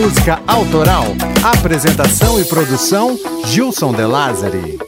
Música 0.00 0.40
Autoral. 0.46 1.06
Apresentação 1.42 2.40
e 2.40 2.44
produção: 2.44 3.18
Gilson 3.46 3.92
De 3.92 4.04
Lázari. 4.04 4.78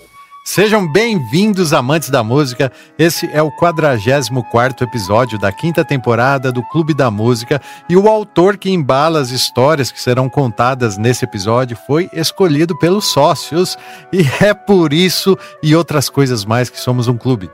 Sejam 0.45 0.87
bem-vindos, 0.91 1.73
amantes 1.73 2.11
da 2.11 2.23
música. 2.23 2.71
Esse 2.97 3.29
é 3.33 3.43
o 3.43 3.51
44 3.51 4.87
episódio 4.87 5.37
da 5.37 5.51
quinta 5.51 5.85
temporada 5.85 6.53
do 6.53 6.63
Clube 6.63 6.95
da 6.95 7.11
Música 7.11 7.61
e 7.89 7.97
o 7.97 8.09
autor 8.09 8.57
que 8.57 8.71
embala 8.71 9.19
as 9.19 9.31
histórias 9.31 9.91
que 9.91 10.01
serão 10.01 10.29
contadas 10.29 10.97
nesse 10.97 11.25
episódio 11.25 11.77
foi 11.89 12.09
escolhido 12.13 12.79
pelos 12.79 13.07
sócios 13.07 13.77
e 14.13 14.21
é 14.41 14.55
por 14.55 14.93
isso 14.93 15.37
e 15.61 15.75
outras 15.75 16.09
coisas 16.09 16.45
mais 16.45 16.71
que 16.71 16.79
somos 16.79 17.09
um 17.09 17.17
clube. 17.17 17.51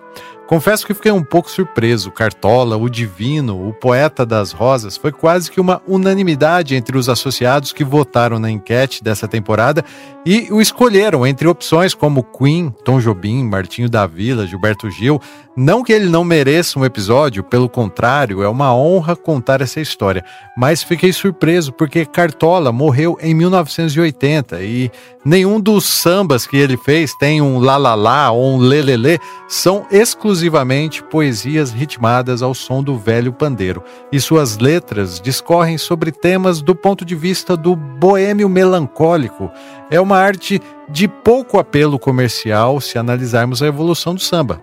Confesso 0.46 0.86
que 0.86 0.94
fiquei 0.94 1.10
um 1.10 1.24
pouco 1.24 1.50
surpreso. 1.50 2.12
Cartola, 2.12 2.76
o 2.76 2.88
Divino, 2.88 3.68
o 3.68 3.72
Poeta 3.72 4.24
das 4.24 4.52
Rosas, 4.52 4.96
foi 4.96 5.10
quase 5.10 5.50
que 5.50 5.60
uma 5.60 5.82
unanimidade 5.88 6.76
entre 6.76 6.96
os 6.96 7.08
associados 7.08 7.72
que 7.72 7.82
votaram 7.82 8.38
na 8.38 8.48
enquete 8.48 9.02
dessa 9.02 9.26
temporada 9.26 9.84
e 10.24 10.48
o 10.52 10.60
escolheram 10.60 11.26
entre 11.26 11.48
opções 11.48 11.94
como 11.94 12.22
Queen, 12.22 12.72
Tom 12.84 13.00
Jobim, 13.00 13.44
Martinho 13.44 13.88
da 13.88 14.06
Vila, 14.06 14.46
Gilberto 14.46 14.88
Gil. 14.88 15.20
Não 15.56 15.82
que 15.82 15.92
ele 15.92 16.08
não 16.08 16.22
mereça 16.22 16.78
um 16.78 16.84
episódio, 16.84 17.42
pelo 17.42 17.68
contrário, 17.68 18.42
é 18.42 18.48
uma 18.48 18.74
honra 18.74 19.16
contar 19.16 19.60
essa 19.60 19.80
história. 19.80 20.24
Mas 20.56 20.82
fiquei 20.82 21.12
surpreso 21.12 21.72
porque 21.72 22.04
Cartola 22.04 22.70
morreu 22.70 23.16
em 23.20 23.34
1980 23.34 24.62
e 24.62 24.90
nenhum 25.24 25.60
dos 25.60 25.84
sambas 25.84 26.46
que 26.46 26.56
ele 26.56 26.76
fez 26.76 27.14
tem 27.14 27.40
um 27.40 27.58
lalala 27.58 28.30
ou 28.30 28.56
um 28.56 28.58
lelele, 28.58 29.18
são 29.48 29.86
exclusivamente 30.06 31.02
poesias 31.02 31.72
ritmadas 31.72 32.40
ao 32.40 32.54
som 32.54 32.82
do 32.82 32.96
velho 32.96 33.32
pandeiro. 33.32 33.82
E 34.12 34.20
suas 34.20 34.58
letras 34.58 35.20
discorrem 35.20 35.76
sobre 35.76 36.12
temas 36.12 36.62
do 36.62 36.74
ponto 36.74 37.04
de 37.04 37.16
vista 37.16 37.56
do 37.56 37.74
boêmio 37.74 38.48
melancólico. 38.48 39.50
É 39.90 40.00
uma 40.00 40.18
arte 40.18 40.60
de 40.88 41.08
pouco 41.08 41.58
apelo 41.58 41.98
comercial 41.98 42.80
se 42.80 42.98
analisarmos 42.98 43.62
a 43.62 43.66
evolução 43.66 44.14
do 44.14 44.20
samba. 44.20 44.62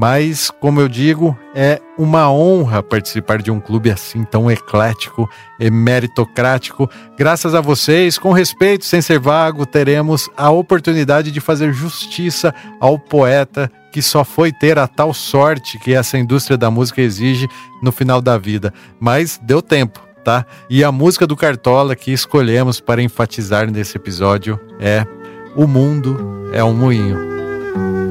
Mas, 0.00 0.48
como 0.48 0.80
eu 0.80 0.88
digo, 0.88 1.36
é 1.52 1.82
uma 1.98 2.30
honra 2.30 2.84
participar 2.84 3.42
de 3.42 3.50
um 3.50 3.58
clube 3.58 3.90
assim 3.90 4.22
tão 4.22 4.48
eclético 4.48 5.28
e 5.58 5.68
meritocrático. 5.72 6.88
Graças 7.18 7.52
a 7.52 7.60
vocês, 7.60 8.16
com 8.16 8.30
respeito, 8.30 8.84
sem 8.84 9.02
ser 9.02 9.18
vago, 9.18 9.66
teremos 9.66 10.30
a 10.36 10.52
oportunidade 10.52 11.32
de 11.32 11.40
fazer 11.40 11.72
justiça 11.72 12.54
ao 12.78 12.96
poeta 12.96 13.68
que 13.90 14.00
só 14.00 14.22
foi 14.22 14.52
ter 14.52 14.78
a 14.78 14.86
tal 14.86 15.12
sorte 15.12 15.80
que 15.80 15.92
essa 15.92 16.16
indústria 16.16 16.56
da 16.56 16.70
música 16.70 17.02
exige 17.02 17.48
no 17.82 17.90
final 17.90 18.20
da 18.20 18.38
vida. 18.38 18.72
Mas 19.00 19.40
deu 19.42 19.60
tempo. 19.60 20.06
Tá? 20.24 20.46
E 20.70 20.84
a 20.84 20.92
música 20.92 21.26
do 21.26 21.36
Cartola 21.36 21.96
que 21.96 22.12
escolhemos 22.12 22.80
para 22.80 23.02
enfatizar 23.02 23.68
nesse 23.68 23.96
episódio 23.96 24.60
é 24.78 25.04
O 25.56 25.66
Mundo 25.66 26.50
é 26.52 26.62
um 26.62 26.74
Moinho. 26.74 28.07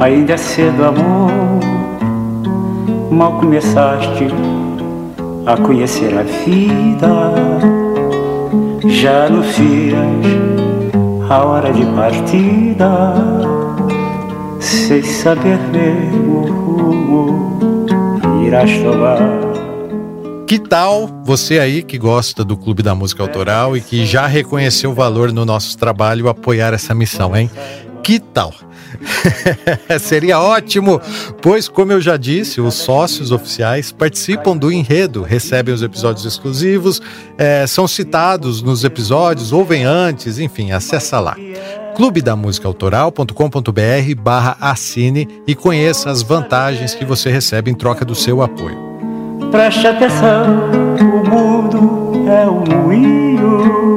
Ainda 0.00 0.32
é 0.32 0.36
cedo, 0.38 0.82
amor, 0.82 1.30
mal 3.10 3.38
começaste 3.38 4.28
a 5.44 5.56
conhecer 5.58 6.16
a 6.16 6.22
vida. 6.22 7.08
Já 8.88 9.26
anuncias 9.26 10.00
a 11.28 11.44
hora 11.44 11.70
de 11.70 11.84
partida, 11.94 13.14
sem 14.58 15.02
saber 15.02 15.58
mesmo 15.70 16.46
o 16.46 16.46
rumo 16.46 17.86
irás 18.46 18.70
tomar. 18.78 19.18
Que 20.46 20.58
tal 20.58 21.08
você 21.24 21.58
aí 21.58 21.82
que 21.82 21.98
gosta 21.98 22.42
do 22.42 22.56
Clube 22.56 22.82
da 22.82 22.94
Música 22.94 23.22
Autoral 23.22 23.76
e 23.76 23.82
que 23.82 24.06
já 24.06 24.26
reconheceu 24.26 24.92
o 24.92 24.94
valor 24.94 25.30
no 25.30 25.44
nosso 25.44 25.76
trabalho 25.76 26.26
apoiar 26.26 26.72
essa 26.72 26.94
missão, 26.94 27.36
hein? 27.36 27.50
Que 28.10 28.18
tal? 28.18 28.52
Seria 30.00 30.40
ótimo, 30.40 31.00
pois, 31.40 31.68
como 31.68 31.92
eu 31.92 32.00
já 32.00 32.16
disse, 32.16 32.60
os 32.60 32.74
sócios 32.74 33.30
oficiais 33.30 33.92
participam 33.92 34.56
do 34.56 34.72
enredo, 34.72 35.22
recebem 35.22 35.72
os 35.72 35.80
episódios 35.80 36.24
exclusivos, 36.24 37.00
é, 37.38 37.64
são 37.68 37.86
citados 37.86 38.62
nos 38.62 38.82
episódios, 38.82 39.52
ouvem 39.52 39.84
antes, 39.84 40.40
enfim, 40.40 40.72
acessa 40.72 41.20
lá 41.20 41.36
clubedamusicaautoral.com.br 41.94 44.14
barra 44.18 44.56
assine 44.60 45.28
e 45.46 45.54
conheça 45.54 46.10
as 46.10 46.20
vantagens 46.20 46.96
que 46.96 47.04
você 47.04 47.30
recebe 47.30 47.70
em 47.70 47.74
troca 47.74 48.04
do 48.04 48.16
seu 48.16 48.42
apoio. 48.42 48.76
Preste 49.52 49.86
atenção, 49.86 50.68
o 50.98 51.22
mundo 51.30 52.28
é 52.28 52.50
um 52.50 52.64
moinho, 52.82 53.94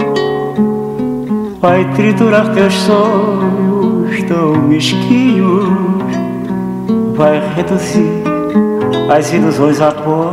vai 1.59 1.91
triturar 1.95 2.53
teus 2.53 2.75
sonhos 2.75 3.62
tão 4.21 4.55
mesquinhos 4.61 5.65
vai 7.15 7.39
reduzir 7.55 8.23
as 9.09 9.31
ilusões 9.33 9.81
a 9.81 9.91
pó. 9.91 10.31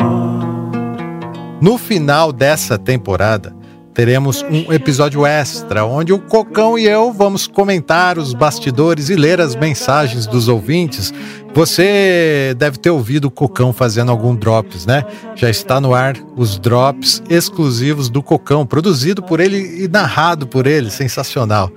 No 1.61 1.77
final 1.77 2.33
dessa 2.33 2.79
temporada, 2.79 3.55
teremos 3.93 4.43
um 4.43 4.73
episódio 4.73 5.27
extra 5.27 5.85
onde 5.85 6.13
o 6.13 6.19
Cocão 6.19 6.79
e 6.79 6.87
eu 6.87 7.13
vamos 7.13 7.47
comentar 7.47 8.19
os 8.19 8.33
bastidores 8.33 9.11
e 9.11 9.17
ler 9.17 9.41
as 9.41 9.55
mensagens 9.55 10.27
dos 10.27 10.49
ouvintes. 10.49 11.13
Você 11.53 12.55
deve 12.57 12.79
ter 12.79 12.91
ouvido 12.91 13.27
o 13.27 13.31
Cocão 13.31 13.73
fazendo 13.73 14.11
algum 14.11 14.35
drops, 14.35 14.87
né? 14.87 15.05
Já 15.35 15.51
está 15.51 15.81
no 15.81 15.93
ar 15.93 16.17
os 16.37 16.59
drops 16.59 17.23
exclusivos 17.29 18.09
do 18.09 18.23
Cocão, 18.23 18.65
produzido 18.65 19.23
por 19.23 19.41
ele 19.41 19.85
e 19.85 19.89
narrado 19.89 20.47
por 20.47 20.67
ele, 20.67 20.91
sensacional. 20.91 21.71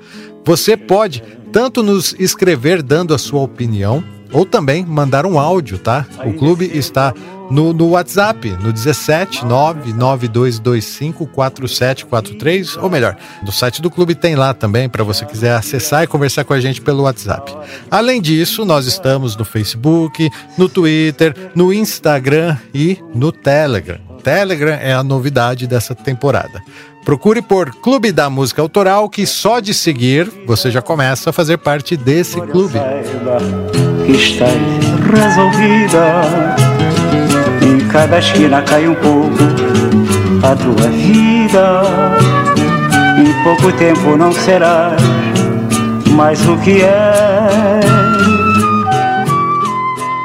Você 0.45 0.77
pode 0.77 1.23
tanto 1.53 1.83
nos 1.83 2.15
escrever 2.17 2.81
dando 2.81 3.13
a 3.13 3.17
sua 3.19 3.41
opinião 3.41 4.03
ou 4.33 4.45
também 4.45 4.85
mandar 4.85 5.25
um 5.25 5.39
áudio, 5.39 5.77
tá? 5.77 6.05
O 6.25 6.33
clube 6.33 6.69
está 6.73 7.13
no, 7.49 7.73
no 7.73 7.89
WhatsApp, 7.89 8.49
no 8.61 8.73
17 8.73 9.45
99225 9.45 11.27
4743, 11.27 12.77
ou 12.77 12.89
melhor, 12.89 13.15
no 13.43 13.51
site 13.51 13.81
do 13.81 13.91
clube 13.91 14.15
tem 14.15 14.35
lá 14.35 14.53
também 14.53 14.89
para 14.89 15.03
você 15.03 15.25
quiser 15.25 15.53
acessar 15.53 16.03
e 16.03 16.07
conversar 16.07 16.43
com 16.43 16.53
a 16.53 16.59
gente 16.59 16.81
pelo 16.81 17.03
WhatsApp. 17.03 17.55
Além 17.91 18.21
disso, 18.21 18.65
nós 18.65 18.85
estamos 18.87 19.35
no 19.35 19.45
Facebook, 19.45 20.29
no 20.57 20.67
Twitter, 20.67 21.51
no 21.53 21.71
Instagram 21.71 22.57
e 22.73 22.97
no 23.13 23.31
Telegram. 23.31 23.99
Telegram 24.23 24.73
é 24.73 24.93
a 24.93 25.03
novidade 25.03 25.67
dessa 25.67 25.93
temporada. 25.93 26.61
Procure 27.03 27.41
por 27.41 27.69
Clube 27.75 28.13
da 28.13 28.29
Música 28.29 28.61
Autoral, 28.61 29.09
que 29.09 29.27
só 29.27 29.59
de 29.59 29.73
seguir 29.73 30.31
você 30.47 30.71
já 30.71 30.81
começa 30.81 31.29
a 31.29 31.33
fazer 31.33 31.57
parte 31.57 31.97
desse 31.97 32.39
clube. 32.39 32.79
Que 34.05 34.11
está 34.11 34.45
resolvida. 35.11 36.55
Em 37.61 37.87
cada 37.87 38.19
esquina 38.19 38.61
cai 38.61 38.87
um 38.87 38.95
pouco 38.95 39.37
a 40.43 40.55
tua 40.55 40.89
vida. 40.89 41.81
Em 43.17 43.43
pouco 43.43 43.71
tempo 43.77 44.17
não 44.17 44.31
será 44.31 44.95
mais 46.11 46.45
o 46.47 46.57
que 46.57 46.81
é. 46.81 47.79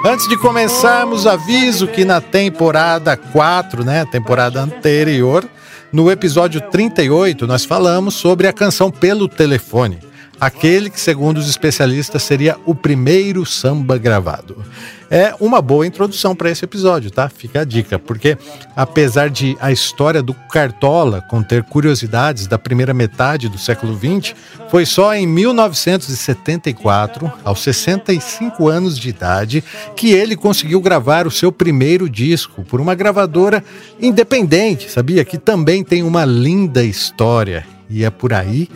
Antes 0.04 0.28
de 0.28 0.36
começarmos, 0.36 1.26
aviso 1.26 1.86
que 1.86 2.04
na 2.04 2.20
temporada 2.20 3.16
4, 3.16 3.84
né, 3.84 4.04
temporada 4.10 4.62
anterior, 4.62 5.44
no 5.92 6.10
episódio 6.10 6.60
38, 6.60 7.46
nós 7.46 7.64
falamos 7.64 8.14
sobre 8.14 8.46
a 8.46 8.52
canção 8.52 8.90
Pelo 8.90 9.28
Telefone, 9.28 9.98
aquele 10.40 10.90
que, 10.90 11.00
segundo 11.00 11.38
os 11.38 11.48
especialistas, 11.48 12.22
seria 12.22 12.56
o 12.64 12.74
primeiro 12.74 13.44
samba 13.44 13.98
gravado 13.98 14.64
é 15.10 15.34
uma 15.40 15.62
boa 15.62 15.86
introdução 15.86 16.36
para 16.36 16.50
esse 16.50 16.64
episódio, 16.64 17.10
tá? 17.10 17.28
Fica 17.28 17.60
a 17.60 17.64
dica, 17.64 17.98
porque 17.98 18.36
apesar 18.76 19.30
de 19.30 19.56
a 19.60 19.72
história 19.72 20.22
do 20.22 20.34
Cartola 20.34 21.22
conter 21.22 21.62
curiosidades 21.62 22.46
da 22.46 22.58
primeira 22.58 22.92
metade 22.92 23.48
do 23.48 23.58
século 23.58 23.96
XX, 23.96 24.34
foi 24.70 24.84
só 24.84 25.14
em 25.14 25.26
1974, 25.26 27.32
aos 27.42 27.62
65 27.62 28.68
anos 28.68 28.98
de 28.98 29.08
idade, 29.08 29.64
que 29.96 30.10
ele 30.10 30.36
conseguiu 30.36 30.80
gravar 30.80 31.26
o 31.26 31.30
seu 31.30 31.50
primeiro 31.50 32.06
disco 32.08 32.62
por 32.64 32.80
uma 32.80 32.94
gravadora 32.94 33.64
independente, 34.00 34.90
sabia? 34.90 35.24
Que 35.24 35.38
também 35.38 35.82
tem 35.82 36.02
uma 36.02 36.24
linda 36.24 36.84
história. 36.84 37.66
E 37.90 38.04
é 38.04 38.10
por 38.10 38.34
aí 38.34 38.68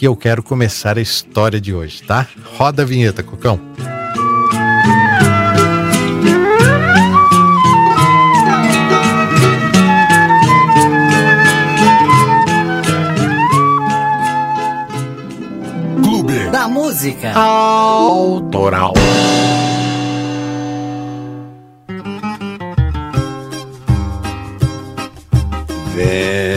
que 0.00 0.06
eu 0.06 0.16
quero 0.16 0.42
começar 0.42 0.96
a 0.96 1.00
história 1.02 1.60
de 1.60 1.74
hoje, 1.74 2.02
tá? 2.02 2.26
Roda 2.56 2.84
a 2.84 2.86
vinheta, 2.86 3.22
Cocão. 3.22 3.60
música 16.68 17.32
autoral. 17.34 18.94
Venha 25.94 26.49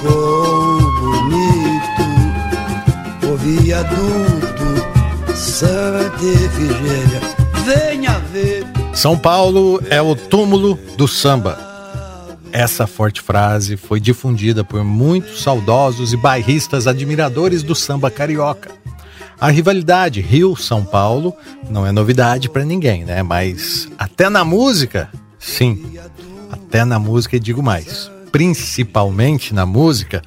ficou 0.00 0.80
bonito 0.98 2.00
o 3.30 3.36
viaduto 3.36 4.64
Santa 5.36 6.24
Efigênia. 6.24 7.20
Venha 7.64 8.18
ver. 8.32 8.66
São 8.94 9.18
Paulo 9.18 9.80
é 9.90 10.00
o 10.00 10.16
túmulo 10.16 10.78
do 10.96 11.06
samba. 11.06 11.58
Essa 12.52 12.86
forte 12.86 13.20
frase 13.20 13.76
foi 13.76 14.00
difundida 14.00 14.64
por 14.64 14.82
muitos 14.82 15.42
saudosos 15.42 16.12
e 16.12 16.16
bairristas 16.16 16.86
admiradores 16.86 17.62
do 17.62 17.74
samba 17.74 18.10
carioca. 18.10 18.70
A 19.40 19.50
rivalidade 19.50 20.20
Rio-São 20.20 20.84
Paulo 20.84 21.34
não 21.70 21.86
é 21.86 21.92
novidade 21.92 22.48
para 22.48 22.64
ninguém, 22.64 23.04
né? 23.04 23.22
Mas 23.22 23.88
até 23.98 24.28
na 24.28 24.44
música, 24.44 25.08
sim. 25.38 25.96
Até 26.50 26.84
na 26.84 26.98
música 26.98 27.36
e 27.36 27.40
digo 27.40 27.62
mais 27.62 28.10
principalmente 28.30 29.54
na 29.54 29.64
música, 29.66 30.22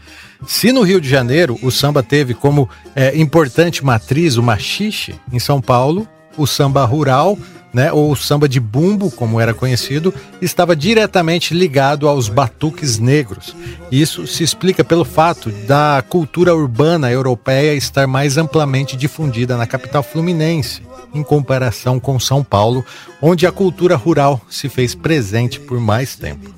se 0.45 0.71
no 0.71 0.81
Rio 0.81 0.99
de 0.99 1.09
Janeiro 1.09 1.57
o 1.61 1.71
samba 1.71 2.03
teve 2.03 2.33
como 2.33 2.69
é, 2.95 3.17
importante 3.17 3.83
matriz 3.83 4.35
o 4.35 4.43
machixe, 4.43 5.15
em 5.31 5.39
São 5.39 5.61
Paulo 5.61 6.07
o 6.37 6.47
samba 6.47 6.83
rural 6.83 7.37
né, 7.73 7.91
ou 7.91 8.11
o 8.11 8.15
samba 8.15 8.47
de 8.47 8.59
bumbo, 8.59 9.09
como 9.09 9.41
era 9.41 9.53
conhecido, 9.53 10.13
estava 10.39 10.75
diretamente 10.75 11.53
ligado 11.55 12.07
aos 12.07 12.29
batuques 12.29 12.99
negros. 12.99 13.55
Isso 13.91 14.27
se 14.27 14.43
explica 14.43 14.83
pelo 14.83 15.03
fato 15.03 15.49
da 15.67 16.03
cultura 16.07 16.55
urbana 16.55 17.11
europeia 17.11 17.73
estar 17.73 18.05
mais 18.05 18.37
amplamente 18.37 18.95
difundida 18.95 19.57
na 19.57 19.65
capital 19.65 20.03
fluminense, 20.03 20.83
em 21.13 21.23
comparação 21.23 21.99
com 21.99 22.19
São 22.19 22.43
Paulo, 22.43 22.85
onde 23.19 23.47
a 23.47 23.51
cultura 23.51 23.95
rural 23.95 24.39
se 24.47 24.69
fez 24.69 24.93
presente 24.93 25.59
por 25.59 25.79
mais 25.79 26.15
tempo. 26.15 26.53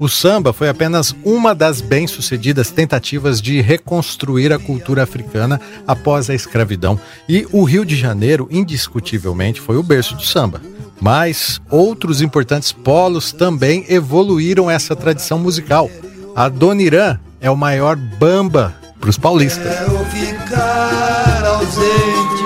O 0.00 0.08
samba 0.08 0.50
foi 0.50 0.70
apenas 0.70 1.14
uma 1.22 1.54
das 1.54 1.82
bem-sucedidas 1.82 2.70
tentativas 2.70 3.38
de 3.38 3.60
reconstruir 3.60 4.50
a 4.50 4.58
cultura 4.58 5.02
africana 5.02 5.60
após 5.86 6.30
a 6.30 6.34
escravidão, 6.34 6.98
e 7.28 7.46
o 7.52 7.64
Rio 7.64 7.84
de 7.84 7.94
Janeiro, 7.94 8.48
indiscutivelmente, 8.50 9.60
foi 9.60 9.76
o 9.76 9.82
berço 9.82 10.14
do 10.14 10.22
samba. 10.22 10.62
Mas 10.98 11.60
outros 11.70 12.22
importantes 12.22 12.72
polos 12.72 13.30
também 13.30 13.84
evoluíram 13.90 14.70
essa 14.70 14.96
tradição 14.96 15.38
musical. 15.38 15.90
A 16.34 16.48
Dona 16.48 16.80
Irã 16.80 17.18
é 17.38 17.50
o 17.50 17.56
maior 17.56 17.94
bamba 17.94 18.74
para 18.98 19.10
os 19.10 19.18
paulistas. 19.18 19.70
Quero 19.70 19.98
ficar 20.06 21.44
ausente, 21.44 22.44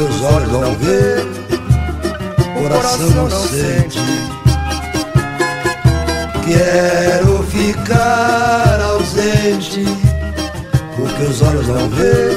os 0.00 0.22
olhos 0.22 0.52
não 0.52 0.74
vê, 0.76 1.16
o 2.48 2.62
coração 2.62 3.10
não 3.10 3.28
sente. 3.28 4.31
Quero 6.52 7.42
ficar 7.44 8.78
ausente, 8.82 9.84
porque 10.94 11.22
os 11.22 11.40
olhos 11.40 11.66
não 11.66 11.88
vê, 11.88 12.36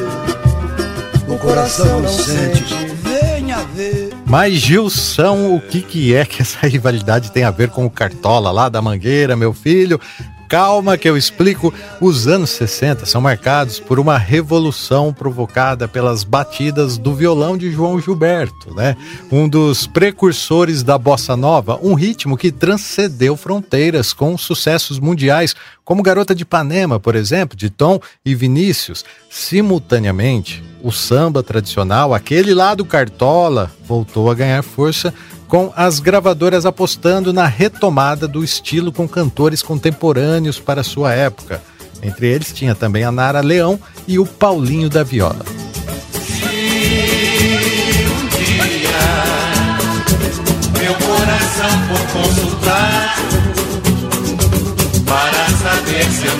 o 1.28 1.38
coração 1.38 2.00
não 2.00 2.08
sente. 2.08 2.64
Venha 3.04 3.58
ver. 3.76 4.14
Mas 4.26 4.54
Gilson, 4.54 5.56
o 5.56 5.60
que, 5.60 5.82
que 5.82 6.16
é 6.16 6.26
que 6.26 6.42
essa 6.42 6.66
rivalidade 6.66 7.30
tem 7.32 7.44
a 7.44 7.52
ver 7.52 7.70
com 7.70 7.86
o 7.86 7.90
Cartola 7.90 8.52
lá 8.52 8.70
da 8.70 8.82
Mangueira, 8.82 9.36
meu 9.36 9.54
filho? 9.54 10.00
Calma 10.48 10.98
que 10.98 11.10
eu 11.10 11.18
explico. 11.18 11.74
Os 12.00 12.28
anos 12.28 12.52
60 12.52 13.06
são 13.06 13.20
marcados 13.20 13.80
por 13.80 14.00
uma 14.00 14.18
revolução 14.18 15.12
provocada 15.12 15.88
pelas 15.88 16.24
batidas 16.24 16.98
do 16.98 17.16
violão 17.16 17.58
de 17.58 17.72
João 17.72 18.00
Gilberto, 18.00 18.74
né? 18.76 18.96
Um 19.32 19.50
dos 19.50 19.88
precursores 19.88 20.84
da 20.84 20.98
bossa 20.98 21.36
nova, 21.36 21.80
um 21.82 21.96
ritmo 21.96 22.38
que 22.38 22.52
transcendeu 22.52 23.36
fronteiras 23.36 24.14
com 24.14 24.38
sucessos 24.38 25.00
mundiais, 25.00 25.56
como 25.84 26.04
Garota 26.04 26.36
de 26.36 26.44
Ipanema, 26.44 27.00
por 27.00 27.16
exemplo, 27.16 27.58
de 27.58 27.70
Tom 27.70 28.00
e 28.24 28.36
Vinícius. 28.36 29.04
Simultaneamente, 29.30 30.64
o 30.84 30.92
samba 30.92 31.42
tradicional, 31.42 32.14
aquele 32.14 32.54
lá 32.54 32.76
do 32.76 32.86
Cartola, 32.86 33.72
voltou 33.88 34.30
a 34.30 34.36
ganhar 34.36 34.64
força 34.64 35.14
com 35.48 35.72
as 35.76 36.00
gravadoras 36.00 36.66
apostando 36.66 37.32
na 37.32 37.46
retomada 37.46 38.28
do 38.28 38.44
estilo 38.44 38.92
com 38.92 39.08
cantores 39.08 39.62
contemporâneos 39.62 40.60
para 40.60 40.84
sua 40.84 41.14
época. 41.14 41.62
Entre 42.02 42.28
eles 42.28 42.54
tinha 42.54 42.76
também 42.76 43.04
a 43.04 43.12
Nara 43.12 43.42
Leão 43.42 43.80
e 44.08 44.20
o 44.20 44.26
Paulinho 44.26 44.90
da 44.90 45.04
Viola. 45.04 45.46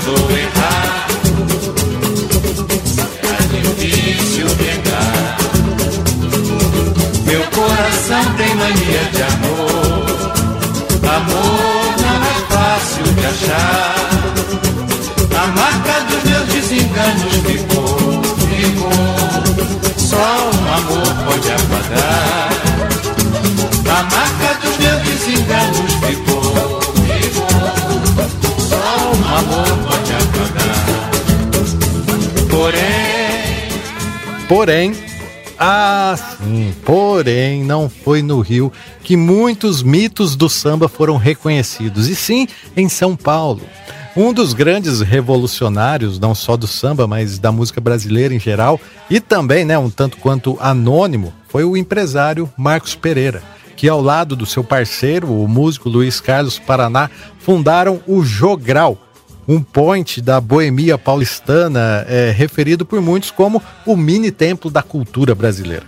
se. 0.06 0.65
Coração 7.66 8.24
tem 8.38 8.56
mania 8.56 9.04
de 9.12 9.22
amor. 9.24 10.06
Amor 11.18 11.96
não 12.02 12.18
é 12.24 12.36
fácil 12.50 13.04
de 13.04 13.26
achar. 13.26 13.96
A 15.36 15.48
marca 15.48 15.96
dos 16.10 16.24
meus 16.24 16.48
desenganos 16.50 17.34
ficou, 17.46 17.98
ficou. 18.50 19.06
Só 19.98 20.26
um 20.54 20.74
amor 20.74 21.10
pode 21.26 21.50
apagar. 21.52 22.50
A 23.88 24.04
marca 24.04 24.50
dos 24.62 24.76
meus 24.78 25.02
desenganos 25.04 25.94
ficou, 25.94 26.82
ficou. 27.08 27.58
Só 28.60 28.86
um 29.12 29.22
amor 29.38 29.72
pode 29.88 30.12
apagar. 30.14 30.86
Porém, 32.50 32.96
Porém, 34.48 35.15
ah, 35.60 36.16
sim, 36.18 36.74
porém, 36.84 37.64
não 37.64 37.90
foi 37.90 38.22
no 38.22 38.42
Rio 38.42 38.72
que 39.04 39.16
muitos 39.16 39.82
mitos 39.82 40.36
do 40.36 40.50
samba 40.50 40.88
foram 40.90 41.18
reconhecidos, 41.18 42.08
e 42.08 42.16
sim 42.16 42.48
em 42.76 42.90
São 42.90 43.16
Paulo. 43.16 43.62
Um 44.18 44.32
dos 44.32 44.54
grandes 44.54 45.02
revolucionários, 45.02 46.20
não 46.20 46.34
só 46.34 46.56
do 46.56 46.68
samba, 46.68 47.06
mas 47.06 47.38
da 47.38 47.52
música 47.52 47.82
brasileira 47.82 48.34
em 48.34 48.40
geral, 48.40 48.80
e 49.10 49.20
também, 49.20 49.66
né, 49.66 49.78
um 49.78 49.90
tanto 49.90 50.18
quanto 50.18 50.58
anônimo, 50.62 51.34
foi 51.50 51.64
o 51.66 51.76
empresário 51.76 52.50
Marcos 52.58 52.96
Pereira, 52.96 53.44
que 53.76 53.90
ao 53.90 54.02
lado 54.02 54.36
do 54.36 54.46
seu 54.46 54.64
parceiro, 54.64 55.28
o 55.28 55.48
músico 55.48 55.90
Luiz 55.90 56.22
Carlos 56.22 56.58
Paraná, 56.58 57.10
fundaram 57.40 58.02
o 58.08 58.24
Jogral, 58.24 58.98
um 59.48 59.62
point 59.62 60.22
da 60.22 60.42
boemia 60.42 60.98
paulistana 60.98 62.06
é 62.08 62.32
referido 62.32 62.86
por 62.86 63.02
muitos 63.02 63.32
como 63.32 63.62
o 63.86 63.96
mini 63.96 64.32
templo 64.32 64.72
da 64.72 64.82
cultura 64.82 65.36
brasileira. 65.36 65.86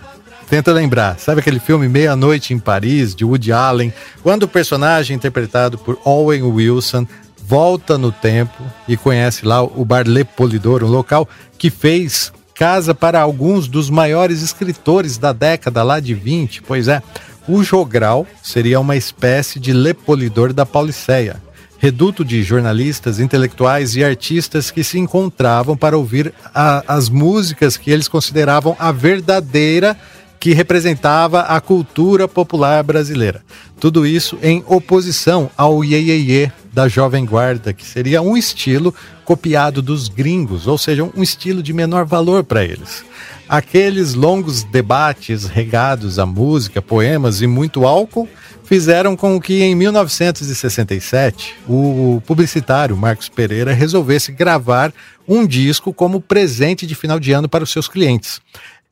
Tenta 0.48 0.72
lembrar, 0.72 1.18
sabe 1.18 1.40
aquele 1.40 1.60
filme 1.60 1.88
Meia-Noite 1.88 2.54
em 2.54 2.58
Paris, 2.58 3.14
de 3.14 3.24
Woody 3.24 3.52
Allen, 3.52 3.92
quando 4.22 4.44
o 4.44 4.48
personagem 4.48 5.14
interpretado 5.14 5.76
por 5.76 5.98
Owen 6.04 6.42
Wilson 6.42 7.06
volta 7.44 7.98
no 7.98 8.10
tempo 8.10 8.62
e 8.86 8.96
conhece 8.96 9.44
lá 9.44 9.62
o 9.62 9.84
Bar 9.84 10.08
Le 10.08 10.24
Polidor, 10.24 10.82
um 10.82 10.88
local 10.88 11.28
que 11.58 11.68
fez 11.68 12.32
casa 12.54 12.94
para 12.94 13.20
alguns 13.20 13.68
dos 13.68 13.90
maiores 13.90 14.42
escritores 14.42 15.18
da 15.18 15.32
década 15.32 15.82
lá 15.82 16.00
de 16.00 16.14
20, 16.14 16.62
pois 16.62 16.88
é, 16.88 17.02
o 17.46 17.62
Jogral 17.62 18.26
seria 18.42 18.80
uma 18.80 18.96
espécie 18.96 19.60
de 19.60 19.72
Lepolidor 19.72 20.52
da 20.52 20.66
Pauliceia, 20.66 21.36
reduto 21.78 22.24
de 22.24 22.42
jornalistas, 22.42 23.20
intelectuais 23.20 23.96
e 23.96 24.04
artistas 24.04 24.70
que 24.70 24.84
se 24.84 24.98
encontravam 24.98 25.76
para 25.76 25.96
ouvir 25.96 26.34
a, 26.54 26.84
as 26.86 27.08
músicas 27.08 27.76
que 27.76 27.90
eles 27.90 28.08
consideravam 28.08 28.76
a 28.78 28.92
verdadeira 28.92 29.96
que 30.40 30.52
representava 30.52 31.40
a 31.42 31.60
cultura 31.60 32.28
popular 32.28 32.82
brasileira. 32.82 33.42
Tudo 33.80 34.06
isso 34.06 34.38
em 34.42 34.62
oposição 34.66 35.50
ao 35.56 35.84
iê 35.84 36.50
da 36.72 36.88
Jovem 36.88 37.24
Guarda, 37.24 37.72
que 37.72 37.84
seria 37.84 38.22
um 38.22 38.36
estilo 38.36 38.94
copiado 39.24 39.82
dos 39.82 40.08
gringos, 40.08 40.66
ou 40.66 40.78
seja, 40.78 41.02
um 41.02 41.22
estilo 41.22 41.62
de 41.62 41.72
menor 41.72 42.04
valor 42.04 42.44
para 42.44 42.64
eles. 42.64 43.04
Aqueles 43.48 44.12
longos 44.12 44.62
debates 44.62 45.46
regados 45.46 46.18
a 46.18 46.26
música, 46.26 46.82
poemas 46.82 47.40
e 47.40 47.46
muito 47.46 47.86
álcool 47.86 48.28
fizeram 48.62 49.16
com 49.16 49.40
que 49.40 49.62
em 49.62 49.74
1967 49.74 51.56
o 51.66 52.22
publicitário 52.26 52.94
Marcos 52.94 53.30
Pereira 53.30 53.72
resolvesse 53.72 54.30
gravar 54.30 54.92
um 55.26 55.46
disco 55.46 55.94
como 55.94 56.20
presente 56.20 56.86
de 56.86 56.94
final 56.94 57.18
de 57.18 57.32
ano 57.32 57.48
para 57.48 57.64
os 57.64 57.70
seus 57.70 57.88
clientes. 57.88 58.38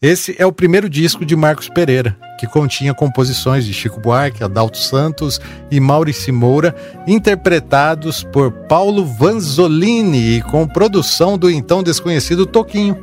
Esse 0.01 0.37
é 0.39 0.45
o 0.45 0.53
primeiro 0.53 0.91
disco 0.91 1.25
de 1.25 1.35
Marcos 1.35 1.71
Pereira, 1.71 2.15
que 2.39 2.47
continha 2.47 2.93
composições 2.93 3.65
de 3.65 3.73
Chico 3.73 3.99
Buarque, 3.99 4.45
Adalto 4.45 4.77
Santos 4.77 5.41
e 5.71 5.81
Maurício 5.81 6.35
Moura, 6.35 6.77
interpretados 7.07 8.23
por 8.23 8.53
Paulo 8.53 9.07
Vanzolini 9.07 10.37
e 10.37 10.43
com 10.43 10.69
produção 10.69 11.39
do 11.39 11.49
então 11.49 11.83
desconhecido 11.83 12.45
Toquinho. 12.45 12.95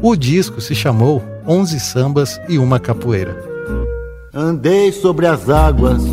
O 0.00 0.14
disco 0.14 0.60
se 0.60 0.72
chamou 0.72 1.20
Onze 1.48 1.80
Sambas 1.80 2.40
e 2.48 2.58
uma 2.58 2.78
Capoeira. 2.78 3.36
Andei 4.32 4.92
sobre 4.92 5.26
as 5.26 5.50
águas, 5.50 6.04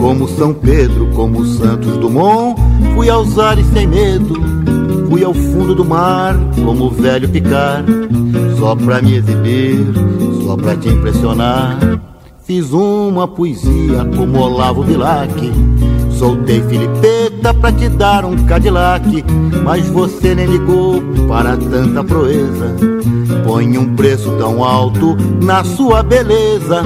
como 0.00 0.28
São 0.28 0.54
Pedro, 0.54 1.10
como 1.10 1.44
Santos 1.44 1.98
Dumont, 1.98 2.58
fui 2.94 3.10
aos 3.10 3.38
ares 3.38 3.66
sem 3.66 3.86
medo, 3.86 4.34
fui 5.08 5.24
ao 5.24 5.32
fundo 5.32 5.74
do 5.74 5.84
mar, 5.84 6.36
como 6.64 6.86
o 6.86 6.90
velho 6.90 7.28
Picar 7.28 7.84
só 8.58 8.76
pra 8.76 9.00
me 9.00 9.16
exibir, 9.16 9.86
só 10.44 10.56
pra 10.56 10.76
te 10.76 10.88
impressionar. 10.88 11.78
Fiz 12.44 12.72
uma 12.72 13.26
poesia 13.28 14.04
como 14.16 14.40
Olavo 14.40 14.82
Bilac. 14.82 15.32
Soltei 16.10 16.60
Filipeta 16.62 17.54
pra 17.54 17.70
te 17.70 17.88
dar 17.88 18.24
um 18.24 18.36
Cadillac, 18.44 19.24
mas 19.62 19.88
você 19.88 20.34
nem 20.34 20.46
ligou 20.46 21.00
para 21.28 21.56
tanta 21.56 22.02
proeza. 22.02 22.74
Põe 23.46 23.78
um 23.78 23.94
preço 23.94 24.30
tão 24.38 24.64
alto 24.64 25.16
na 25.42 25.62
sua 25.62 26.02
beleza. 26.02 26.82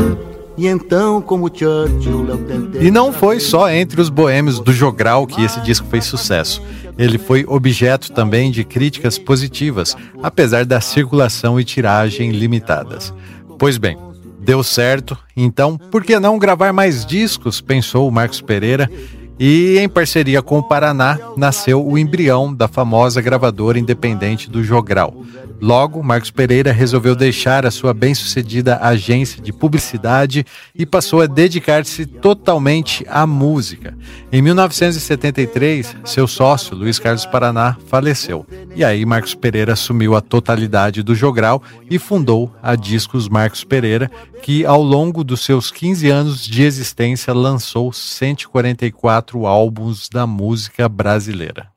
E 0.56 0.66
então, 0.66 1.22
como 1.22 1.48
Churchill, 1.48 2.28
eu 2.28 2.38
tentei. 2.44 2.82
E 2.82 2.90
não 2.90 3.12
foi 3.12 3.40
só 3.40 3.70
entre 3.70 4.00
os 4.00 4.10
boêmios 4.10 4.60
do 4.60 4.72
Jogral 4.72 5.26
que 5.26 5.42
esse 5.42 5.60
disco 5.60 5.86
fez 5.86 6.04
sucesso. 6.04 6.62
Ele 6.98 7.16
foi 7.16 7.44
objeto 7.48 8.12
também 8.12 8.50
de 8.50 8.64
críticas 8.64 9.18
positivas, 9.18 9.96
apesar 10.22 10.66
da 10.66 10.80
circulação 10.80 11.58
e 11.58 11.64
tiragem 11.64 12.30
limitadas. 12.32 13.14
Pois 13.58 13.78
bem, 13.78 13.96
deu 14.38 14.62
certo, 14.62 15.16
então 15.34 15.78
por 15.78 16.04
que 16.04 16.18
não 16.20 16.38
gravar 16.38 16.72
mais 16.72 17.06
discos? 17.06 17.60
pensou 17.60 18.06
o 18.06 18.12
Marcos 18.12 18.40
Pereira. 18.40 18.90
E 19.38 19.78
em 19.78 19.88
parceria 19.88 20.42
com 20.42 20.58
o 20.58 20.62
Paraná, 20.62 21.18
nasceu 21.36 21.84
o 21.84 21.98
embrião 21.98 22.54
da 22.54 22.68
famosa 22.68 23.20
gravadora 23.20 23.78
independente 23.78 24.48
do 24.48 24.62
Jogral. 24.62 25.16
Logo, 25.62 26.02
Marcos 26.02 26.32
Pereira 26.32 26.72
resolveu 26.72 27.14
deixar 27.14 27.64
a 27.64 27.70
sua 27.70 27.94
bem-sucedida 27.94 28.78
agência 28.78 29.40
de 29.40 29.52
publicidade 29.52 30.44
e 30.74 30.84
passou 30.84 31.20
a 31.20 31.26
dedicar-se 31.26 32.04
totalmente 32.04 33.06
à 33.08 33.24
música. 33.28 33.96
Em 34.32 34.42
1973, 34.42 35.98
seu 36.04 36.26
sócio, 36.26 36.74
Luiz 36.74 36.98
Carlos 36.98 37.24
Paraná, 37.24 37.76
faleceu. 37.86 38.44
E 38.74 38.84
aí 38.84 39.06
Marcos 39.06 39.36
Pereira 39.36 39.74
assumiu 39.74 40.16
a 40.16 40.20
totalidade 40.20 41.00
do 41.00 41.14
Jogral 41.14 41.62
e 41.88 41.96
fundou 41.96 42.52
a 42.60 42.74
Discos 42.74 43.28
Marcos 43.28 43.62
Pereira, 43.62 44.10
que 44.42 44.66
ao 44.66 44.82
longo 44.82 45.22
dos 45.22 45.44
seus 45.44 45.70
15 45.70 46.10
anos 46.10 46.44
de 46.44 46.64
existência 46.64 47.32
lançou 47.32 47.92
144 47.92 49.46
álbuns 49.46 50.08
da 50.08 50.26
música 50.26 50.88
brasileira. 50.88 51.71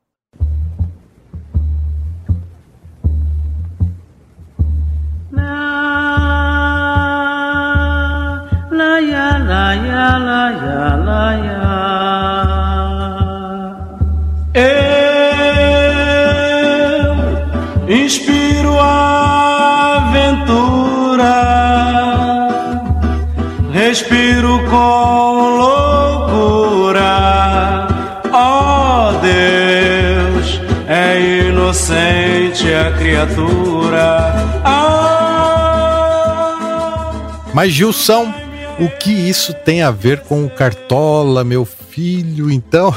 Eu 14.56 14.66
inspiro 17.88 18.80
a 18.80 19.98
aventura, 19.98 21.34
respiro 23.74 24.64
com 24.70 25.58
loucura. 26.38 27.08
Oh 28.34 29.12
Deus, 29.22 30.62
é 30.88 31.20
inocente 31.50 32.74
a 32.74 32.92
criatura. 32.98 34.34
Ah. 34.64 34.96
Mas 37.54 37.72
Gilson 37.72 38.45
o 38.78 38.90
que 38.90 39.12
isso 39.12 39.54
tem 39.54 39.82
a 39.82 39.92
ver 39.92 40.22
com 40.22 40.46
o 40.46 40.50
Cartola, 40.50 41.44
meu 41.44 41.64
filho? 41.64 42.52
Então, 42.52 42.94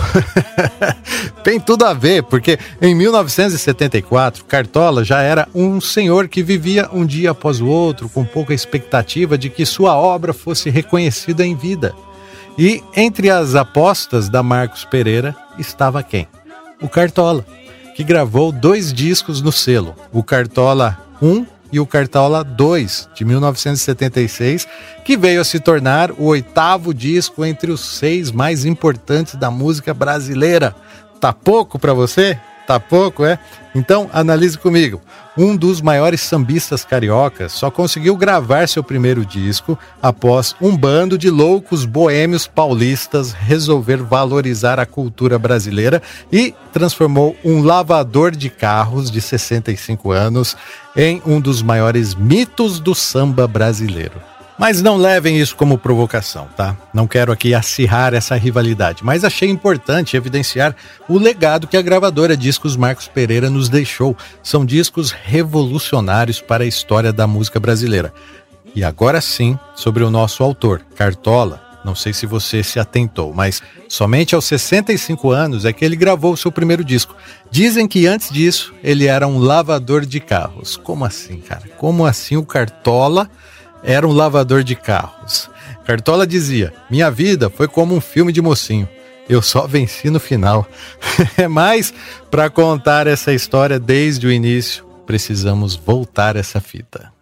tem 1.44 1.60
tudo 1.60 1.84
a 1.84 1.94
ver, 1.94 2.24
porque 2.24 2.58
em 2.82 2.94
1974, 2.94 4.44
Cartola 4.44 5.04
já 5.04 5.22
era 5.22 5.46
um 5.54 5.80
senhor 5.80 6.26
que 6.26 6.42
vivia 6.42 6.88
um 6.92 7.06
dia 7.06 7.30
após 7.30 7.60
o 7.60 7.66
outro, 7.66 8.08
com 8.08 8.24
pouca 8.24 8.52
expectativa 8.52 9.38
de 9.38 9.48
que 9.48 9.64
sua 9.64 9.96
obra 9.96 10.32
fosse 10.32 10.68
reconhecida 10.68 11.46
em 11.46 11.54
vida. 11.54 11.94
E 12.58 12.82
entre 12.96 13.30
as 13.30 13.54
apostas 13.54 14.28
da 14.28 14.42
Marcos 14.42 14.84
Pereira 14.84 15.36
estava 15.58 16.02
quem? 16.02 16.26
O 16.82 16.88
Cartola, 16.88 17.46
que 17.94 18.02
gravou 18.02 18.50
dois 18.50 18.92
discos 18.92 19.40
no 19.40 19.52
selo, 19.52 19.94
o 20.12 20.24
Cartola 20.24 20.98
1 21.22 21.57
e 21.72 21.78
o 21.80 21.86
Cartola 21.86 22.42
2, 22.42 23.08
de 23.14 23.24
1976, 23.24 24.66
que 25.04 25.16
veio 25.16 25.40
a 25.40 25.44
se 25.44 25.60
tornar 25.60 26.12
o 26.12 26.24
oitavo 26.24 26.94
disco 26.94 27.44
entre 27.44 27.70
os 27.70 27.80
seis 27.80 28.30
mais 28.30 28.64
importantes 28.64 29.34
da 29.34 29.50
música 29.50 29.92
brasileira. 29.92 30.74
Tá 31.20 31.32
pouco 31.32 31.78
para 31.78 31.92
você? 31.92 32.38
Tá 32.68 32.78
pouco, 32.78 33.24
é? 33.24 33.38
Então 33.74 34.10
analise 34.12 34.58
comigo. 34.58 35.00
Um 35.34 35.56
dos 35.56 35.80
maiores 35.80 36.20
sambistas 36.20 36.84
cariocas 36.84 37.52
só 37.52 37.70
conseguiu 37.70 38.14
gravar 38.14 38.68
seu 38.68 38.84
primeiro 38.84 39.24
disco 39.24 39.78
após 40.02 40.54
um 40.60 40.76
bando 40.76 41.16
de 41.16 41.30
loucos 41.30 41.86
boêmios 41.86 42.46
paulistas 42.46 43.32
resolver 43.32 43.96
valorizar 44.02 44.78
a 44.78 44.84
cultura 44.84 45.38
brasileira 45.38 46.02
e 46.30 46.54
transformou 46.70 47.34
um 47.42 47.62
lavador 47.62 48.32
de 48.32 48.50
carros 48.50 49.10
de 49.10 49.22
65 49.22 50.12
anos 50.12 50.54
em 50.94 51.22
um 51.24 51.40
dos 51.40 51.62
maiores 51.62 52.14
mitos 52.14 52.78
do 52.78 52.94
samba 52.94 53.48
brasileiro. 53.48 54.20
Mas 54.58 54.82
não 54.82 54.96
levem 54.96 55.38
isso 55.38 55.54
como 55.54 55.78
provocação, 55.78 56.48
tá? 56.56 56.76
Não 56.92 57.06
quero 57.06 57.30
aqui 57.30 57.54
acirrar 57.54 58.12
essa 58.12 58.34
rivalidade, 58.34 59.04
mas 59.04 59.22
achei 59.22 59.48
importante 59.48 60.16
evidenciar 60.16 60.74
o 61.08 61.16
legado 61.16 61.68
que 61.68 61.76
a 61.76 61.82
gravadora 61.82 62.36
Discos 62.36 62.76
Marcos 62.76 63.06
Pereira 63.06 63.48
nos 63.48 63.68
deixou. 63.68 64.16
São 64.42 64.66
discos 64.66 65.12
revolucionários 65.12 66.40
para 66.40 66.64
a 66.64 66.66
história 66.66 67.12
da 67.12 67.24
música 67.24 67.60
brasileira. 67.60 68.12
E 68.74 68.82
agora 68.82 69.20
sim, 69.20 69.56
sobre 69.76 70.02
o 70.02 70.10
nosso 70.10 70.42
autor, 70.42 70.82
Cartola. 70.96 71.62
Não 71.84 71.94
sei 71.94 72.12
se 72.12 72.26
você 72.26 72.62
se 72.62 72.80
atentou, 72.80 73.32
mas 73.32 73.62
somente 73.88 74.34
aos 74.34 74.44
65 74.44 75.30
anos 75.30 75.64
é 75.64 75.72
que 75.72 75.84
ele 75.84 75.94
gravou 75.94 76.36
seu 76.36 76.50
primeiro 76.50 76.84
disco. 76.84 77.14
Dizem 77.50 77.86
que 77.86 78.06
antes 78.06 78.30
disso 78.30 78.74
ele 78.82 79.06
era 79.06 79.26
um 79.26 79.38
lavador 79.38 80.04
de 80.04 80.18
carros. 80.18 80.76
Como 80.76 81.04
assim, 81.04 81.38
cara? 81.38 81.62
Como 81.78 82.04
assim 82.04 82.36
o 82.36 82.44
Cartola 82.44 83.30
era 83.82 84.06
um 84.06 84.12
lavador 84.12 84.62
de 84.62 84.74
carros. 84.74 85.50
Cartola 85.84 86.26
dizia: 86.26 86.72
Minha 86.90 87.10
vida 87.10 87.48
foi 87.48 87.68
como 87.68 87.94
um 87.94 88.00
filme 88.00 88.32
de 88.32 88.42
mocinho. 88.42 88.88
Eu 89.28 89.42
só 89.42 89.66
venci 89.66 90.08
no 90.10 90.18
final. 90.18 90.66
Mas, 91.50 91.92
para 92.30 92.48
contar 92.48 93.06
essa 93.06 93.32
história 93.32 93.78
desde 93.78 94.26
o 94.26 94.32
início, 94.32 94.84
precisamos 95.06 95.76
voltar 95.76 96.36
essa 96.36 96.60
fita. 96.60 97.12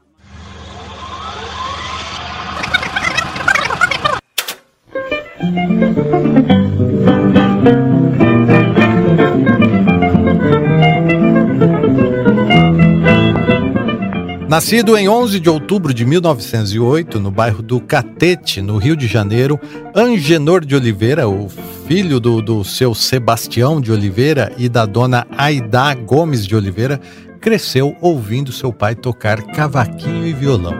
Nascido 14.49 14.97
em 14.97 15.09
11 15.09 15.41
de 15.41 15.51
outubro 15.51 15.93
de 15.93 16.05
1908, 16.05 17.19
no 17.19 17.33
bairro 17.33 17.63
do 17.63 17.81
Catete, 17.81 18.63
no 18.63 18.77
Rio 18.77 18.97
de 18.97 19.09
Janeiro, 19.09 19.59
Angenor 19.93 20.65
de 20.65 20.77
Oliveira, 20.77 21.29
o 21.29 21.49
filho 21.89 22.21
do, 22.21 22.41
do 22.41 22.63
seu 22.63 22.95
Sebastião 22.95 23.81
de 23.81 23.91
Oliveira 23.91 24.53
e 24.57 24.69
da 24.69 24.87
dona 24.87 25.27
Aidá 25.37 25.93
Gomes 25.95 26.47
de 26.47 26.55
Oliveira, 26.55 27.01
cresceu 27.41 27.97
ouvindo 28.01 28.53
seu 28.53 28.73
pai 28.73 28.95
tocar 28.95 29.43
cavaquinho 29.43 30.25
e 30.25 30.33
violão. 30.33 30.75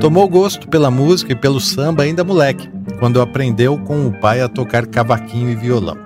Tomou 0.00 0.26
gosto 0.30 0.66
pela 0.66 0.90
música 0.90 1.32
e 1.32 1.36
pelo 1.36 1.60
samba 1.60 2.04
ainda 2.04 2.24
moleque 2.24 2.74
quando 2.98 3.20
aprendeu 3.20 3.78
com 3.78 4.06
o 4.06 4.12
pai 4.20 4.40
a 4.40 4.48
tocar 4.48 4.86
cavaquinho 4.86 5.50
e 5.50 5.54
violão. 5.54 5.96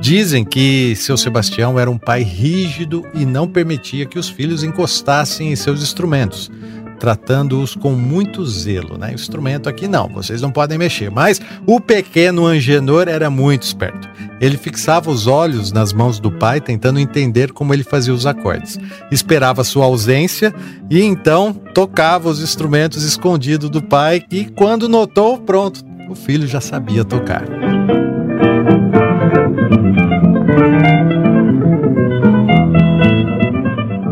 Dizem 0.00 0.44
que 0.44 0.94
seu 0.96 1.16
Sebastião 1.16 1.78
era 1.78 1.90
um 1.90 1.98
pai 1.98 2.22
rígido 2.22 3.04
e 3.14 3.24
não 3.24 3.48
permitia 3.48 4.06
que 4.06 4.18
os 4.18 4.28
filhos 4.28 4.62
encostassem 4.62 5.50
em 5.50 5.56
seus 5.56 5.82
instrumentos, 5.82 6.50
tratando-os 6.98 7.74
com 7.74 7.92
muito 7.92 8.44
zelo. 8.46 8.98
Né? 8.98 9.12
Instrumento 9.12 9.68
aqui 9.68 9.88
não, 9.88 10.08
vocês 10.08 10.40
não 10.40 10.50
podem 10.50 10.78
mexer. 10.78 11.10
Mas 11.10 11.40
o 11.66 11.80
pequeno 11.80 12.46
Angenor 12.46 13.08
era 13.08 13.30
muito 13.30 13.62
esperto. 13.62 14.08
Ele 14.40 14.58
fixava 14.58 15.10
os 15.10 15.26
olhos 15.26 15.72
nas 15.72 15.92
mãos 15.92 16.18
do 16.18 16.30
pai, 16.30 16.60
tentando 16.60 17.00
entender 17.00 17.52
como 17.52 17.72
ele 17.72 17.82
fazia 17.82 18.12
os 18.12 18.26
acordes. 18.26 18.78
Esperava 19.10 19.64
sua 19.64 19.86
ausência 19.86 20.54
e 20.90 21.00
então 21.00 21.52
tocava 21.52 22.28
os 22.28 22.42
instrumentos 22.42 23.02
escondidos 23.02 23.70
do 23.70 23.82
pai, 23.82 24.22
e 24.30 24.44
quando 24.44 24.88
notou, 24.88 25.38
pronto, 25.38 25.82
o 26.08 26.14
filho 26.14 26.46
já 26.46 26.60
sabia 26.60 27.04
tocar. 27.04 27.44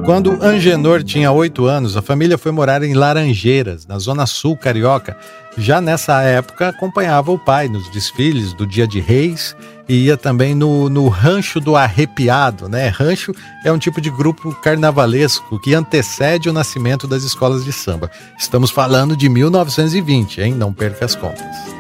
Quando 0.04 0.38
Angenor 0.42 1.02
tinha 1.02 1.32
oito 1.32 1.64
anos, 1.64 1.96
a 1.96 2.02
família 2.02 2.36
foi 2.36 2.52
morar 2.52 2.82
em 2.82 2.92
Laranjeiras, 2.92 3.86
na 3.86 3.98
zona 3.98 4.26
sul 4.26 4.54
carioca, 4.54 5.16
já 5.56 5.80
nessa 5.80 6.20
época 6.20 6.68
acompanhava 6.68 7.32
o 7.32 7.38
pai 7.38 7.68
nos 7.68 7.90
desfiles 7.90 8.52
do 8.52 8.66
Dia 8.66 8.86
de 8.86 9.00
Reis 9.00 9.56
e 9.88 10.04
ia 10.04 10.16
também 10.16 10.54
no, 10.54 10.90
no 10.90 11.08
Rancho 11.08 11.58
do 11.58 11.74
Arrepiado, 11.74 12.68
né? 12.68 12.88
Rancho 12.88 13.32
é 13.64 13.72
um 13.72 13.78
tipo 13.78 14.00
de 14.00 14.10
grupo 14.10 14.54
carnavalesco 14.56 15.58
que 15.58 15.74
antecede 15.74 16.50
o 16.50 16.52
nascimento 16.52 17.06
das 17.06 17.22
escolas 17.22 17.64
de 17.64 17.72
samba. 17.72 18.10
Estamos 18.38 18.70
falando 18.70 19.16
de 19.16 19.28
1920, 19.28 20.42
hein? 20.42 20.54
Não 20.54 20.72
perca 20.72 21.06
as 21.06 21.14
contas. 21.14 21.74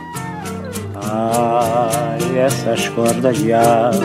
Ai, 1.10 2.38
essas 2.38 2.88
cordas 2.90 3.36
de 3.36 3.52
aço, 3.52 4.00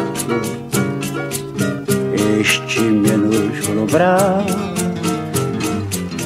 este 2.40 2.82
minúsculo 2.82 3.86
braço 3.86 4.70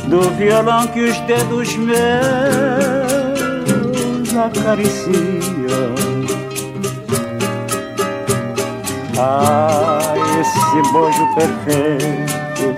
do 0.08 0.22
violão 0.38 0.86
que 0.88 1.06
os 1.06 1.20
dedos 1.22 1.76
meus 1.76 1.98
acariciam. 4.36 5.94
Ah, 9.18 10.00
esse 10.40 10.92
bojo 10.92 11.26
perfeito 11.36 12.76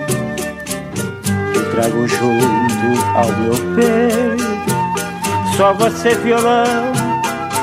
que 1.52 1.60
trago 1.74 2.06
junto 2.06 2.88
ao 3.14 3.28
meu 3.38 3.54
peito. 3.74 4.56
Só 5.56 5.72
você, 5.74 6.14
violão, 6.16 6.92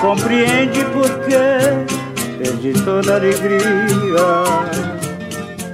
compreende 0.04 0.84
porque 0.92 2.38
perdi 2.38 2.74
toda 2.84 3.14
a 3.14 3.16
alegria 3.16 3.64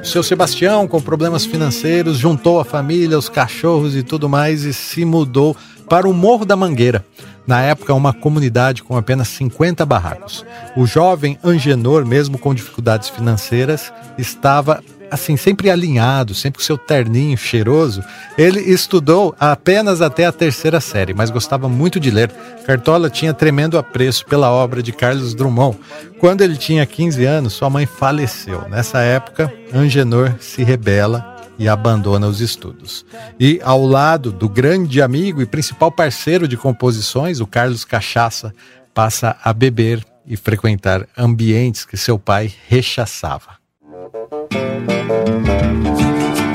seu 0.04 0.24
Sebastião, 0.24 0.88
com 0.88 1.00
problemas 1.00 1.46
financeiros, 1.46 2.18
juntou 2.18 2.60
a 2.60 2.66
família, 2.66 3.18
os 3.18 3.30
cachorros 3.30 3.96
e 3.96 4.02
tudo 4.02 4.28
mais 4.28 4.64
e 4.64 4.74
se 4.74 5.06
mudou 5.06 5.56
para 5.88 6.10
o 6.10 6.14
Morro 6.14 6.46
da 6.46 6.56
Mangueira. 6.56 7.06
Na 7.46 7.62
época, 7.62 7.94
uma 7.94 8.12
comunidade 8.12 8.82
com 8.82 8.98
apenas 8.98 9.28
50 9.28 9.86
barracos. 9.86 10.44
O 10.76 10.88
jovem 10.88 11.38
Angenor, 11.44 12.08
mesmo 12.08 12.40
com 12.40 12.56
dificuldades 12.56 13.08
financeiras, 13.08 13.94
estava 14.18 14.84
assim, 15.12 15.38
sempre 15.38 15.70
alinhado, 15.70 16.34
sempre 16.34 16.60
com 16.60 16.66
seu 16.66 16.78
terninho 16.78 17.38
cheiroso, 17.38 18.04
ele 18.38 18.60
estudou 18.60 19.36
apenas 19.40 20.02
até 20.02 20.26
a 20.26 20.32
terceira 20.32 20.80
série, 20.80 21.14
mas 21.14 21.30
gostava 21.30 21.68
muito 21.68 22.00
de 22.00 22.10
ler. 22.12 22.32
Cartola 22.66 23.10
tinha 23.10 23.34
tremendo 23.34 23.78
apreço 23.78 24.26
pela 24.26 24.52
obra 24.52 24.82
de 24.84 24.92
Carlos 24.92 25.34
Drummond. 25.34 25.78
Quando 26.20 26.42
ele 26.42 26.58
tinha 26.58 26.86
15 26.86 27.26
anos, 27.26 27.54
sua 27.54 27.70
mãe 27.70 27.86
faleceu. 27.86 28.68
Nessa 28.70 29.00
época, 29.00 29.52
Angenor 29.74 30.36
se 30.40 30.64
rebela 30.64 31.38
e 31.58 31.68
abandona 31.68 32.28
os 32.28 32.40
estudos. 32.40 33.06
E 33.40 33.60
ao 33.64 33.86
lado 33.86 34.32
do 34.32 34.48
grande 34.48 35.02
amigo 35.02 35.42
e 35.42 35.46
principal 35.46 35.92
parceiro 35.92 36.48
de 36.48 36.56
composições, 36.56 37.42
o 37.42 37.48
Carlos 37.48 37.84
Cachaça, 37.84 38.54
passa 38.94 39.36
a 39.44 39.54
beber 39.54 40.04
e 40.26 40.38
frequentar 40.38 41.08
ambientes 41.18 41.86
que 41.86 41.98
seu 41.98 42.18
pai 42.18 42.54
rechaçava. 42.68 43.59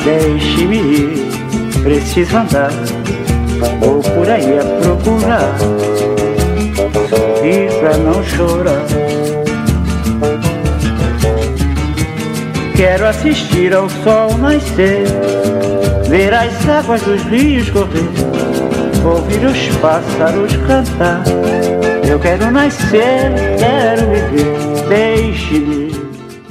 Deixe-me 0.03 0.77
ir, 0.77 1.29
preciso 1.85 2.37
andar, 2.37 2.71
vou 3.79 4.01
por 4.03 4.29
aí 4.29 4.59
a 4.59 4.65
procurar, 4.81 5.57
sorrir 7.09 7.73
pra 7.79 7.97
não 7.99 8.25
chorar. 8.25 8.85
Quero 12.75 13.07
assistir 13.07 13.73
ao 13.73 13.89
sol 13.89 14.37
nascer, 14.39 15.07
ver 16.09 16.35
as 16.35 16.69
águas 16.69 17.03
dos 17.03 17.23
rios 17.25 17.71
correr, 17.71 18.11
ouvir 19.05 19.47
os 19.47 19.77
pássaros 19.77 20.57
cantar. 20.67 21.23
Eu 22.09 22.19
quero 22.19 22.51
nascer, 22.51 23.33
quero 23.59 24.11
viver, 24.11 24.89
deixe-me 24.89 25.94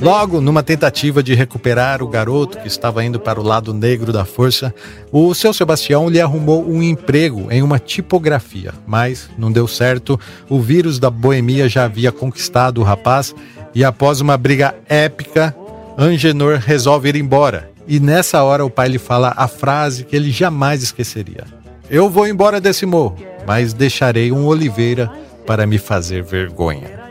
Logo, 0.04 0.42
numa 0.42 0.62
tentativa 0.62 1.24
de 1.24 1.34
recuperar 1.34 2.04
o 2.04 2.08
garoto 2.10 2.58
que 2.58 2.68
estava 2.68 3.06
indo 3.06 3.22
para 3.22 3.40
o 3.40 3.44
lado 3.44 3.74
negro 3.74 4.12
da 4.12 4.26
força, 4.26 4.76
o 5.14 5.34
seu 5.34 5.54
Sebastião 5.54 6.10
lhe 6.10 6.20
arrumou 6.20 6.70
um 6.70 6.84
emprego 6.84 7.50
em 7.50 7.64
uma 7.64 7.80
tipografia, 7.80 8.74
mas 8.86 9.30
não 9.38 9.50
deu 9.50 9.66
certo. 9.66 10.20
O 10.50 10.60
vírus 10.60 11.00
da 11.00 11.10
boemia 11.10 11.70
já 11.70 11.86
havia 11.86 12.12
conquistado 12.12 12.82
o 12.82 12.84
rapaz 12.84 13.34
e, 13.74 13.82
após 13.82 14.20
uma 14.20 14.36
briga 14.36 14.76
épica, 14.90 15.56
Angenor 15.98 16.58
resolve 16.58 17.08
ir 17.08 17.16
embora. 17.16 17.72
E 17.88 17.98
nessa 17.98 18.44
hora 18.44 18.66
o 18.66 18.70
pai 18.70 18.90
lhe 18.90 19.00
fala 19.00 19.34
a 19.38 19.48
frase 19.48 20.04
que 20.04 20.18
ele 20.18 20.32
jamais 20.32 20.84
esqueceria: 20.84 21.46
Eu 21.90 22.10
vou 22.10 22.28
embora 22.28 22.60
desse 22.60 22.86
morro, 22.86 23.18
mas 23.48 23.72
deixarei 23.72 24.34
um 24.34 24.48
oliveira 24.48 25.10
para 25.46 25.66
me 25.66 25.78
fazer 25.78 26.24
vergonha. 26.24 27.03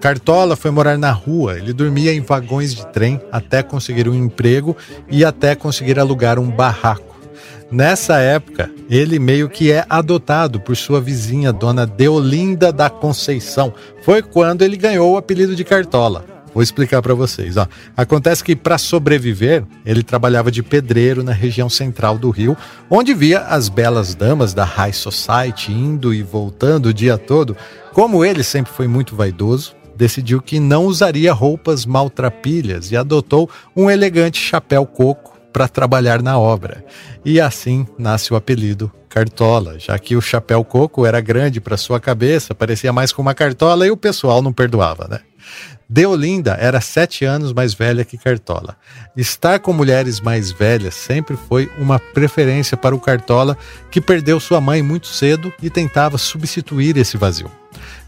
Cartola 0.00 0.56
foi 0.56 0.70
morar 0.70 0.96
na 0.96 1.12
rua, 1.12 1.58
ele 1.58 1.74
dormia 1.74 2.14
em 2.14 2.22
vagões 2.22 2.74
de 2.74 2.86
trem 2.86 3.20
até 3.30 3.62
conseguir 3.62 4.08
um 4.08 4.14
emprego 4.14 4.74
e 5.10 5.24
até 5.24 5.54
conseguir 5.54 5.98
alugar 5.98 6.38
um 6.38 6.50
barraco. 6.50 7.20
Nessa 7.70 8.18
época, 8.18 8.70
ele 8.88 9.18
meio 9.18 9.48
que 9.48 9.70
é 9.70 9.84
adotado 9.88 10.58
por 10.58 10.74
sua 10.74 11.00
vizinha, 11.00 11.52
dona 11.52 11.86
Deolinda 11.86 12.72
da 12.72 12.88
Conceição. 12.88 13.72
Foi 14.02 14.22
quando 14.22 14.62
ele 14.62 14.76
ganhou 14.76 15.12
o 15.12 15.16
apelido 15.18 15.54
de 15.54 15.64
Cartola. 15.64 16.24
Vou 16.52 16.62
explicar 16.62 17.00
para 17.00 17.14
vocês. 17.14 17.56
Ó. 17.56 17.66
Acontece 17.96 18.42
que, 18.42 18.56
para 18.56 18.76
sobreviver, 18.76 19.64
ele 19.86 20.02
trabalhava 20.02 20.50
de 20.50 20.62
pedreiro 20.62 21.22
na 21.22 21.32
região 21.32 21.68
central 21.68 22.18
do 22.18 22.30
Rio, 22.30 22.56
onde 22.90 23.14
via 23.14 23.40
as 23.40 23.68
belas 23.68 24.16
damas 24.16 24.52
da 24.52 24.64
High 24.64 24.92
Society 24.92 25.70
indo 25.70 26.12
e 26.12 26.22
voltando 26.24 26.86
o 26.86 26.94
dia 26.94 27.16
todo. 27.16 27.56
Como 27.92 28.24
ele 28.24 28.42
sempre 28.42 28.72
foi 28.72 28.88
muito 28.88 29.14
vaidoso, 29.14 29.76
decidiu 30.00 30.40
que 30.40 30.58
não 30.58 30.86
usaria 30.86 31.30
roupas 31.30 31.84
maltrapilhas 31.84 32.90
e 32.90 32.96
adotou 32.96 33.50
um 33.76 33.90
elegante 33.90 34.40
chapéu 34.40 34.86
coco 34.86 35.38
para 35.52 35.68
trabalhar 35.68 36.22
na 36.22 36.38
obra. 36.38 36.82
E 37.22 37.38
assim 37.38 37.86
nasce 37.98 38.32
o 38.32 38.36
apelido 38.36 38.90
Cartola, 39.10 39.78
já 39.78 39.98
que 39.98 40.16
o 40.16 40.20
chapéu 40.22 40.64
coco 40.64 41.04
era 41.04 41.20
grande 41.20 41.60
para 41.60 41.76
sua 41.76 42.00
cabeça, 42.00 42.54
parecia 42.54 42.94
mais 42.94 43.12
com 43.12 43.20
uma 43.20 43.34
cartola 43.34 43.86
e 43.86 43.90
o 43.90 43.96
pessoal 43.96 44.40
não 44.40 44.54
perdoava, 44.54 45.06
né? 45.06 45.20
Deolinda 45.86 46.56
era 46.58 46.80
sete 46.80 47.26
anos 47.26 47.52
mais 47.52 47.74
velha 47.74 48.02
que 48.02 48.16
Cartola. 48.16 48.78
Estar 49.14 49.58
com 49.58 49.74
mulheres 49.74 50.18
mais 50.18 50.50
velhas 50.50 50.94
sempre 50.94 51.36
foi 51.36 51.70
uma 51.76 51.98
preferência 51.98 52.74
para 52.74 52.94
o 52.94 53.00
Cartola, 53.00 53.58
que 53.90 54.00
perdeu 54.00 54.40
sua 54.40 54.62
mãe 54.62 54.80
muito 54.80 55.08
cedo 55.08 55.52
e 55.62 55.68
tentava 55.68 56.16
substituir 56.16 56.96
esse 56.96 57.18
vazio. 57.18 57.59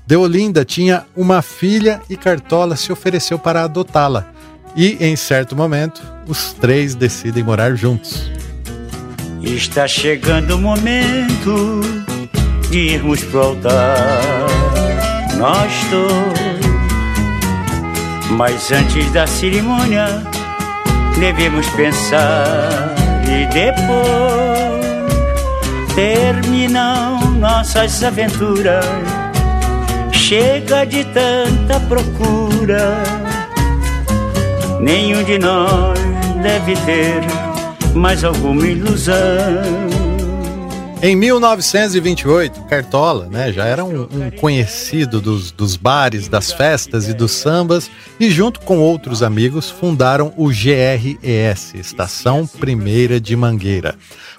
Deolinda 0.07 0.65
tinha 0.65 1.05
uma 1.17 1.43
filha 1.43 2.01
e 2.11 2.17
Cartola 2.17 2.77
se 2.77 2.93
ofereceu 2.93 3.38
para 3.38 3.62
adotá-la. 3.62 4.27
E, 4.75 4.97
em 5.01 5.15
certo 5.17 5.55
momento, 5.55 6.03
os 6.27 6.53
três 6.55 6.95
decidem 6.95 7.43
morar 7.43 7.75
juntos. 7.75 8.31
Está 9.43 9.87
chegando 9.87 10.57
o 10.57 10.59
momento 10.59 11.81
de 12.71 12.79
irmos 12.79 13.23
pro 13.25 13.41
altar, 13.43 14.47
nós 15.37 15.73
dois. 15.91 16.62
Mas 18.31 18.73
antes 18.73 19.11
da 19.12 19.27
cerimônia, 19.27 20.07
devemos 21.19 21.69
pensar 21.71 22.95
e 23.25 23.47
depois 23.53 24.83
terminam 25.95 27.33
nossas 27.33 28.03
aventuras 28.03 29.21
Chega 30.33 30.87
de 30.87 31.05
tanta 31.05 31.79
procura, 31.81 33.03
nenhum 34.81 35.23
de 35.23 35.38
nós 35.38 35.99
deve 36.42 36.75
ter 36.87 37.21
mais 37.95 38.25
alguma 38.25 38.66
ilusão. 38.66 39.12
Em 41.03 41.14
1928, 41.14 42.62
Cartola 42.62 43.27
né, 43.27 43.53
já 43.53 43.66
era 43.66 43.85
um, 43.85 44.05
um 44.05 44.31
conhecido 44.31 45.21
dos, 45.21 45.53
dos, 45.53 45.77
bares, 45.77 46.29
das 46.29 46.51
festas 46.51 47.11
e 47.11 47.12
dos 47.12 47.33
sambas, 47.33 47.90
e 48.18 48.31
junto 48.31 48.61
com 48.61 48.79
outros 48.79 49.23
amigos 49.23 49.68
fundaram 49.68 50.33
o 50.38 50.49
GRES, 50.49 51.75
Estação 51.75 52.47
Primeira 52.47 53.21
de 53.21 53.37
Mangueira. 53.37 53.97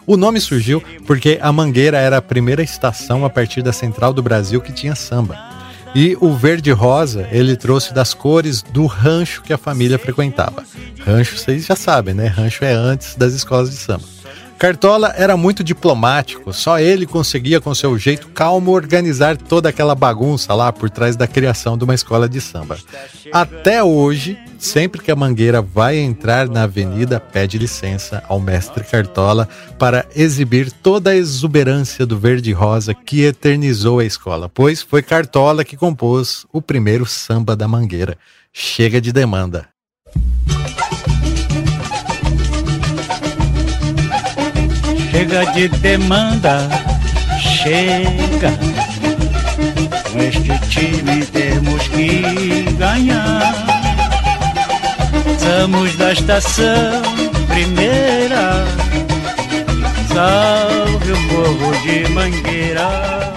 O 0.08 0.18
nome 0.18 0.42
surgiu 0.42 0.82
porque 1.06 1.38
a 1.40 1.52
Mangueira 1.52 2.00
era 2.00 2.18
a 2.18 2.22
primeira 2.22 2.64
estação 2.64 3.24
a 3.24 3.30
partir 3.30 3.62
da 3.62 3.72
Central 3.72 4.12
do 4.12 4.24
Brasil 4.24 4.60
que 4.60 4.72
tinha 4.72 4.96
samba. 4.96 5.53
E 5.96 6.18
o 6.20 6.34
verde 6.34 6.72
rosa 6.72 7.28
ele 7.32 7.56
trouxe 7.56 7.94
das 7.94 8.14
cores 8.14 8.62
do 8.64 8.86
rancho 8.88 9.44
que 9.44 9.54
a 9.54 9.58
família 9.58 10.00
frequentava. 10.00 10.64
Rancho, 11.06 11.38
vocês 11.38 11.66
já 11.66 11.76
sabem, 11.76 12.14
né? 12.14 12.28
Rancho 12.28 12.66
é 12.66 12.74
antes 12.74 13.16
das 13.16 13.34
escolas 13.34 13.70
de 13.70 13.76
samba. 13.76 14.04
Cartola 14.58 15.14
era 15.18 15.36
muito 15.36 15.64
diplomático, 15.64 16.54
só 16.54 16.80
ele 16.80 17.06
conseguia, 17.06 17.60
com 17.60 17.76
seu 17.76 17.98
jeito 17.98 18.30
calmo, 18.30 18.72
organizar 18.72 19.36
toda 19.36 19.68
aquela 19.68 19.94
bagunça 19.94 20.54
lá 20.54 20.72
por 20.72 20.90
trás 20.90 21.18
da 21.18 21.28
criação 21.28 21.78
de 21.78 21.84
uma 21.84 21.94
escola 21.94 22.30
de 22.30 22.40
samba. 22.40 22.78
Até 23.32 23.84
hoje, 23.84 24.40
sempre 24.64 25.02
que 25.02 25.12
a 25.12 25.16
Mangueira 25.16 25.62
vai 25.62 25.98
entrar 25.98 26.48
na 26.48 26.64
avenida, 26.64 27.20
pede 27.20 27.58
licença 27.58 28.24
ao 28.30 28.40
mestre 28.40 28.84
Cartola 28.84 29.48
para 29.78 30.06
exibir 30.16 30.72
toda 30.72 31.10
a 31.10 31.16
exuberância 31.16 32.06
do 32.06 32.18
verde-rosa 32.18 32.94
que 32.94 33.24
eternizou 33.24 34.00
a 34.00 34.06
escola, 34.06 34.48
pois 34.48 34.82
foi 34.82 35.04
Cartola 35.04 35.66
que 35.66 35.76
compôs 35.76 36.46
o 36.52 36.62
primeiro 36.62 37.06
samba 37.06 37.56
da 37.58 37.68
Mangueira. 37.68 38.18
Chega 38.54 39.02
de 39.02 39.12
demanda. 39.12 39.68
Chega 45.12 45.46
de 45.52 45.68
demanda, 45.68 46.70
chega. 47.38 48.52
Com 50.10 50.20
este 50.20 50.58
time 50.70 51.26
temos 51.26 51.88
que 51.90 52.72
ganhar. 52.78 53.83
Somos 55.44 55.96
da 55.96 56.14
estação 56.14 57.02
primeira. 57.48 58.66
Salve 60.14 61.12
o 61.12 61.28
povo 61.30 61.76
de 61.82 62.08
Mangueira. 62.10 63.34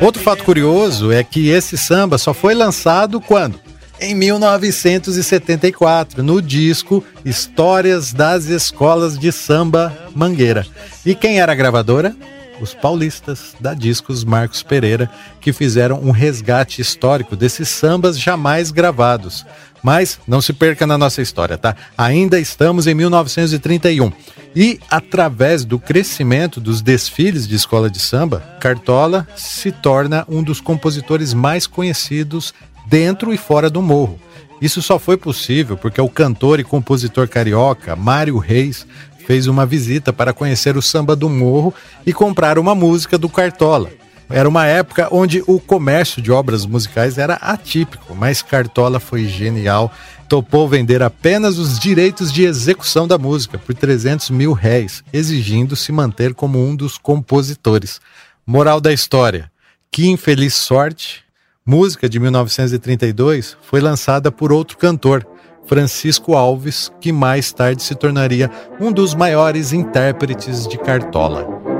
Outro 0.00 0.22
fato 0.22 0.44
curioso 0.44 1.12
é 1.12 1.24
que 1.24 1.48
esse 1.48 1.78
samba 1.78 2.18
só 2.18 2.34
foi 2.34 2.54
lançado 2.54 3.20
quando? 3.20 3.60
em 4.00 4.14
1974, 4.14 6.22
no 6.22 6.42
disco 6.42 7.02
Histórias 7.24 8.12
das 8.12 8.46
Escolas 8.46 9.18
de 9.18 9.32
Samba 9.32 9.96
Mangueira. 10.14 10.66
E 11.06 11.14
quem 11.14 11.40
era 11.40 11.52
a 11.52 11.54
gravadora? 11.54 12.14
Os 12.60 12.74
paulistas 12.74 13.54
da 13.58 13.74
Discos 13.74 14.22
Marcos 14.22 14.62
Pereira, 14.62 15.10
que 15.40 15.52
fizeram 15.52 16.00
um 16.00 16.10
resgate 16.10 16.80
histórico 16.80 17.34
desses 17.34 17.68
sambas 17.68 18.18
jamais 18.18 18.70
gravados. 18.70 19.44
Mas 19.84 20.18
não 20.26 20.40
se 20.40 20.54
perca 20.54 20.86
na 20.86 20.96
nossa 20.96 21.20
história, 21.20 21.58
tá? 21.58 21.76
Ainda 21.98 22.40
estamos 22.40 22.86
em 22.86 22.94
1931. 22.94 24.10
E 24.56 24.80
através 24.90 25.62
do 25.62 25.78
crescimento 25.78 26.58
dos 26.58 26.80
desfiles 26.80 27.46
de 27.46 27.54
escola 27.54 27.90
de 27.90 28.00
samba, 28.00 28.40
Cartola 28.60 29.28
se 29.36 29.70
torna 29.70 30.24
um 30.26 30.42
dos 30.42 30.58
compositores 30.58 31.34
mais 31.34 31.66
conhecidos 31.66 32.54
dentro 32.86 33.30
e 33.34 33.36
fora 33.36 33.68
do 33.68 33.82
morro. 33.82 34.18
Isso 34.58 34.80
só 34.80 34.98
foi 34.98 35.18
possível 35.18 35.76
porque 35.76 36.00
o 36.00 36.08
cantor 36.08 36.60
e 36.60 36.64
compositor 36.64 37.28
carioca 37.28 37.94
Mário 37.94 38.38
Reis 38.38 38.86
fez 39.26 39.46
uma 39.46 39.66
visita 39.66 40.14
para 40.14 40.32
conhecer 40.32 40.78
o 40.78 40.82
samba 40.82 41.14
do 41.14 41.28
morro 41.28 41.74
e 42.06 42.12
comprar 42.12 42.58
uma 42.58 42.74
música 42.74 43.18
do 43.18 43.28
Cartola. 43.28 43.90
Era 44.28 44.48
uma 44.48 44.66
época 44.66 45.08
onde 45.10 45.42
o 45.46 45.60
comércio 45.60 46.22
de 46.22 46.32
obras 46.32 46.64
musicais 46.64 47.18
era 47.18 47.34
atípico, 47.34 48.14
mas 48.14 48.42
Cartola 48.42 48.98
foi 48.98 49.26
genial. 49.26 49.92
Topou 50.28 50.68
vender 50.68 51.02
apenas 51.02 51.58
os 51.58 51.78
direitos 51.78 52.32
de 52.32 52.44
execução 52.44 53.06
da 53.06 53.18
música 53.18 53.58
por 53.58 53.74
300 53.74 54.30
mil 54.30 54.52
réis, 54.52 55.04
exigindo 55.12 55.76
se 55.76 55.92
manter 55.92 56.34
como 56.34 56.58
um 56.58 56.74
dos 56.74 56.96
compositores. 56.96 58.00
Moral 58.46 58.80
da 58.80 58.92
história: 58.92 59.50
que 59.90 60.06
infeliz 60.06 60.54
sorte 60.54 61.24
música 61.66 62.08
de 62.08 62.20
1932 62.20 63.56
foi 63.62 63.80
lançada 63.80 64.30
por 64.30 64.52
outro 64.52 64.76
cantor, 64.76 65.26
Francisco 65.66 66.34
Alves, 66.34 66.92
que 67.00 67.10
mais 67.10 67.52
tarde 67.52 67.82
se 67.82 67.94
tornaria 67.94 68.50
um 68.78 68.92
dos 68.92 69.14
maiores 69.14 69.72
intérpretes 69.72 70.68
de 70.68 70.76
Cartola. 70.76 71.73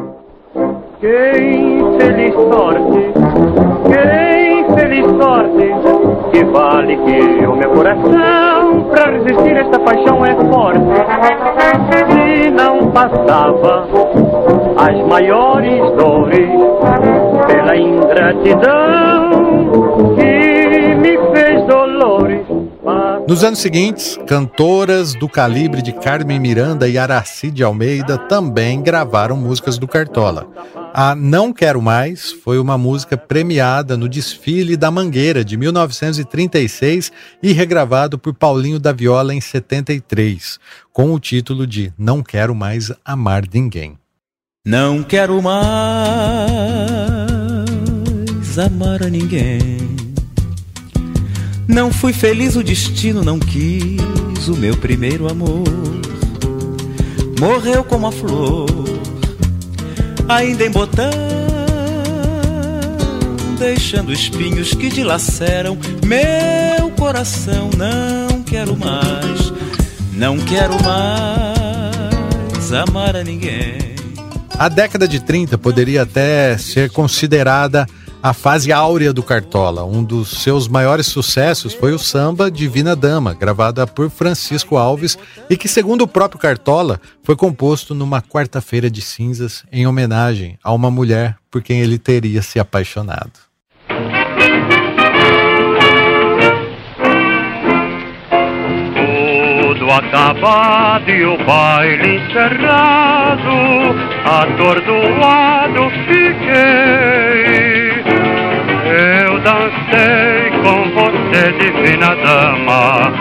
Quem 1.04 1.98
feliz 2.00 2.32
sorte, 2.34 3.12
quem 3.92 4.74
feliz 4.74 5.04
sorte, 5.22 5.70
que 6.32 6.44
vale 6.46 6.96
que 6.96 7.46
o 7.46 7.56
meu 7.56 7.70
coração 7.72 8.84
para 8.84 9.10
resistir 9.10 9.54
esta 9.54 9.78
paixão 9.80 10.24
é 10.24 10.34
forte. 10.50 10.80
Se 12.08 12.50
não 12.52 12.90
passava 12.90 13.86
as 14.78 15.06
maiores 15.06 15.92
dores 15.92 16.48
pela 17.48 17.76
ingratidão 17.76 19.23
Nos 23.26 23.42
anos 23.42 23.60
seguintes, 23.60 24.18
cantoras 24.26 25.14
do 25.14 25.26
calibre 25.28 25.80
de 25.80 25.92
Carmen 25.92 26.38
Miranda 26.38 26.86
e 26.86 26.98
Araci 26.98 27.50
de 27.50 27.64
Almeida 27.64 28.18
também 28.18 28.82
gravaram 28.82 29.36
músicas 29.36 29.78
do 29.78 29.88
Cartola. 29.88 30.46
A 30.92 31.14
Não 31.14 31.52
Quero 31.52 31.80
Mais 31.80 32.30
foi 32.30 32.58
uma 32.58 32.76
música 32.76 33.16
premiada 33.16 33.96
no 33.96 34.08
desfile 34.08 34.76
da 34.76 34.90
Mangueira 34.90 35.42
de 35.42 35.56
1936 35.56 37.10
e 37.42 37.52
regravado 37.52 38.18
por 38.18 38.34
Paulinho 38.34 38.78
da 38.78 38.92
Viola 38.92 39.34
em 39.34 39.40
73, 39.40 40.60
com 40.92 41.14
o 41.14 41.18
título 41.18 41.66
de 41.66 41.92
Não 41.98 42.22
Quero 42.22 42.54
Mais 42.54 42.92
Amar 43.04 43.44
Ninguém. 43.52 43.98
Não 44.66 45.02
quero 45.02 45.42
mais 45.42 45.58
amar 48.58 49.02
a 49.02 49.08
ninguém. 49.08 50.03
Não 51.66 51.90
fui 51.90 52.12
feliz, 52.12 52.57
o 52.57 52.62
destino 52.62 53.24
não 53.24 53.38
quis 53.38 54.48
o 54.48 54.57
meu 54.57 54.77
primeiro 54.77 55.31
amor. 55.31 55.64
Morreu 57.40 57.83
como 57.83 58.07
a 58.07 58.12
flor, 58.12 58.68
ainda 60.29 60.64
em 60.64 60.70
botão, 60.70 61.11
deixando 63.59 64.12
espinhos 64.12 64.72
que 64.72 64.88
dilaceram 64.88 65.79
meu 66.05 66.90
coração. 66.90 67.70
Não 67.77 68.42
quero 68.42 68.77
mais, 68.77 69.53
não 70.12 70.38
quero 70.38 70.74
mais 70.83 72.72
amar 72.72 73.16
a 73.16 73.24
ninguém. 73.24 73.94
A 74.57 74.68
década 74.68 75.09
de 75.09 75.20
30 75.20 75.59
poderia 75.59 76.03
até 76.03 76.57
ser 76.57 76.90
considerada 76.90 77.87
a 78.24 78.32
fase 78.32 78.72
áurea 78.72 79.12
do 79.12 79.22
Cartola. 79.22 79.84
Um 79.84 80.02
dos 80.02 80.42
seus 80.42 80.66
maiores 80.66 81.06
sucessos 81.06 81.74
foi 81.74 81.92
o 81.92 81.98
samba 81.98 82.50
Divina 82.50 82.96
Dama, 82.96 83.34
gravada 83.34 83.87
por 83.87 84.08
Francisco 84.08 84.78
Alves 84.78 85.18
e 85.50 85.58
que, 85.58 85.68
segundo 85.68 86.04
o 86.04 86.08
próprio 86.08 86.40
Cartola, 86.40 86.98
foi 87.22 87.37
composto 87.37 87.94
numa 87.94 88.22
quarta-feira 88.22 88.90
de 88.90 89.02
cinzas 89.02 89.62
em 89.70 89.87
homenagem 89.87 90.58
a 90.64 90.72
uma 90.72 90.90
mulher 90.90 91.37
por 91.50 91.62
quem 91.62 91.82
ele 91.82 91.98
teria 91.98 92.40
se 92.40 92.58
apaixonado. 92.58 93.32
Tudo 98.94 99.90
acabado 99.90 101.10
e 101.10 101.26
o 101.26 101.37
baile 101.44 102.16
encerrado, 102.16 103.50
atordoado 104.24 105.90
fiquei. 106.06 107.93
Dancei 109.44 110.50
com 110.62 110.90
você, 110.94 111.52
divina 111.59 112.14
dama, 112.14 113.12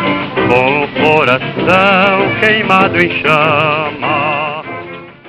com 0.47 0.85
o 0.85 0.87
coração 1.05 2.39
queimado 2.39 2.97
em 2.97 3.09
chama. 3.21 4.63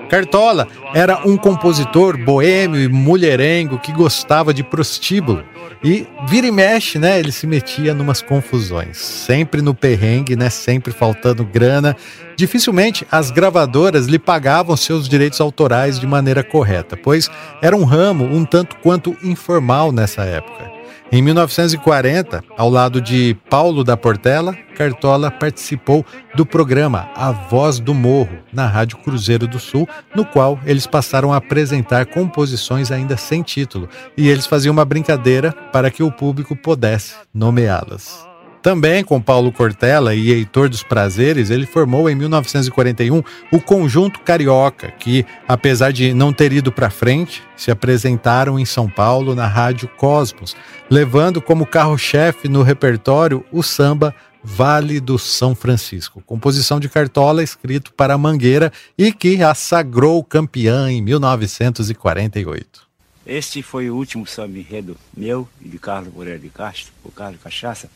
Cartola 0.08 0.68
era 0.94 1.26
um 1.26 1.36
compositor 1.36 2.16
boêmio 2.16 2.80
e 2.80 2.86
mulherengo 2.86 3.76
que 3.76 3.90
gostava 3.90 4.54
de 4.54 4.62
prostíbulo. 4.62 5.42
E 5.82 6.06
vira 6.28 6.46
e 6.46 6.52
mexe, 6.52 6.96
né? 6.96 7.18
Ele 7.18 7.32
se 7.32 7.48
metia 7.48 7.92
numas 7.92 8.22
confusões, 8.22 8.96
sempre 8.96 9.60
no 9.60 9.74
perrengue, 9.74 10.36
né? 10.36 10.48
Sempre 10.48 10.92
faltando 10.92 11.44
grana. 11.44 11.96
Dificilmente 12.36 13.04
as 13.10 13.32
gravadoras 13.32 14.06
lhe 14.06 14.18
pagavam 14.20 14.76
seus 14.76 15.08
direitos 15.08 15.40
autorais 15.40 15.98
de 15.98 16.06
maneira 16.06 16.44
correta, 16.44 16.96
pois 16.96 17.28
era 17.60 17.74
um 17.74 17.82
ramo 17.82 18.24
um 18.24 18.44
tanto 18.44 18.76
quanto 18.76 19.16
informal 19.24 19.90
nessa 19.90 20.22
época. 20.22 20.73
Em 21.12 21.22
1940, 21.22 22.42
ao 22.56 22.68
lado 22.68 23.00
de 23.00 23.36
Paulo 23.48 23.84
da 23.84 23.96
Portela, 23.96 24.56
Cartola 24.74 25.30
participou 25.30 26.04
do 26.34 26.44
programa 26.44 27.08
A 27.14 27.30
Voz 27.30 27.78
do 27.78 27.94
Morro, 27.94 28.38
na 28.52 28.66
Rádio 28.66 28.98
Cruzeiro 28.98 29.46
do 29.46 29.60
Sul, 29.60 29.88
no 30.14 30.24
qual 30.24 30.58
eles 30.66 30.86
passaram 30.86 31.32
a 31.32 31.36
apresentar 31.36 32.06
composições 32.06 32.90
ainda 32.90 33.16
sem 33.16 33.42
título, 33.42 33.88
e 34.16 34.28
eles 34.28 34.46
faziam 34.46 34.72
uma 34.72 34.84
brincadeira 34.84 35.52
para 35.72 35.90
que 35.90 36.02
o 36.02 36.10
público 36.10 36.56
pudesse 36.56 37.14
nomeá-las. 37.32 38.33
Também 38.64 39.04
com 39.04 39.20
Paulo 39.20 39.52
Cortella 39.52 40.14
e 40.14 40.30
Heitor 40.30 40.70
dos 40.70 40.82
Prazeres, 40.82 41.50
ele 41.50 41.66
formou 41.66 42.08
em 42.08 42.14
1941 42.14 43.22
o 43.52 43.60
Conjunto 43.60 44.20
Carioca, 44.20 44.90
que, 44.90 45.26
apesar 45.46 45.92
de 45.92 46.14
não 46.14 46.32
ter 46.32 46.50
ido 46.50 46.72
para 46.72 46.88
frente, 46.88 47.42
se 47.54 47.70
apresentaram 47.70 48.58
em 48.58 48.64
São 48.64 48.88
Paulo 48.88 49.34
na 49.34 49.46
Rádio 49.46 49.86
Cosmos, 49.86 50.56
levando 50.88 51.42
como 51.42 51.66
carro-chefe 51.66 52.48
no 52.48 52.62
repertório 52.62 53.44
o 53.52 53.62
samba 53.62 54.14
Vale 54.42 54.98
do 54.98 55.18
São 55.18 55.54
Francisco, 55.54 56.22
composição 56.24 56.80
de 56.80 56.88
Cartola 56.88 57.42
escrito 57.42 57.92
para 57.92 58.16
Mangueira 58.16 58.72
e 58.96 59.12
que 59.12 59.42
a 59.42 59.54
sagrou 59.54 60.24
campeã 60.24 60.90
em 60.90 61.02
1948. 61.02 62.82
Este 63.26 63.62
foi 63.62 63.90
o 63.90 63.96
último 63.96 64.26
samba 64.26 64.58
enredo 64.58 64.96
meu 65.14 65.46
e 65.60 65.68
de 65.68 65.78
Carlos 65.78 66.14
Moreira 66.14 66.38
de 66.38 66.48
Castro, 66.48 66.94
o 67.04 67.10
Carlos 67.10 67.40
Cachaça, 67.42 67.90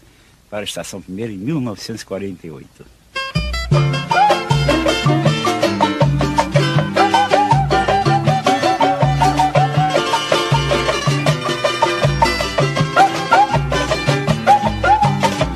para 0.50 0.60
a 0.60 0.64
Estação 0.64 1.00
Primeira 1.00 1.32
em 1.32 1.36
1948. 1.36 2.86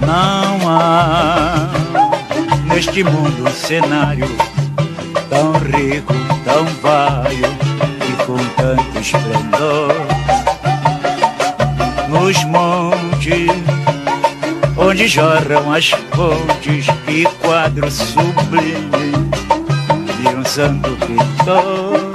Não 0.00 0.68
há 0.68 1.70
neste 2.66 3.02
mundo 3.02 3.44
um 3.44 3.50
cenário 3.50 4.28
tão 5.30 5.52
rico, 5.52 6.12
tão 6.44 6.66
vaio 6.82 7.46
e 8.08 8.24
com 8.24 8.36
tanto 8.56 8.98
esplendor. 8.98 9.92
Nos 12.10 12.44
montes 12.44 12.71
onde 14.92 15.08
jorram 15.08 15.72
as 15.72 15.88
fontes 15.88 16.86
e 17.08 17.24
quadro 17.40 17.90
sublime 17.90 19.30
de 20.20 20.28
um 20.36 20.44
santo 20.44 20.90
pintor. 21.06 22.12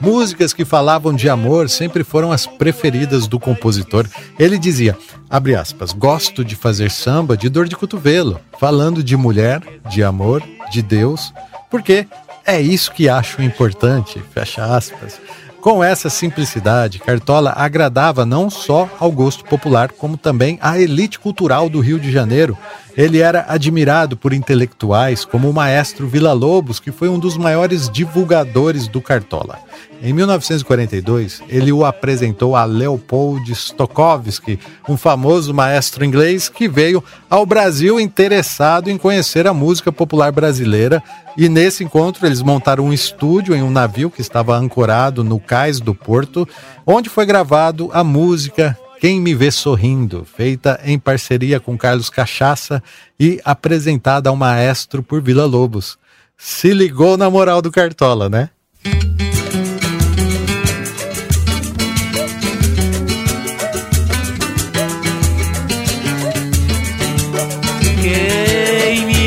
Músicas 0.00 0.52
que 0.52 0.64
falavam 0.64 1.14
de 1.14 1.28
amor 1.28 1.70
sempre 1.70 2.02
foram 2.02 2.32
as 2.32 2.44
preferidas 2.44 3.28
do 3.28 3.38
compositor. 3.38 4.04
Ele 4.36 4.58
dizia, 4.58 4.98
abre 5.30 5.54
aspas, 5.54 5.92
gosto 5.92 6.44
de 6.44 6.56
fazer 6.56 6.90
samba 6.90 7.36
de 7.36 7.48
dor 7.48 7.68
de 7.68 7.76
cotovelo, 7.76 8.40
falando 8.58 9.00
de 9.00 9.16
mulher, 9.16 9.62
de 9.88 10.02
amor, 10.02 10.42
de 10.72 10.82
Deus, 10.82 11.32
porque 11.70 12.08
é 12.44 12.60
isso 12.60 12.90
que 12.90 13.08
acho 13.08 13.40
importante, 13.40 14.20
fecha 14.34 14.64
aspas. 14.76 15.20
Com 15.66 15.82
essa 15.82 16.08
simplicidade, 16.08 17.00
Cartola 17.00 17.52
agradava 17.56 18.24
não 18.24 18.48
só 18.48 18.88
ao 19.00 19.10
gosto 19.10 19.44
popular, 19.44 19.90
como 19.90 20.16
também 20.16 20.60
à 20.62 20.78
elite 20.78 21.18
cultural 21.18 21.68
do 21.68 21.80
Rio 21.80 21.98
de 21.98 22.12
Janeiro. 22.12 22.56
Ele 22.96 23.18
era 23.18 23.44
admirado 23.46 24.16
por 24.16 24.32
intelectuais 24.32 25.22
como 25.22 25.50
o 25.50 25.52
maestro 25.52 26.08
Vila 26.08 26.32
Lobos, 26.32 26.80
que 26.80 26.90
foi 26.90 27.10
um 27.10 27.18
dos 27.18 27.36
maiores 27.36 27.90
divulgadores 27.90 28.88
do 28.88 29.02
Cartola. 29.02 29.58
Em 30.02 30.12
1942, 30.12 31.42
ele 31.48 31.72
o 31.72 31.84
apresentou 31.84 32.56
a 32.56 32.64
Leopold 32.64 33.54
Stokowski, 33.54 34.58
um 34.88 34.96
famoso 34.96 35.52
maestro 35.52 36.04
inglês 36.04 36.48
que 36.48 36.68
veio 36.68 37.04
ao 37.28 37.44
Brasil 37.44 38.00
interessado 38.00 38.88
em 38.88 38.96
conhecer 38.96 39.46
a 39.46 39.52
música 39.54 39.92
popular 39.92 40.32
brasileira. 40.32 41.02
E 41.36 41.50
nesse 41.50 41.84
encontro, 41.84 42.24
eles 42.24 42.40
montaram 42.40 42.84
um 42.86 42.92
estúdio 42.92 43.54
em 43.54 43.62
um 43.62 43.70
navio 43.70 44.10
que 44.10 44.22
estava 44.22 44.56
ancorado 44.56 45.22
no 45.22 45.38
cais 45.38 45.80
do 45.80 45.94
porto, 45.94 46.48
onde 46.86 47.10
foi 47.10 47.26
gravado 47.26 47.90
a 47.92 48.02
música 48.02 48.78
Quem 49.00 49.20
Me 49.20 49.34
Vê 49.34 49.50
Sorrindo, 49.50 50.24
feita 50.24 50.80
em 50.84 50.98
parceria 50.98 51.60
com 51.60 51.76
Carlos 51.76 52.10
Cachaça 52.10 52.82
e 53.18 53.40
apresentada 53.44 54.28
ao 54.28 54.36
maestro 54.36 55.02
por 55.02 55.20
Vila 55.22 55.44
Lobos. 55.44 55.98
Se 56.36 56.72
ligou 56.72 57.16
na 57.16 57.30
moral 57.30 57.62
do 57.62 57.70
Cartola, 57.70 58.28
né? 58.28 58.50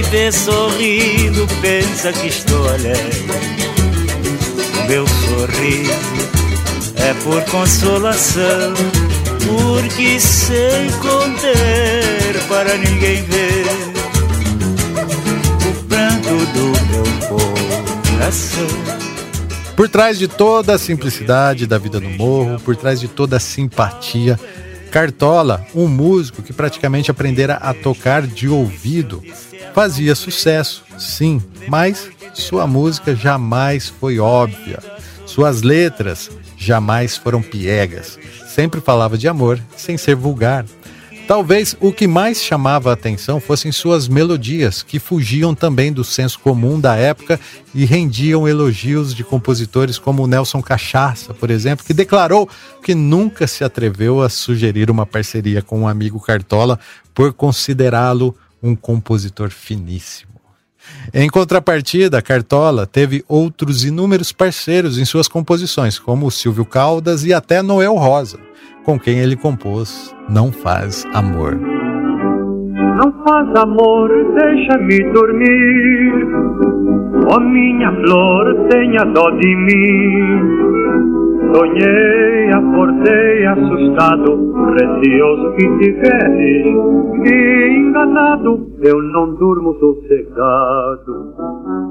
vê 0.10 0.32
sorrindo 0.32 1.48
pensa 1.62 2.12
que 2.14 2.28
estou 2.28 2.68
alegre. 2.68 3.28
Meu 4.88 5.06
sorriso 5.08 5.92
é 6.96 7.14
por 7.24 7.44
consolação, 7.46 8.74
porque 9.46 10.20
sei 10.20 10.90
conter 11.02 12.48
para 12.48 12.78
ninguém 12.78 13.24
ver 13.24 13.66
o 15.68 15.84
pranto 15.86 16.46
do 16.54 16.66
meu 16.88 17.04
coração. 18.10 18.68
Por 19.76 19.88
trás 19.88 20.20
de 20.20 20.28
toda 20.28 20.76
a 20.76 20.78
simplicidade 20.78 21.66
da 21.66 21.78
vida 21.78 22.00
no 22.00 22.10
morro, 22.10 22.60
por 22.60 22.76
trás 22.76 23.00
de 23.00 23.08
toda 23.08 23.38
a 23.38 23.40
simpatia, 23.40 24.40
Cartola, 24.92 25.66
um 25.74 25.88
músico 25.88 26.42
que 26.42 26.52
praticamente 26.52 27.12
aprendera 27.12 27.56
a 27.56 27.74
tocar 27.74 28.26
de 28.26 28.50
ouvido, 28.50 29.22
Fazia 29.74 30.16
sucesso, 30.16 30.84
sim, 30.98 31.42
mas 31.68 32.10
sua 32.34 32.66
música 32.68 33.16
jamais 33.16 33.88
foi 33.88 34.20
óbvia. 34.20 34.80
Suas 35.26 35.62
letras 35.62 36.30
jamais 36.60 37.16
foram 37.16 37.42
piegas. 37.42 38.20
Sempre 38.46 38.82
falava 38.82 39.18
de 39.18 39.28
amor, 39.28 39.60
sem 39.78 39.98
ser 39.98 40.16
vulgar. 40.16 40.66
Talvez 41.26 41.76
o 41.80 41.94
que 41.94 42.08
mais 42.08 42.42
chamava 42.42 42.90
a 42.90 42.94
atenção 42.94 43.40
fossem 43.40 43.72
suas 43.72 44.08
melodias, 44.08 44.82
que 44.82 44.98
fugiam 44.98 45.54
também 45.54 45.94
do 45.94 46.04
senso 46.04 46.40
comum 46.40 46.80
da 46.80 46.96
época 46.96 47.40
e 47.74 47.86
rendiam 47.86 48.48
elogios 48.48 49.14
de 49.14 49.24
compositores 49.24 50.00
como 50.00 50.26
Nelson 50.26 50.60
Cachaça, 50.60 51.32
por 51.32 51.52
exemplo, 51.52 51.86
que 51.86 51.94
declarou 51.94 52.50
que 52.84 52.96
nunca 52.96 53.46
se 53.46 53.64
atreveu 53.64 54.24
a 54.24 54.28
sugerir 54.28 54.90
uma 54.90 55.06
parceria 55.06 55.62
com 55.62 55.82
um 55.82 55.88
amigo 55.88 56.20
Cartola 56.20 56.80
por 57.14 57.32
considerá-lo 57.32 58.36
um 58.62 58.76
compositor 58.76 59.52
finíssimo. 59.52 60.29
Em 61.14 61.30
contrapartida, 61.30 62.22
Cartola 62.22 62.86
teve 62.86 63.24
outros 63.28 63.84
inúmeros 63.84 64.32
parceiros 64.32 64.98
em 64.98 65.06
suas 65.06 65.28
composições, 65.28 65.98
como 65.98 66.30
Silvio 66.30 66.66
Caldas 66.66 67.26
e 67.26 67.34
até 67.34 67.62
Noel 67.62 67.96
Rosa, 67.96 68.40
com 68.84 69.00
quem 69.00 69.20
ele 69.20 69.36
compôs 69.36 70.16
Não 70.30 70.52
Faz 70.52 71.06
Amor. 71.14 71.58
Não 73.02 73.14
faz 73.26 73.48
amor, 73.56 74.10
deixa-me 74.36 75.14
dormir. 75.14 76.28
Oh 77.34 77.40
minha 77.40 77.92
flor, 77.94 78.68
tenha 78.70 79.06
dó 79.06 79.30
de 79.32 79.56
mim. 79.56 80.60
Sonhei, 81.54 82.52
acordei 82.52 83.46
assustado, 83.48 84.54
receoso 84.74 85.56
que 85.56 85.68
tiveres 85.80 86.66
me 87.20 87.80
enganado, 87.80 88.72
eu 88.82 89.02
não 89.02 89.34
durmo 89.36 89.76
sossegado. 89.80 91.34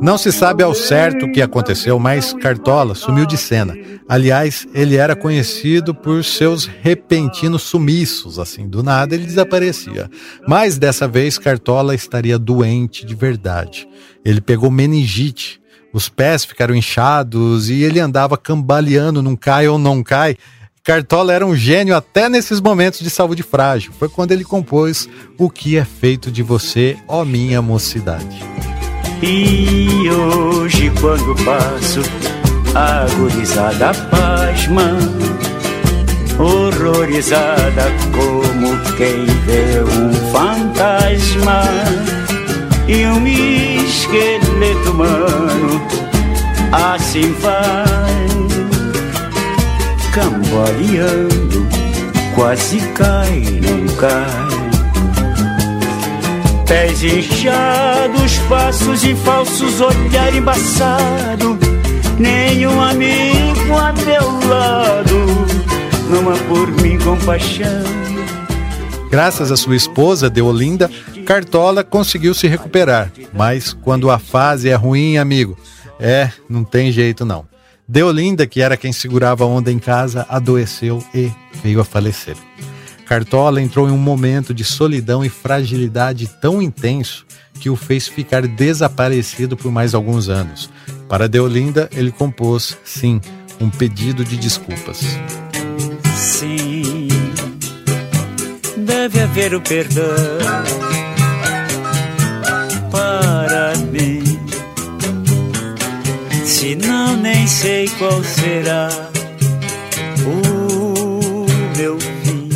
Não 0.01 0.17
se 0.17 0.31
sabe 0.33 0.63
ao 0.63 0.75
certo 0.75 1.27
o 1.27 1.33
que 1.33 1.43
aconteceu, 1.43 1.99
mas 1.99 2.33
Cartola 2.33 2.95
sumiu 2.95 3.27
de 3.27 3.37
cena. 3.37 3.77
Aliás, 4.09 4.67
ele 4.73 4.97
era 4.97 5.17
conhecido 5.17 5.95
por 5.95 6.23
seus 6.23 6.65
repentinos 6.65 7.63
sumiços, 7.63 8.39
assim, 8.39 8.69
do 8.69 8.83
nada 8.83 9.15
ele 9.15 9.25
desaparecia. 9.25 10.09
Mas 10.47 10.79
dessa 10.79 11.09
vez 11.09 11.37
Cartola 11.37 11.95
estaria 11.95 12.39
doente 12.39 13.05
de 13.05 13.15
verdade. 13.15 13.89
Ele 14.25 14.41
pegou 14.41 14.71
meningite 14.71 15.61
os 15.93 16.09
pés 16.09 16.45
ficaram 16.45 16.75
inchados 16.75 17.71
e 17.71 17.83
ele 17.83 17.99
andava 17.99 18.37
cambaleando, 18.37 19.23
não 19.23 19.35
cai 19.35 19.69
ou 19.69 19.79
não 19.79 20.03
cai. 20.03 20.37
Cartola 20.85 21.35
era 21.35 21.47
um 21.47 21.55
gênio 21.55 21.95
até 21.95 22.29
nesses 22.29 22.61
momentos 22.61 23.01
de 23.01 23.11
saúde 23.11 23.43
frágil. 23.43 23.93
Foi 23.99 24.09
quando 24.09 24.33
ele 24.33 24.45
compôs 24.45 25.09
O 25.37 25.51
que 25.51 25.77
é 25.77 25.85
feito 25.85 26.31
de 26.31 26.43
você, 26.43 26.97
ó 27.07 27.25
minha 27.25 27.61
mocidade. 27.61 28.43
E 29.23 30.09
hoje, 30.09 30.91
quando 31.01 31.35
passo, 31.45 32.01
agonizada 32.75 33.93
pasma, 34.09 34.97
horrorizada 36.39 37.91
como 38.13 38.79
quem 38.97 39.27
vê 39.45 39.83
um 39.83 40.13
fantasma 40.33 42.18
e 42.89 43.07
um 43.07 43.27
esqueleto 43.27 44.91
humano. 44.91 45.81
Assim 46.73 47.33
vai 47.41 48.29
cambaleando, 50.13 51.67
quase 52.35 52.79
cai, 52.95 53.43
não 53.63 53.95
cai. 53.97 54.49
Pés 56.67 57.03
inchados, 57.03 58.39
passos 58.49 59.05
e 59.05 59.15
falsos, 59.15 59.81
olhar 59.81 60.35
embaçado, 60.35 61.59
nenhum 62.19 62.81
amigo 62.81 63.75
a 63.75 63.93
meu 63.93 64.49
lado, 64.49 65.47
não 66.11 66.31
há 66.31 66.37
por 66.49 66.71
mim 66.83 66.99
compaixão 66.99 68.18
Graças 69.11 69.51
à 69.51 69.57
sua 69.57 69.77
esposa, 69.77 70.29
Deolinda, 70.29 70.91
Cartola 71.25 71.83
conseguiu 71.83 72.35
se 72.35 72.47
recuperar. 72.47 73.11
Mas 73.33 73.73
quando 73.73 74.11
a 74.11 74.19
fase 74.19 74.69
é 74.69 74.75
ruim, 74.75 75.17
amigo, 75.17 75.57
é, 75.99 76.31
não 76.49 76.63
tem 76.63 76.93
jeito 76.93 77.25
não. 77.25 77.47
Deolinda, 77.87 78.47
que 78.47 78.61
era 78.61 78.77
quem 78.77 78.93
segurava 78.93 79.45
a 79.45 79.47
onda 79.47 79.73
em 79.73 79.79
casa, 79.79 80.27
adoeceu 80.29 81.03
e 81.15 81.33
veio 81.63 81.81
a 81.81 81.85
falecer. 81.85 82.37
Cartola 83.07 83.63
entrou 83.63 83.89
em 83.89 83.93
um 83.93 83.97
momento 83.97 84.53
de 84.53 84.63
solidão 84.63 85.25
e 85.25 85.31
fragilidade 85.31 86.29
tão 86.43 86.61
intenso 86.61 87.25
que 87.59 87.71
o 87.71 87.77
fez 87.77 88.07
ficar 88.07 88.47
desaparecido 88.47 89.57
por 89.57 89.73
mais 89.73 89.95
alguns 89.95 90.29
anos. 90.29 90.69
Para 91.09 91.27
Deolinda, 91.27 91.89
ele 91.93 92.13
compôs, 92.13 92.77
sim, 92.85 93.21
um 93.59 93.71
pedido 93.71 94.23
de 94.23 94.37
desculpas. 94.37 95.01
Sim, 96.15 96.78
deve 98.89 99.21
haver 99.21 99.55
o 99.55 99.61
perdão 99.61 100.03
para 102.91 103.77
mim. 103.93 104.23
Se 106.47 106.75
não, 106.75 107.15
nem 107.15 107.47
sei 107.47 107.87
qual 107.99 108.25
será 108.25 108.89
o 110.27 111.47
meu 111.77 112.01
fim. 112.01 112.49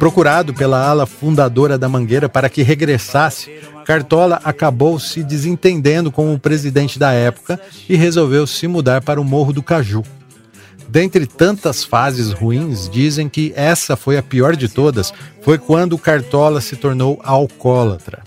Procurado 0.00 0.52
pela 0.52 0.84
ala 0.84 1.06
fundadora 1.06 1.78
da 1.78 1.88
Mangueira 1.88 2.28
para 2.28 2.48
que 2.48 2.62
regressasse, 2.62 3.52
Cartola 3.86 4.40
acabou 4.42 4.98
se 4.98 5.22
desentendendo 5.22 6.10
com 6.10 6.34
o 6.34 6.38
presidente 6.38 6.98
da 6.98 7.12
época 7.12 7.60
e 7.88 7.94
resolveu 7.94 8.48
se 8.48 8.66
mudar 8.66 9.00
para 9.00 9.20
o 9.20 9.24
Morro 9.24 9.52
do 9.52 9.62
Caju. 9.62 10.02
Dentre 10.94 11.26
tantas 11.26 11.82
fases 11.82 12.30
ruins, 12.30 12.88
dizem 12.88 13.28
que 13.28 13.52
essa 13.56 13.96
foi 13.96 14.16
a 14.16 14.22
pior 14.22 14.54
de 14.54 14.68
todas, 14.68 15.12
foi 15.42 15.58
quando 15.58 15.98
Cartola 15.98 16.60
se 16.60 16.76
tornou 16.76 17.20
alcoólatra. 17.24 18.22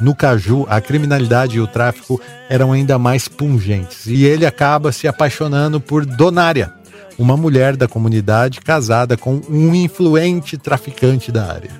No 0.00 0.14
Caju, 0.14 0.64
a 0.70 0.80
criminalidade 0.80 1.56
e 1.56 1.60
o 1.60 1.66
tráfico 1.66 2.20
eram 2.48 2.70
ainda 2.70 3.00
mais 3.00 3.26
pungentes, 3.26 4.06
e 4.06 4.24
ele 4.24 4.46
acaba 4.46 4.92
se 4.92 5.08
apaixonando 5.08 5.80
por 5.80 6.06
Donária, 6.06 6.72
uma 7.18 7.36
mulher 7.36 7.74
da 7.76 7.88
comunidade 7.88 8.60
casada 8.60 9.16
com 9.16 9.40
um 9.50 9.74
influente 9.74 10.56
traficante 10.56 11.32
da 11.32 11.52
área. 11.52 11.72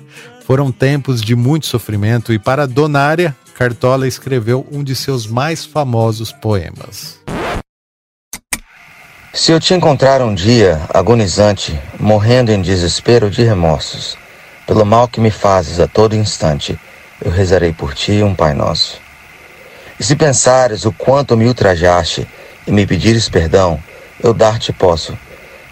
Foram 0.45 0.69
tempos 0.69 1.21
de 1.21 1.33
muito 1.33 1.65
sofrimento 1.65 2.33
e 2.33 2.37
para 2.37 2.67
Donária, 2.67 3.33
Cartola 3.57 4.05
escreveu 4.05 4.67
um 4.69 4.83
de 4.83 4.97
seus 4.97 5.25
mais 5.25 5.63
famosos 5.63 6.33
poemas. 6.33 7.23
Se 9.35 9.51
eu 9.51 9.59
te 9.59 9.73
encontrar 9.73 10.21
um 10.21 10.33
dia 10.33 10.79
agonizante, 10.93 11.77
morrendo 11.99 12.53
em 12.53 12.61
desespero 12.61 13.29
de 13.29 13.43
remorsos, 13.43 14.17
pelo 14.65 14.85
mal 14.85 15.09
que 15.09 15.19
me 15.19 15.29
fazes 15.29 15.77
a 15.77 15.87
todo 15.89 16.15
instante, 16.15 16.79
eu 17.21 17.29
rezarei 17.29 17.73
por 17.73 17.93
ti 17.93 18.23
um 18.23 18.33
Pai 18.33 18.53
Nosso. 18.53 19.01
E 19.99 20.05
se 20.05 20.15
pensares 20.15 20.85
o 20.85 20.93
quanto 20.93 21.35
me 21.35 21.47
ultrajaste 21.47 22.25
e 22.65 22.71
me 22.71 22.87
pedires 22.87 23.27
perdão, 23.27 23.77
eu 24.23 24.33
dar-te 24.33 24.71
posso, 24.71 25.17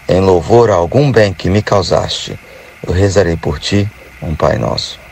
em 0.06 0.20
louvor 0.20 0.70
a 0.70 0.74
algum 0.74 1.10
bem 1.10 1.32
que 1.32 1.48
me 1.48 1.62
causaste, 1.62 2.38
eu 2.86 2.92
rezarei 2.92 3.34
por 3.34 3.58
ti 3.58 3.90
um 4.20 4.34
Pai 4.34 4.58
Nosso. 4.58 5.03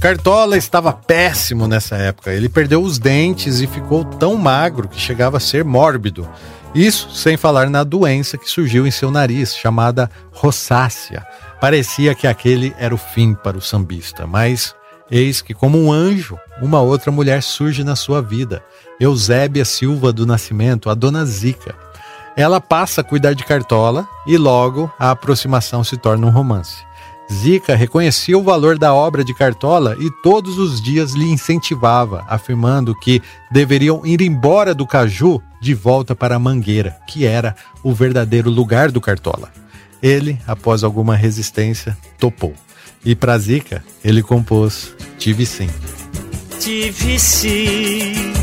Cartola 0.00 0.56
estava 0.56 0.94
péssimo 0.94 1.68
nessa 1.68 1.94
época. 1.96 2.32
Ele 2.32 2.48
perdeu 2.48 2.82
os 2.82 2.98
dentes 2.98 3.60
e 3.60 3.66
ficou 3.66 4.02
tão 4.02 4.34
magro 4.34 4.88
que 4.88 4.98
chegava 4.98 5.36
a 5.36 5.40
ser 5.40 5.62
mórbido. 5.62 6.26
Isso 6.74 7.10
sem 7.10 7.36
falar 7.36 7.68
na 7.68 7.84
doença 7.84 8.38
que 8.38 8.48
surgiu 8.48 8.86
em 8.86 8.90
seu 8.90 9.10
nariz, 9.10 9.54
chamada 9.54 10.10
rosácea. 10.32 11.26
Parecia 11.60 12.14
que 12.14 12.26
aquele 12.26 12.74
era 12.78 12.94
o 12.94 12.98
fim 12.98 13.34
para 13.34 13.58
o 13.58 13.60
sambista, 13.60 14.26
mas 14.26 14.74
eis 15.10 15.42
que, 15.42 15.52
como 15.52 15.78
um 15.78 15.92
anjo, 15.92 16.38
uma 16.62 16.80
outra 16.80 17.12
mulher 17.12 17.42
surge 17.42 17.84
na 17.84 17.94
sua 17.94 18.22
vida, 18.22 18.62
Eusébia 18.98 19.66
Silva 19.66 20.12
do 20.12 20.24
Nascimento, 20.24 20.88
a 20.88 20.94
dona 20.94 21.26
Zica 21.26 21.74
ela 22.36 22.60
passa 22.60 23.00
a 23.00 23.04
cuidar 23.04 23.34
de 23.34 23.44
Cartola 23.44 24.08
e 24.26 24.36
logo 24.38 24.90
a 24.98 25.10
aproximação 25.10 25.82
se 25.84 25.96
torna 25.96 26.26
um 26.26 26.30
romance. 26.30 26.76
Zica 27.32 27.76
reconhecia 27.76 28.36
o 28.36 28.42
valor 28.42 28.78
da 28.78 28.92
obra 28.92 29.22
de 29.22 29.32
Cartola 29.32 29.96
e 30.00 30.10
todos 30.22 30.58
os 30.58 30.80
dias 30.80 31.12
lhe 31.12 31.30
incentivava, 31.30 32.24
afirmando 32.28 32.94
que 32.94 33.22
deveriam 33.50 34.04
ir 34.04 34.20
embora 34.20 34.74
do 34.74 34.86
Caju 34.86 35.40
de 35.60 35.74
volta 35.74 36.14
para 36.14 36.36
a 36.36 36.38
Mangueira, 36.38 36.96
que 37.06 37.24
era 37.24 37.54
o 37.82 37.92
verdadeiro 37.94 38.50
lugar 38.50 38.90
do 38.90 39.00
Cartola. 39.00 39.50
Ele, 40.02 40.38
após 40.46 40.82
alguma 40.82 41.14
resistência, 41.14 41.96
topou. 42.18 42.54
E 43.04 43.14
para 43.14 43.38
Zica, 43.38 43.84
ele 44.04 44.22
compôs 44.22 44.94
Tive 45.18 45.46
Sim. 45.46 45.68
Tive 46.58 47.18
sim, 47.18 48.34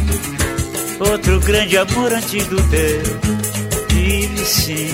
outro 0.99 1.39
grande 1.41 1.77
amor 1.77 2.11
antes 2.11 2.47
do 2.47 2.55
teu 2.69 3.37
tive 4.07 4.45
sim. 4.45 4.89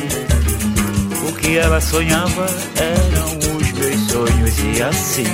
O 1.28 1.34
que 1.34 1.58
ela 1.58 1.80
sonhava 1.80 2.48
eram 2.76 3.38
os 3.38 3.44
meus 3.44 3.54
sonhos 3.54 3.62
e 3.62 3.62
assim 4.88 5.26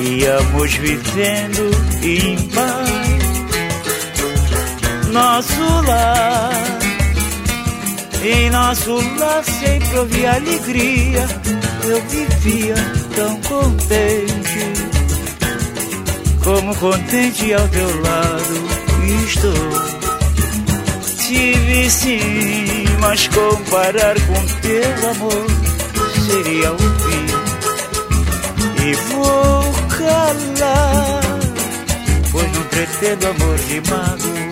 íamos 0.00 0.74
vivendo 0.74 1.70
em 2.02 2.36
paz. 2.48 3.22
Nosso 5.12 5.62
lar, 5.86 6.78
em 8.22 8.50
nosso 8.50 8.96
lar 9.18 9.44
sempre 9.44 9.98
havia 9.98 10.34
alegria. 10.34 11.28
Eu 11.84 12.00
vivia 12.08 12.74
tão 13.14 13.40
contente, 13.42 14.72
como 16.42 16.74
contente 16.76 17.52
ao 17.52 17.68
teu 17.68 18.00
lado 18.00 18.82
estou 19.26 20.02
tive 21.32 21.90
sim, 21.90 22.84
mas 23.00 23.26
comparar 23.28 24.14
com 24.14 24.46
teu 24.60 25.10
amor 25.10 25.46
seria 26.26 26.72
o 26.72 26.78
fim. 26.78 27.31
E 28.84 28.94
vou 29.12 29.62
calar, 29.96 31.20
pois 32.30 32.52
não 32.52 32.64
pretendo 32.64 33.26
amor 33.26 33.58
de 33.58 33.80
mágoa. 33.90 34.42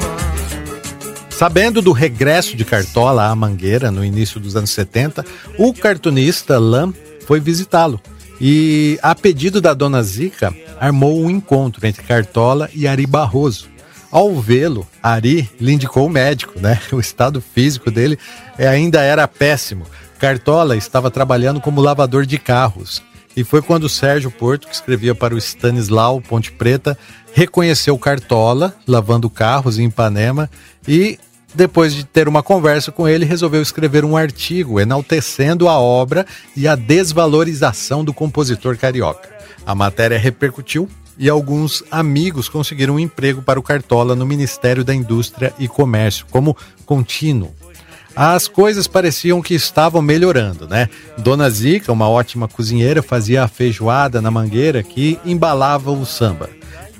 Sabendo 1.30 1.80
do 1.80 1.92
regresso 1.92 2.54
de 2.56 2.64
Cartola 2.64 3.26
à 3.26 3.34
Mangueira 3.34 3.90
no 3.90 4.04
início 4.04 4.38
dos 4.38 4.56
anos 4.56 4.70
70, 4.70 5.24
o 5.58 5.72
cartunista 5.72 6.58
Lam 6.58 6.92
foi 7.26 7.40
visitá-lo. 7.40 8.00
E, 8.40 8.98
a 9.02 9.14
pedido 9.14 9.60
da 9.60 9.74
dona 9.74 10.02
Zica, 10.02 10.54
armou 10.78 11.20
um 11.20 11.30
encontro 11.30 11.86
entre 11.86 12.02
Cartola 12.02 12.70
e 12.74 12.86
Ari 12.86 13.06
Barroso, 13.06 13.70
ao 14.10 14.40
vê-lo, 14.40 14.86
Ari 15.02 15.48
lhe 15.60 15.72
indicou 15.72 16.06
o 16.06 16.10
médico, 16.10 16.58
né? 16.58 16.80
O 16.92 16.98
estado 16.98 17.40
físico 17.40 17.90
dele 17.90 18.18
ainda 18.58 19.00
era 19.00 19.26
péssimo. 19.28 19.86
Cartola 20.18 20.76
estava 20.76 21.10
trabalhando 21.10 21.60
como 21.60 21.80
lavador 21.80 22.26
de 22.26 22.36
carros. 22.38 23.02
E 23.36 23.44
foi 23.44 23.62
quando 23.62 23.84
o 23.84 23.88
Sérgio 23.88 24.30
Porto, 24.30 24.66
que 24.66 24.74
escrevia 24.74 25.14
para 25.14 25.34
o 25.34 25.38
Stanislau 25.38 26.20
Ponte 26.20 26.50
Preta, 26.50 26.98
reconheceu 27.32 27.96
Cartola 27.96 28.74
lavando 28.86 29.30
carros 29.30 29.78
em 29.78 29.86
Ipanema 29.86 30.50
e, 30.86 31.18
depois 31.54 31.94
de 31.94 32.04
ter 32.04 32.28
uma 32.28 32.42
conversa 32.42 32.90
com 32.90 33.08
ele, 33.08 33.24
resolveu 33.24 33.62
escrever 33.62 34.04
um 34.04 34.16
artigo 34.16 34.80
enaltecendo 34.80 35.68
a 35.68 35.78
obra 35.78 36.26
e 36.56 36.66
a 36.66 36.74
desvalorização 36.74 38.04
do 38.04 38.12
compositor 38.12 38.76
carioca. 38.76 39.28
A 39.64 39.74
matéria 39.74 40.18
repercutiu 40.18 40.88
e 41.16 41.28
alguns 41.28 41.84
amigos 41.90 42.48
conseguiram 42.48 42.94
um 42.94 42.98
emprego 42.98 43.42
para 43.42 43.60
o 43.60 43.62
Cartola 43.62 44.16
no 44.16 44.26
Ministério 44.26 44.82
da 44.82 44.94
Indústria 44.94 45.52
e 45.58 45.68
Comércio, 45.68 46.26
como 46.30 46.56
contínuo. 46.86 47.54
As 48.14 48.48
coisas 48.48 48.86
pareciam 48.86 49.40
que 49.40 49.54
estavam 49.54 50.02
melhorando, 50.02 50.66
né? 50.66 50.88
Dona 51.16 51.48
Zica, 51.48 51.92
uma 51.92 52.08
ótima 52.08 52.48
cozinheira, 52.48 53.02
fazia 53.02 53.44
a 53.44 53.48
feijoada 53.48 54.20
na 54.20 54.30
mangueira 54.30 54.82
que 54.82 55.18
embalava 55.24 55.90
o 55.90 56.04
samba. 56.04 56.50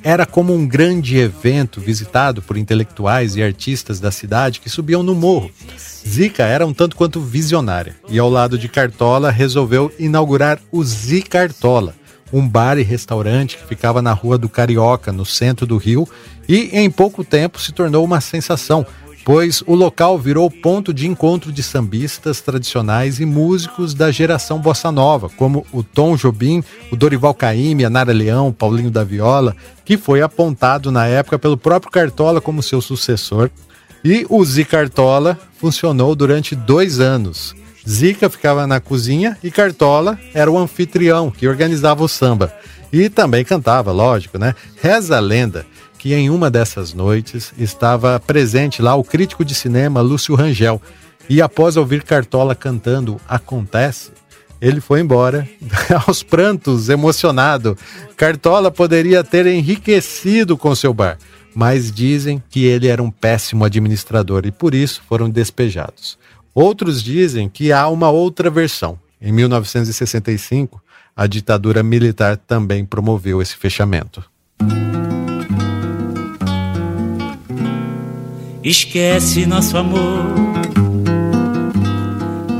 Era 0.03 0.25
como 0.25 0.55
um 0.55 0.67
grande 0.67 1.19
evento 1.19 1.81
visitado 1.81 2.41
por 2.41 2.57
intelectuais 2.57 3.37
e 3.37 3.43
artistas 3.43 4.01
da 4.01 4.11
cidade 4.11 4.61
que 4.61 4.71
subiam 4.71 5.03
no 5.03 5.15
morro. 5.15 5.51
Zica 5.77 6.45
era 6.45 6.67
um 6.67 6.73
tanto 6.73 6.97
quanto 6.97 7.21
visionária 7.21 7.95
e, 8.09 8.19
ao 8.19 8.31
lado 8.31 8.57
de 8.57 8.69
Cartola, 8.69 9.31
resolveu 9.31 9.93
inaugurar 9.99 10.59
o 10.73 10.83
Zicartola, 10.83 11.95
um 12.33 12.49
bar 12.49 12.79
e 12.79 12.83
restaurante 12.83 13.59
que 13.59 13.67
ficava 13.67 14.01
na 14.01 14.13
Rua 14.13 14.39
do 14.39 14.49
Carioca, 14.49 15.13
no 15.13 15.27
centro 15.27 15.67
do 15.67 15.77
Rio, 15.77 16.09
e 16.49 16.71
em 16.73 16.91
pouco 16.91 17.23
tempo 17.23 17.61
se 17.61 17.73
tornou 17.73 18.03
uma 18.03 18.21
sensação, 18.23 18.87
pois 19.25 19.63
o 19.67 19.75
local 19.75 20.19
virou 20.19 20.51
ponto 20.51 20.93
de 20.93 21.07
encontro 21.07 21.53
de 21.53 21.63
sambistas 21.63 22.41
tradicionais 22.41 23.21
e 23.21 23.27
músicos 23.27 23.95
da 23.95 24.11
geração 24.11 24.59
bossa 24.59 24.91
nova, 24.91 25.29
como 25.31 25.67
o 25.73 25.83
Tom 25.83 26.17
Jobim, 26.17 26.63
o 26.91 26.97
Dorival 26.97 27.35
Caymmi, 27.35 27.85
a 27.85 27.91
Nara 27.91 28.13
Leão, 28.13 28.53
Paulinho 28.53 28.91
da 28.91 29.05
Viola, 29.05 29.57
que 29.85 29.97
foi 29.97 30.23
apontado 30.23 30.91
na 30.91 31.07
época 31.07 31.39
pelo 31.39 31.57
próprio 31.57 31.93
Cartola 31.93 32.41
como 32.41 32.63
seu 32.63 32.81
sucessor. 32.81 33.51
E 34.05 34.25
o 34.31 34.43
Zicartola 34.45 35.39
funcionou 35.59 36.15
durante 36.15 36.55
dois 36.55 37.01
anos, 37.01 37.55
Zica 37.89 38.29
ficava 38.29 38.67
na 38.67 38.81
cozinha 38.81 39.37
e 39.43 39.51
Cartola 39.51 40.19
era 40.35 40.51
o 40.51 40.59
anfitrião 40.59 41.31
que 41.31 41.49
organizava 41.49 42.05
o 42.05 42.09
samba. 42.09 42.53
E 42.93 43.09
também 43.09 43.45
cantava, 43.45 43.93
lógico, 43.93 44.37
né? 44.39 44.55
Reza 44.81 45.17
a 45.17 45.21
lenda 45.21 45.65
que 46.01 46.15
em 46.15 46.31
uma 46.31 46.51
dessas 46.51 46.95
noites 46.95 47.53
estava 47.59 48.19
presente 48.19 48.81
lá 48.81 48.95
o 48.95 49.05
crítico 49.05 49.45
de 49.45 49.55
cinema 49.55 50.01
Lúcio 50.01 50.35
Rangel. 50.35 50.81
e 51.29 51.43
após 51.43 51.77
ouvir 51.77 52.03
Cartola 52.03 52.55
cantando 52.55 53.21
Acontece, 53.29 54.11
ele 54.63 54.81
foi 54.81 55.01
embora 55.01 55.47
aos 56.07 56.23
prantos, 56.23 56.89
emocionado. 56.89 57.77
Cartola 58.17 58.71
poderia 58.71 59.23
ter 59.23 59.47
enriquecido 59.47 60.57
com 60.57 60.75
seu 60.75 60.95
bar, 60.95 61.19
mas 61.55 61.93
dizem 61.93 62.43
que 62.49 62.65
ele 62.65 62.89
era 62.89 63.03
um 63.03 63.11
péssimo 63.11 63.63
administrador 63.63 64.47
e 64.47 64.51
por 64.51 64.75
isso 64.75 65.03
foram 65.07 65.29
despejados. 65.29 66.19
Outros 66.55 67.03
dizem 67.03 67.47
que 67.47 67.73
há 67.73 67.87
uma 67.89 68.09
outra 68.09 68.49
versão. 68.49 68.99
Em 69.21 69.31
1965, 69.33 70.83
a 71.15 71.27
ditadura 71.27 71.83
militar 71.83 72.39
também 72.39 72.87
promoveu 72.87 73.43
esse 73.43 73.55
fechamento. 73.55 74.25
Esquece 78.63 79.47
nosso 79.47 79.77
amor, 79.79 80.27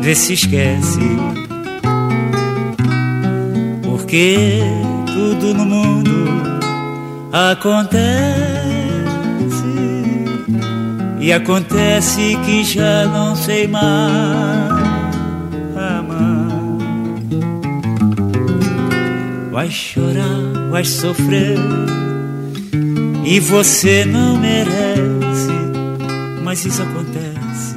vê 0.01 0.15
se 0.15 0.33
esquece, 0.33 0.99
porque 3.85 4.61
tudo 5.07 5.53
no 5.53 5.67
mundo 5.67 6.11
acontece. 7.31 8.11
E 11.21 11.35
acontece 11.35 12.39
que 12.47 12.65
já 12.65 13.05
não 13.07 13.37
sei 13.37 13.69
mais. 13.69 14.71
Amar. 15.77 16.49
Vai 19.53 19.71
chorar, 19.71 20.71
vai 20.71 20.85
sofrer, 20.85 21.59
e 23.23 23.39
você 23.39 24.07
não 24.07 24.39
merece, 24.39 24.90
mas 26.51 26.65
isso 26.65 26.83
acontece. 26.83 27.77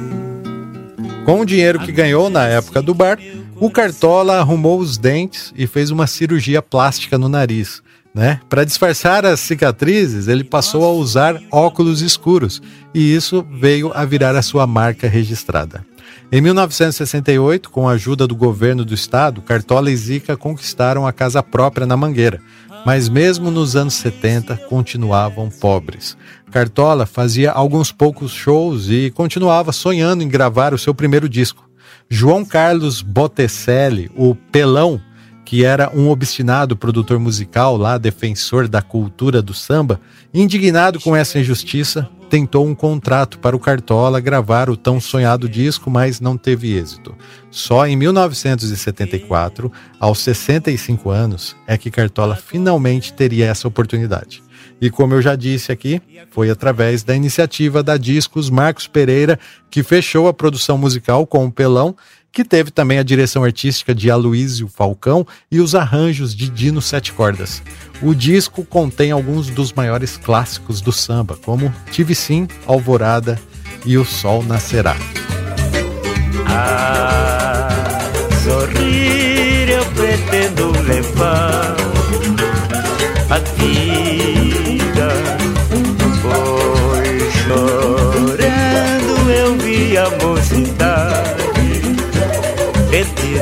Com 1.24 1.42
o 1.42 1.46
dinheiro 1.46 1.78
que 1.78 1.92
ganhou 1.92 2.28
na 2.28 2.44
época 2.48 2.82
do 2.82 2.92
bar, 2.92 3.20
o 3.54 3.70
Cartola 3.70 4.40
arrumou 4.40 4.80
os 4.80 4.98
dentes 4.98 5.54
e 5.56 5.64
fez 5.64 5.92
uma 5.92 6.08
cirurgia 6.08 6.60
plástica 6.60 7.16
no 7.16 7.28
nariz. 7.28 7.80
Né? 8.12 8.40
Para 8.48 8.64
disfarçar 8.64 9.24
as 9.24 9.38
cicatrizes, 9.38 10.26
ele 10.26 10.42
passou 10.42 10.84
a 10.84 10.90
usar 10.90 11.40
óculos 11.52 12.02
escuros 12.02 12.60
e 12.92 13.14
isso 13.14 13.46
veio 13.48 13.92
a 13.94 14.04
virar 14.04 14.34
a 14.34 14.42
sua 14.42 14.66
marca 14.66 15.06
registrada. 15.06 15.86
Em 16.32 16.40
1968, 16.40 17.70
com 17.70 17.88
a 17.88 17.92
ajuda 17.92 18.26
do 18.26 18.34
governo 18.34 18.84
do 18.84 18.92
estado, 18.92 19.40
Cartola 19.40 19.88
e 19.88 19.96
Zica 19.96 20.36
conquistaram 20.36 21.06
a 21.06 21.12
casa 21.12 21.44
própria 21.44 21.86
na 21.86 21.96
Mangueira, 21.96 22.40
mas 22.84 23.08
mesmo 23.08 23.50
nos 23.50 23.74
anos 23.76 23.94
70 23.94 24.56
continuavam 24.68 25.48
pobres. 25.48 26.16
Cartola 26.50 27.06
fazia 27.06 27.50
alguns 27.50 27.90
poucos 27.90 28.32
shows 28.32 28.88
e 28.88 29.10
continuava 29.10 29.72
sonhando 29.72 30.22
em 30.22 30.28
gravar 30.28 30.74
o 30.74 30.78
seu 30.78 30.94
primeiro 30.94 31.28
disco. 31.28 31.68
João 32.08 32.44
Carlos 32.44 33.02
Botticelli, 33.02 34.10
o 34.14 34.34
Pelão, 34.34 35.00
que 35.44 35.64
era 35.64 35.90
um 35.94 36.08
obstinado 36.08 36.76
produtor 36.76 37.18
musical 37.18 37.76
lá, 37.76 37.98
defensor 37.98 38.66
da 38.66 38.80
cultura 38.80 39.42
do 39.42 39.52
samba, 39.52 40.00
indignado 40.32 40.98
com 40.98 41.14
essa 41.14 41.38
injustiça, 41.38 42.08
tentou 42.30 42.66
um 42.66 42.74
contrato 42.74 43.38
para 43.38 43.54
o 43.54 43.60
Cartola 43.60 44.18
gravar 44.20 44.70
o 44.70 44.76
tão 44.76 45.00
sonhado 45.00 45.48
disco, 45.48 45.90
mas 45.90 46.20
não 46.20 46.36
teve 46.36 46.72
êxito. 46.76 47.14
Só 47.50 47.86
em 47.86 47.94
1974, 47.96 49.70
aos 50.00 50.18
65 50.20 51.10
anos, 51.10 51.54
é 51.66 51.76
que 51.76 51.90
Cartola 51.90 52.34
finalmente 52.34 53.12
teria 53.12 53.46
essa 53.46 53.68
oportunidade. 53.68 54.42
E 54.80 54.90
como 54.90 55.14
eu 55.14 55.22
já 55.22 55.36
disse 55.36 55.70
aqui, 55.70 56.00
foi 56.30 56.50
através 56.50 57.02
da 57.02 57.14
iniciativa 57.14 57.82
da 57.82 57.96
Discos 57.96 58.50
Marcos 58.50 58.86
Pereira 58.86 59.38
que 59.70 59.82
fechou 59.82 60.26
a 60.26 60.34
produção 60.34 60.76
musical 60.76 61.26
com 61.26 61.46
o 61.46 61.52
Pelão 61.52 61.94
que 62.34 62.44
teve 62.44 62.72
também 62.72 62.98
a 62.98 63.04
direção 63.04 63.44
artística 63.44 63.94
de 63.94 64.10
Aloísio 64.10 64.66
Falcão 64.66 65.24
e 65.48 65.60
os 65.60 65.76
arranjos 65.76 66.34
de 66.34 66.50
Dino 66.50 66.82
Sete 66.82 67.12
Cordas. 67.12 67.62
O 68.02 68.12
disco 68.12 68.64
contém 68.64 69.12
alguns 69.12 69.48
dos 69.48 69.72
maiores 69.72 70.16
clássicos 70.16 70.80
do 70.80 70.90
samba, 70.90 71.36
como 71.36 71.72
Tive 71.92 72.12
Sim, 72.12 72.48
Alvorada 72.66 73.40
e 73.86 73.96
O 73.96 74.04
Sol 74.04 74.42
Nascerá. 74.42 74.96
Ah, 76.46 77.68
sorrir 78.42 79.70
eu 79.70 79.84
pretendo 79.92 80.72
levar 80.82 81.83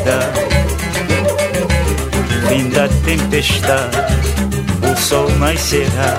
perdida. 0.03 0.33
Fim 2.49 2.69
da 2.71 2.89
tempestade, 3.05 3.97
o 4.91 4.97
sol 4.97 5.31
nascerá. 5.39 6.17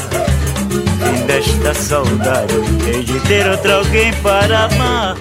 Fim 1.04 1.26
desta 1.26 1.74
saudade, 1.74 2.54
hei 2.88 3.04
de 3.04 3.20
ter 3.22 3.48
outro 3.48 3.74
alguém 3.74 4.14
para 4.22 4.66
amar. 4.66 5.18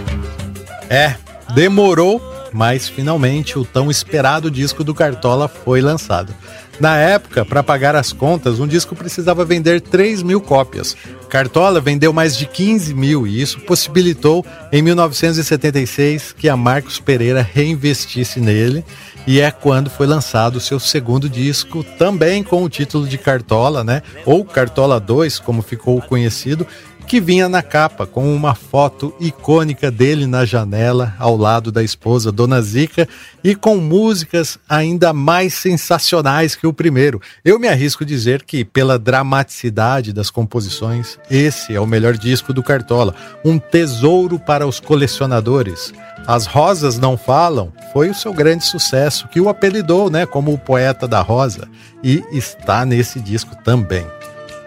É, 0.88 1.14
demorou, 1.54 2.20
mas 2.52 2.88
finalmente 2.88 3.58
o 3.58 3.64
tão 3.64 3.90
esperado 3.90 4.50
disco 4.50 4.84
do 4.84 4.94
Cartola 4.94 5.48
foi 5.48 5.80
lançado. 5.80 6.34
Na 6.82 6.98
época, 6.98 7.44
para 7.44 7.62
pagar 7.62 7.94
as 7.94 8.12
contas, 8.12 8.58
um 8.58 8.66
disco 8.66 8.96
precisava 8.96 9.44
vender 9.44 9.80
3 9.80 10.20
mil 10.20 10.40
cópias. 10.40 10.96
Cartola 11.28 11.80
vendeu 11.80 12.12
mais 12.12 12.36
de 12.36 12.44
15 12.44 12.92
mil 12.92 13.24
e 13.24 13.40
isso 13.40 13.60
possibilitou, 13.60 14.44
em 14.72 14.82
1976, 14.82 16.34
que 16.36 16.48
a 16.48 16.56
Marcos 16.56 16.98
Pereira 16.98 17.40
reinvestisse 17.40 18.40
nele. 18.40 18.84
E 19.28 19.40
é 19.40 19.52
quando 19.52 19.90
foi 19.90 20.08
lançado 20.08 20.56
o 20.56 20.60
seu 20.60 20.80
segundo 20.80 21.28
disco, 21.28 21.84
também 21.84 22.42
com 22.42 22.64
o 22.64 22.68
título 22.68 23.06
de 23.06 23.16
Cartola, 23.16 23.84
né? 23.84 24.02
Ou 24.26 24.44
Cartola 24.44 24.98
2, 24.98 25.38
como 25.38 25.62
ficou 25.62 26.02
conhecido, 26.02 26.66
que 27.06 27.20
vinha 27.20 27.48
na 27.48 27.62
capa 27.62 28.06
com 28.06 28.34
uma 28.34 28.54
foto 28.54 29.14
icônica 29.20 29.90
dele 29.90 30.26
na 30.26 30.44
janela, 30.44 31.14
ao 31.18 31.36
lado 31.36 31.70
da 31.70 31.82
esposa 31.82 32.32
Dona 32.32 32.60
Zica, 32.62 33.08
e 33.42 33.54
com 33.54 33.76
músicas 33.76 34.58
ainda 34.68 35.12
mais 35.12 35.54
sensacionais 35.54 36.54
que 36.54 36.66
o 36.66 36.72
primeiro. 36.72 37.20
Eu 37.44 37.58
me 37.58 37.68
arrisco 37.68 38.04
dizer 38.04 38.42
que, 38.42 38.64
pela 38.64 38.98
dramaticidade 38.98 40.12
das 40.12 40.30
composições, 40.30 41.18
esse 41.30 41.74
é 41.74 41.80
o 41.80 41.86
melhor 41.86 42.16
disco 42.16 42.52
do 42.52 42.62
Cartola, 42.62 43.14
um 43.44 43.58
tesouro 43.58 44.38
para 44.38 44.66
os 44.66 44.80
colecionadores. 44.80 45.92
As 46.26 46.46
Rosas 46.46 46.98
Não 46.98 47.16
Falam 47.16 47.72
foi 47.92 48.08
o 48.08 48.14
seu 48.14 48.32
grande 48.32 48.64
sucesso, 48.64 49.28
que 49.28 49.40
o 49.40 49.48
apelidou 49.48 50.08
né, 50.08 50.24
como 50.24 50.52
o 50.52 50.58
poeta 50.58 51.06
da 51.06 51.20
rosa, 51.20 51.68
e 52.02 52.22
está 52.32 52.86
nesse 52.86 53.20
disco 53.20 53.56
também. 53.62 54.06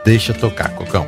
Deixa 0.03 0.33
tocar, 0.33 0.69
Cocão 0.75 1.07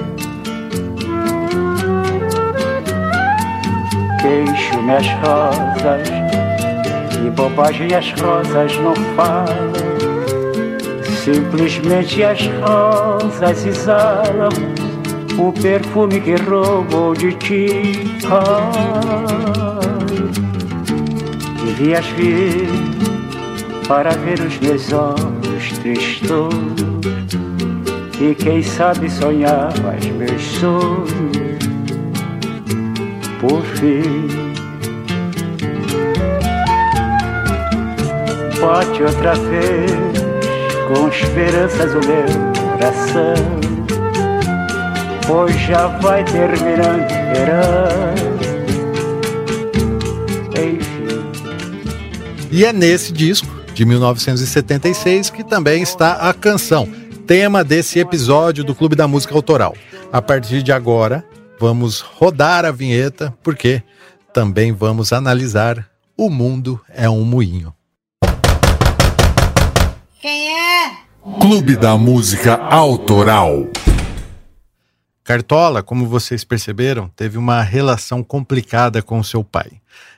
queixo 4.21 4.81
minhas 4.81 5.07
rosas 5.23 6.07
e 7.25 7.29
bobagem 7.31 7.93
as 7.93 8.11
rosas 8.19 8.77
não 8.77 8.95
falam. 9.15 9.71
Simplesmente 11.23 12.23
as 12.23 12.39
rosas 12.61 13.65
exalam 13.65 14.49
o 15.37 15.51
perfume 15.53 16.21
que 16.21 16.35
roubou 16.35 17.13
de 17.13 17.33
ti. 17.33 18.19
Ai, 18.25 19.81
devias 21.65 22.05
vir 22.17 22.69
para 23.87 24.11
ver 24.11 24.39
os 24.39 24.57
meus 24.59 24.93
olhos 24.93 25.77
tristos 25.79 26.53
e 28.19 28.35
quem 28.35 28.61
sabe 28.61 29.09
sonhavas 29.09 30.05
meus 30.05 30.41
sonhos 30.41 31.50
por 33.41 33.65
fim. 33.75 34.27
Bate 38.61 39.03
outra 39.03 39.33
vez 39.33 39.91
com 40.87 41.07
esperanças 41.09 41.91
o 41.93 41.99
meu 42.07 42.25
coração, 42.77 43.33
pois 45.25 45.59
já 45.61 45.87
vai 45.87 46.23
terminando 46.23 47.05
o 47.05 47.33
verão. 47.33 48.21
E 52.53 52.65
é 52.65 52.73
nesse 52.73 53.13
disco, 53.13 53.47
de 53.73 53.85
1976, 53.85 55.29
que 55.29 55.41
também 55.41 55.81
está 55.81 56.29
a 56.29 56.33
canção, 56.33 56.85
tema 57.25 57.63
desse 57.63 57.97
episódio 57.97 58.61
do 58.61 58.75
Clube 58.75 58.93
da 58.93 59.07
Música 59.07 59.33
Autoral. 59.33 59.73
A 60.11 60.21
partir 60.21 60.61
de 60.61 60.73
agora, 60.73 61.23
vamos 61.61 62.01
rodar 62.01 62.65
a 62.65 62.71
vinheta, 62.71 63.31
porque 63.43 63.83
também 64.33 64.71
vamos 64.71 65.13
analisar 65.13 65.87
O 66.17 66.27
Mundo 66.27 66.81
é 66.89 67.07
um 67.07 67.23
Moinho. 67.23 67.71
Quem 70.19 70.49
é? 70.49 70.91
Clube 71.39 71.75
da 71.75 71.95
Música 71.95 72.55
Autoral. 72.55 73.67
Cartola, 75.23 75.83
como 75.83 76.07
vocês 76.07 76.43
perceberam, 76.43 77.07
teve 77.09 77.37
uma 77.37 77.61
relação 77.61 78.23
complicada 78.23 79.03
com 79.03 79.21
seu 79.21 79.43
pai. 79.43 79.69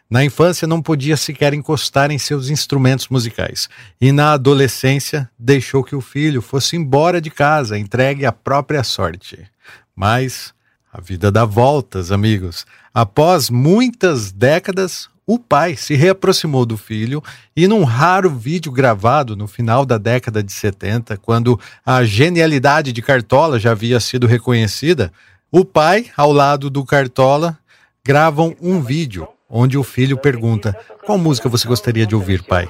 Na 0.09 0.23
infância 0.23 0.65
não 0.65 0.81
podia 0.81 1.17
sequer 1.17 1.53
encostar 1.53 2.09
em 2.09 2.17
seus 2.17 2.49
instrumentos 2.49 3.09
musicais 3.09 3.67
e 3.99 4.13
na 4.13 4.31
adolescência 4.31 5.29
deixou 5.37 5.83
que 5.83 5.95
o 5.95 5.99
filho 5.99 6.41
fosse 6.41 6.77
embora 6.77 7.19
de 7.19 7.29
casa, 7.29 7.77
entregue 7.77 8.25
à 8.25 8.31
própria 8.31 8.81
sorte. 8.81 9.45
Mas 9.93 10.52
a 10.93 11.01
vida 11.01 11.31
dá 11.31 11.43
voltas, 11.43 12.11
amigos. 12.11 12.67
Após 12.93 13.49
muitas 13.49 14.31
décadas, 14.31 15.09
o 15.25 15.39
pai 15.39 15.75
se 15.75 15.95
reaproximou 15.95 16.67
do 16.67 16.77
filho 16.77 17.23
e, 17.55 17.67
num 17.67 17.83
raro 17.83 18.29
vídeo 18.29 18.71
gravado 18.71 19.35
no 19.35 19.47
final 19.47 19.87
da 19.87 19.97
década 19.97 20.43
de 20.43 20.51
70, 20.51 21.17
quando 21.17 21.59
a 21.83 22.03
genialidade 22.03 22.93
de 22.93 23.01
Cartola 23.01 23.59
já 23.59 23.71
havia 23.71 23.99
sido 23.99 24.27
reconhecida, 24.27 25.11
o 25.51 25.65
pai, 25.65 26.11
ao 26.15 26.31
lado 26.31 26.69
do 26.69 26.85
Cartola, 26.85 27.57
gravam 28.05 28.55
um 28.61 28.79
vídeo 28.79 29.27
onde 29.49 29.79
o 29.79 29.83
filho 29.83 30.15
pergunta: 30.15 30.77
Qual 31.03 31.17
música 31.17 31.49
você 31.49 31.67
gostaria 31.67 32.05
de 32.05 32.13
ouvir, 32.13 32.43
pai? 32.43 32.69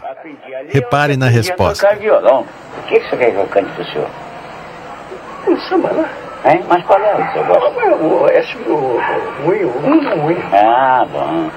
Repare 0.70 1.18
na 1.18 1.28
resposta. 1.28 1.86
tocar 1.86 2.00
violão. 2.00 2.46
O 2.78 2.88
que, 2.88 3.02
você 3.02 3.18
quer 3.18 3.32
que 3.32 3.38
eu 3.38 3.48
cante 3.48 3.70
pro 3.74 3.86
senhor? 3.86 4.10
Um 5.46 5.60
samba, 5.68 5.92
né? 5.92 6.23
Hein? 6.46 6.62
Mas 6.68 6.84
qual 6.86 7.00
é 7.00 7.14
o 7.14 7.18
que 7.26 7.32
você 7.32 7.44
gosta? 7.46 7.96
O, 8.04 8.28
esse, 8.28 8.58
o, 8.68 8.76
o, 8.76 9.46
muito, 9.46 9.80
muito, 9.80 10.18
muito. 10.18 10.42
Ah, 10.52 11.08
bom. 11.10 11.50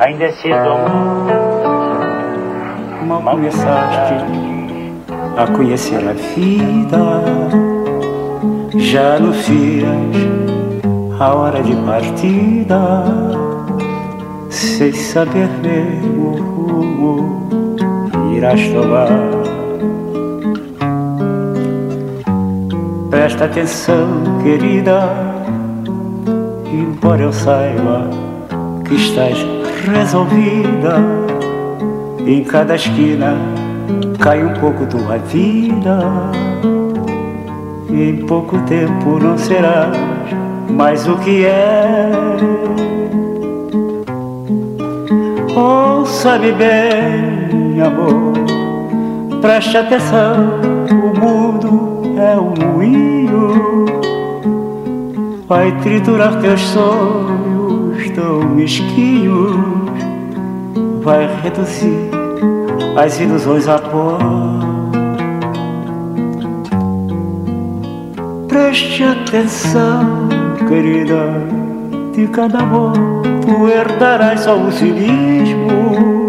Ainda 0.00 0.24
é 0.24 0.32
cedo. 0.32 0.76
Mal 3.06 3.22
começaste 3.22 4.14
a 5.38 5.46
conhecer 5.56 6.06
a 6.06 6.12
vida, 6.12 6.98
já 8.76 9.18
no 9.18 9.32
fias 9.32 9.88
a 11.18 11.34
hora 11.34 11.62
de 11.62 11.74
partida, 11.86 13.04
sem 14.50 14.92
saber 14.92 15.48
mesmo 15.62 16.32
o 16.32 16.82
rumo 16.82 17.41
irás 18.42 18.60
tomar. 18.70 19.08
Presta 23.08 23.44
atenção, 23.44 24.08
querida, 24.42 25.08
embora 26.72 27.22
eu 27.22 27.32
saiba 27.32 28.10
que 28.84 28.96
estás 28.96 29.38
resolvida. 29.86 30.96
Em 32.26 32.42
cada 32.42 32.74
esquina 32.74 33.36
cai 34.18 34.44
um 34.44 34.54
pouco 34.54 34.86
tua 34.86 35.18
vida. 35.18 36.00
Em 37.90 38.26
pouco 38.26 38.58
tempo 38.62 39.20
não 39.20 39.38
serás 39.38 39.96
mais 40.68 41.06
o 41.06 41.16
que 41.18 41.44
é. 41.44 42.10
Ouça-me 45.54 46.52
bem, 46.52 47.31
amor, 47.80 48.32
preste 49.40 49.76
atenção. 49.76 50.60
O 50.90 51.18
mundo 51.18 52.02
é 52.18 52.36
um 52.38 52.72
moinho, 52.72 53.86
vai 55.48 55.72
triturar 55.80 56.40
teus 56.40 56.60
sonhos 56.60 58.10
tão 58.14 58.40
mesquinhos, 58.50 59.56
vai 61.02 61.28
reduzir 61.42 62.10
as 62.96 63.18
ilusões 63.20 63.68
a 63.68 63.78
pó. 63.78 64.18
Preste 68.48 69.04
atenção, 69.04 70.28
querida, 70.68 71.42
de 72.12 72.26
cada 72.28 72.58
amor 72.58 72.92
tu 73.42 73.68
herdarás 73.68 74.40
só 74.40 74.56
o 74.56 74.70
cinismo. 74.70 76.21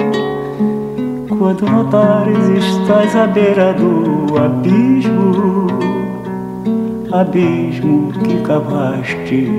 Quando 1.44 1.66
notares 1.66 2.38
estás 2.66 3.14
à 3.18 3.28
beira 3.28 3.74
do 3.74 4.38
abismo, 4.38 5.68
abismo 7.12 8.14
que 8.14 8.42
cavaste 8.44 9.50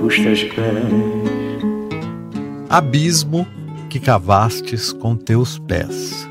custas 0.00 0.44
pés. 0.44 0.88
Abismo 2.70 3.46
que 3.90 4.00
cavastes 4.00 4.94
com 4.94 5.14
teus 5.14 5.58
pés. 5.58 6.26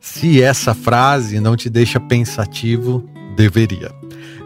Se 0.00 0.42
essa 0.42 0.74
frase 0.74 1.38
não 1.38 1.56
te 1.56 1.70
deixa 1.70 2.00
pensativo, 2.00 3.08
deveria. 3.36 3.92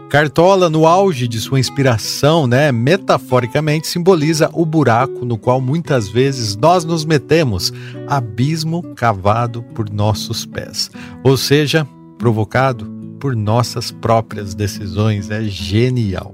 Cartola, 0.09 0.69
no 0.69 0.87
auge 0.87 1.27
de 1.27 1.37
sua 1.37 1.59
inspiração, 1.59 2.47
né, 2.47 2.71
metaforicamente 2.71 3.87
simboliza 3.87 4.49
o 4.53 4.65
buraco 4.65 5.25
no 5.25 5.37
qual 5.37 5.59
muitas 5.59 6.07
vezes 6.07 6.55
nós 6.55 6.85
nos 6.85 7.03
metemos, 7.03 7.73
abismo 8.07 8.81
cavado 8.95 9.61
por 9.75 9.89
nossos 9.89 10.45
pés, 10.45 10.89
ou 11.23 11.35
seja, 11.35 11.85
provocado 12.17 12.85
por 13.19 13.35
nossas 13.35 13.91
próprias 13.91 14.55
decisões. 14.55 15.29
É 15.29 15.43
genial. 15.43 16.33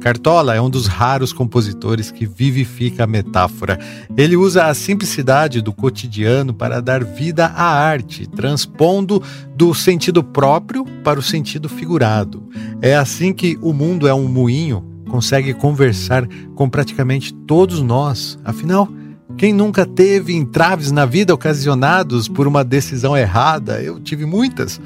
Cartola 0.00 0.54
é 0.54 0.60
um 0.60 0.70
dos 0.70 0.86
raros 0.86 1.32
compositores 1.32 2.10
que 2.10 2.24
vivifica 2.24 3.04
a 3.04 3.06
metáfora. 3.06 3.78
Ele 4.16 4.36
usa 4.36 4.66
a 4.66 4.74
simplicidade 4.74 5.60
do 5.60 5.72
cotidiano 5.72 6.54
para 6.54 6.80
dar 6.80 7.02
vida 7.02 7.46
à 7.46 7.64
arte, 7.64 8.26
transpondo 8.26 9.22
do 9.56 9.74
sentido 9.74 10.22
próprio 10.22 10.84
para 11.02 11.18
o 11.18 11.22
sentido 11.22 11.68
figurado. 11.68 12.48
É 12.80 12.94
assim 12.96 13.32
que 13.32 13.58
o 13.60 13.72
mundo 13.72 14.06
é 14.06 14.14
um 14.14 14.28
moinho, 14.28 14.84
consegue 15.10 15.52
conversar 15.52 16.28
com 16.54 16.70
praticamente 16.70 17.34
todos 17.34 17.82
nós. 17.82 18.38
Afinal, 18.44 18.88
quem 19.36 19.52
nunca 19.52 19.84
teve 19.84 20.32
entraves 20.32 20.92
na 20.92 21.06
vida 21.06 21.34
ocasionados 21.34 22.28
por 22.28 22.46
uma 22.46 22.62
decisão 22.62 23.16
errada? 23.16 23.82
Eu 23.82 23.98
tive 23.98 24.24
muitas. 24.24 24.80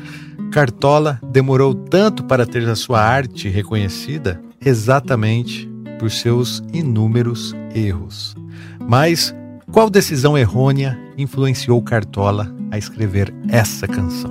Cartola 0.50 1.20
demorou 1.30 1.74
tanto 1.74 2.24
para 2.24 2.46
ter 2.46 2.66
a 2.66 2.74
sua 2.74 3.00
arte 3.00 3.48
reconhecida 3.48 4.40
exatamente 4.64 5.70
por 5.98 6.10
seus 6.10 6.62
inúmeros 6.72 7.54
erros. 7.74 8.34
Mas 8.80 9.34
qual 9.70 9.88
decisão 9.88 10.36
errônea 10.36 10.98
influenciou 11.16 11.80
Cartola 11.82 12.54
a 12.70 12.78
escrever 12.78 13.32
essa 13.48 13.86
canção? 13.86 14.30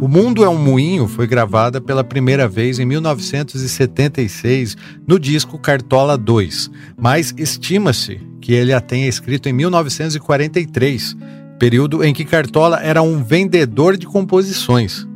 O 0.00 0.08
Mundo 0.08 0.44
é 0.44 0.48
um 0.48 0.58
Moinho 0.58 1.08
foi 1.08 1.26
gravada 1.26 1.80
pela 1.80 2.04
primeira 2.04 2.46
vez 2.46 2.78
em 2.78 2.84
1976 2.84 4.76
no 5.06 5.18
disco 5.18 5.58
Cartola 5.58 6.18
2, 6.18 6.70
mas 6.96 7.34
estima-se 7.38 8.20
que 8.40 8.52
ele 8.52 8.74
a 8.74 8.80
tenha 8.80 9.08
escrito 9.08 9.48
em 9.48 9.52
1943 9.54 11.16
período 11.58 12.04
em 12.04 12.12
que 12.12 12.24
Cartola 12.24 12.80
era 12.82 13.02
um 13.02 13.22
vendedor 13.22 13.96
de 13.96 14.06
composições. 14.06 15.06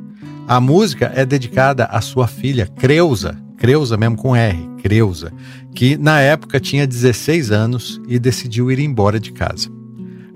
A 0.46 0.60
música 0.60 1.12
é 1.14 1.26
dedicada 1.26 1.84
à 1.84 2.00
sua 2.00 2.26
filha 2.26 2.66
Creuza, 2.66 3.36
Creuza 3.58 3.96
mesmo 3.96 4.16
com 4.16 4.34
R, 4.34 4.58
Creuza, 4.82 5.32
que 5.74 5.96
na 5.96 6.20
época 6.20 6.60
tinha 6.60 6.86
16 6.86 7.50
anos 7.50 8.00
e 8.08 8.18
decidiu 8.18 8.70
ir 8.70 8.78
embora 8.78 9.20
de 9.20 9.32
casa. 9.32 9.68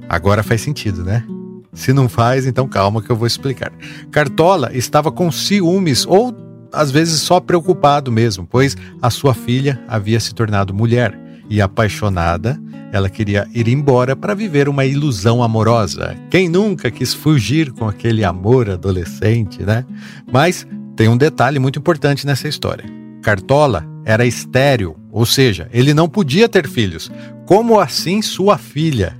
Agora 0.08 0.42
faz 0.42 0.60
sentido, 0.60 1.02
né? 1.04 1.24
Se 1.72 1.92
não 1.92 2.08
faz, 2.08 2.46
então 2.46 2.68
calma 2.68 3.00
que 3.00 3.08
eu 3.08 3.16
vou 3.16 3.26
explicar. 3.26 3.72
Cartola 4.10 4.70
estava 4.74 5.10
com 5.10 5.32
ciúmes 5.32 6.04
ou 6.06 6.36
às 6.72 6.90
vezes 6.90 7.20
só 7.20 7.38
preocupado 7.38 8.10
mesmo, 8.10 8.46
pois 8.46 8.76
a 9.00 9.10
sua 9.10 9.34
filha 9.34 9.80
havia 9.86 10.18
se 10.18 10.34
tornado 10.34 10.74
mulher 10.74 11.18
e 11.48 11.60
apaixonada, 11.60 12.60
ela 12.92 13.08
queria 13.08 13.48
ir 13.54 13.68
embora 13.68 14.14
para 14.14 14.34
viver 14.34 14.68
uma 14.68 14.84
ilusão 14.84 15.42
amorosa. 15.42 16.14
Quem 16.28 16.46
nunca 16.46 16.90
quis 16.90 17.14
fugir 17.14 17.72
com 17.72 17.88
aquele 17.88 18.22
amor 18.22 18.68
adolescente, 18.68 19.62
né? 19.62 19.86
Mas 20.30 20.66
tem 20.94 21.08
um 21.08 21.16
detalhe 21.16 21.58
muito 21.58 21.78
importante 21.78 22.26
nessa 22.26 22.46
história. 22.46 22.84
Cartola 23.22 23.86
era 24.04 24.26
estéril, 24.26 24.94
ou 25.10 25.24
seja, 25.24 25.68
ele 25.72 25.94
não 25.94 26.06
podia 26.06 26.48
ter 26.50 26.68
filhos. 26.68 27.10
Como 27.46 27.80
assim 27.80 28.20
sua 28.20 28.58
filha? 28.58 29.16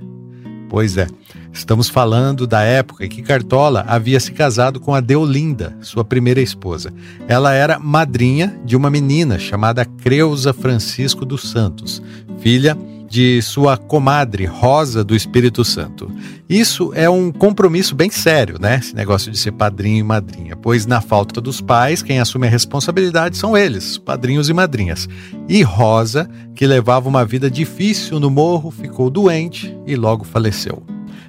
Pois 0.69 0.95
é, 0.97 1.07
estamos 1.51 1.89
falando 1.89 2.45
da 2.45 2.61
época 2.61 3.05
em 3.05 3.09
que 3.09 3.23
Cartola 3.23 3.83
havia 3.87 4.19
se 4.19 4.33
casado 4.33 4.79
com 4.79 4.93
a 4.93 4.99
Deolinda, 4.99 5.75
sua 5.81 6.03
primeira 6.03 6.41
esposa. 6.41 6.93
Ela 7.27 7.53
era 7.53 7.79
madrinha 7.79 8.55
de 8.63 8.75
uma 8.75 8.91
menina 8.91 9.39
chamada 9.39 9.83
Creuza 9.83 10.53
Francisco 10.53 11.25
dos 11.25 11.49
Santos, 11.49 12.03
filha 12.39 12.77
de 13.13 13.43
sua 13.43 13.77
comadre 13.77 14.43
Rosa 14.47 15.03
do 15.03 15.15
Espírito 15.15 15.63
Santo. 15.63 16.11
Isso 16.49 16.91
é 16.95 17.07
um 17.07 17.31
compromisso 17.31 17.93
bem 17.93 18.09
sério, 18.09 18.57
né? 18.59 18.77
Esse 18.79 18.95
negócio 18.95 19.31
de 19.31 19.37
ser 19.37 19.51
padrinho 19.51 19.99
e 19.99 20.03
madrinha, 20.03 20.55
pois 20.55 20.87
na 20.87 20.99
falta 20.99 21.39
dos 21.39 21.61
pais, 21.61 22.01
quem 22.01 22.19
assume 22.19 22.47
a 22.47 22.49
responsabilidade 22.49 23.37
são 23.37 23.55
eles, 23.55 23.99
padrinhos 23.99 24.49
e 24.49 24.53
madrinhas. 24.53 25.07
E 25.47 25.61
Rosa, 25.61 26.27
que 26.55 26.65
levava 26.65 27.07
uma 27.07 27.23
vida 27.23 27.51
difícil 27.51 28.19
no 28.19 28.31
morro, 28.31 28.71
ficou 28.71 29.11
doente 29.11 29.77
e 29.85 29.95
logo 29.95 30.23
faleceu. 30.23 30.81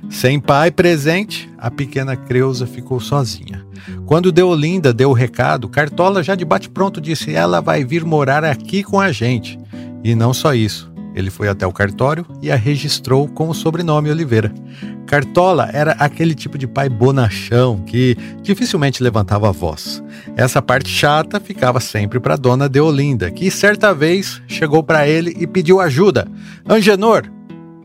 Sem 0.09 0.41
pai 0.41 0.71
presente, 0.71 1.51
a 1.59 1.71
pequena 1.71 2.17
Creuza 2.17 2.67
ficou 2.67 2.99
sozinha. 2.99 3.63
Quando 4.07 4.33
Deolinda 4.33 4.91
deu 4.91 5.11
o 5.11 5.15
recado, 5.15 5.69
Cartola 5.69 6.23
já 6.23 6.35
de 6.35 6.47
bate-pronto 6.47 6.99
disse: 6.99 7.35
Ela 7.35 7.61
vai 7.61 7.85
vir 7.85 8.07
morar 8.07 8.43
aqui 8.43 8.83
com 8.83 8.99
a 8.99 9.13
gente. 9.13 9.59
E 10.03 10.15
não 10.15 10.33
só 10.33 10.55
isso, 10.55 10.94
ele 11.15 11.31
foi 11.31 11.49
até 11.49 11.67
o 11.67 11.73
cartório 11.73 12.27
e 12.43 12.51
a 12.51 12.57
registrou 12.57 13.29
com 13.29 13.49
o 13.49 13.55
sobrenome 13.55 14.11
Oliveira. 14.11 14.53
Cartola 15.07 15.71
era 15.73 15.93
aquele 15.93 16.35
tipo 16.35 16.59
de 16.59 16.67
pai 16.67 16.89
bonachão 16.89 17.79
que 17.87 18.17
dificilmente 18.43 19.03
levantava 19.03 19.49
a 19.49 19.53
voz. 19.53 20.03
Essa 20.37 20.61
parte 20.61 20.89
chata 20.89 21.39
ficava 21.39 21.79
sempre 21.79 22.19
para 22.19 22.37
dona 22.37 22.69
Deolinda, 22.69 23.31
que 23.31 23.51
certa 23.51 23.95
vez 23.95 24.43
chegou 24.49 24.83
para 24.83 25.07
ele 25.07 25.37
e 25.39 25.47
pediu 25.47 25.81
ajuda. 25.81 26.27
Angenor, 26.69 27.31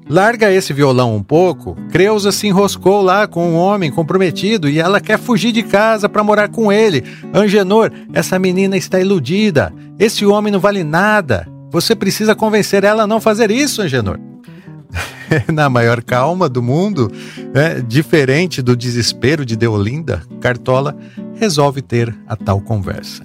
larga 0.09 0.51
esse 0.51 0.73
violão 0.73 1.15
um 1.15 1.21
pouco. 1.21 1.75
Creuza 1.91 2.31
se 2.31 2.47
enroscou 2.47 3.01
lá 3.01 3.27
com 3.27 3.47
um 3.47 3.55
homem 3.55 3.91
comprometido 3.91 4.67
e 4.67 4.79
ela 4.79 4.99
quer 4.99 5.19
fugir 5.19 5.51
de 5.51 5.61
casa 5.61 6.09
para 6.09 6.23
morar 6.23 6.49
com 6.49 6.71
ele. 6.71 7.03
Angenor, 7.33 7.91
essa 8.11 8.39
menina 8.39 8.75
está 8.75 8.99
iludida. 8.99 9.71
Esse 9.99 10.25
homem 10.25 10.51
não 10.51 10.59
vale 10.59 10.83
nada. 10.83 11.47
Você 11.71 11.95
precisa 11.95 12.33
convencer 12.33 12.83
ela 12.83 13.03
a 13.03 13.07
não 13.07 13.21
fazer 13.21 13.51
isso, 13.51 13.81
Angenor. 13.81 14.19
Na 15.53 15.69
maior 15.69 16.01
calma 16.01 16.49
do 16.49 16.63
mundo, 16.63 17.11
é, 17.53 17.79
diferente 17.81 18.61
do 18.61 18.75
desespero 18.75 19.45
de 19.45 19.55
Deolinda, 19.55 20.23
Cartola 20.41 20.97
resolve 21.35 21.81
ter 21.81 22.13
a 22.27 22.35
tal 22.35 22.59
conversa. 22.59 23.23